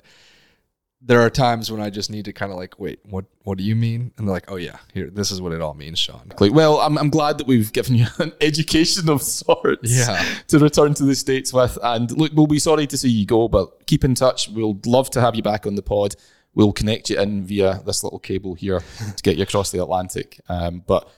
[1.02, 3.64] there are times when I just need to kind of like, wait, what what do
[3.64, 4.12] you mean?
[4.18, 6.30] And they're like, oh yeah, here, this is what it all means, Sean.
[6.38, 10.22] Like, well, I'm, I'm glad that we've given you an education of sorts Yeah.
[10.48, 11.78] to return to the States with.
[11.82, 14.50] And look, we'll be sorry to see you go, but keep in touch.
[14.50, 16.16] We'll love to have you back on the pod.
[16.54, 18.80] We'll connect you in via this little cable here
[19.16, 20.38] to get you across the Atlantic.
[20.50, 21.08] Um, but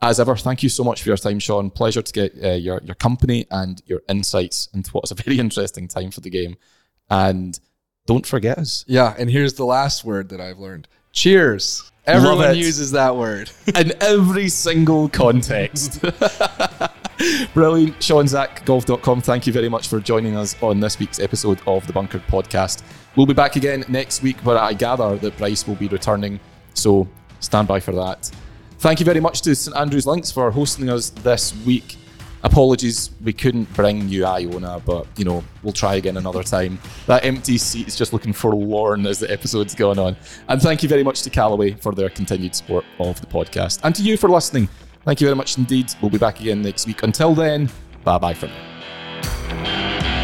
[0.00, 1.70] as ever, thank you so much for your time, Sean.
[1.70, 5.38] Pleasure to get uh, your, your company and your insights into what is a very
[5.38, 6.56] interesting time for the game.
[7.10, 7.58] And
[8.06, 8.84] don't forget us.
[8.86, 10.88] Yeah, and here's the last word that I've learned.
[11.12, 11.90] Cheers.
[12.06, 13.50] Everyone uses that word.
[13.66, 16.04] in every single context.
[17.54, 18.00] Brilliant.
[18.02, 19.20] Sean Zak, golf.com.
[19.22, 22.82] Thank you very much for joining us on this week's episode of the Bunkered Podcast.
[23.16, 26.38] We'll be back again next week, where I gather that Bryce will be returning.
[26.74, 27.08] So
[27.40, 28.30] stand by for that.
[28.78, 31.96] Thank you very much to St Andrews Links for hosting us this week.
[32.46, 36.78] Apologies, we couldn't bring you Iona, but you know, we'll try again another time.
[37.08, 40.16] That empty seat is just looking forlorn as the episode's going on.
[40.48, 43.80] And thank you very much to Callaway for their continued support of the podcast.
[43.82, 44.68] And to you for listening.
[45.04, 45.92] Thank you very much indeed.
[46.00, 47.02] We'll be back again next week.
[47.02, 47.68] Until then,
[48.04, 50.15] bye bye for now.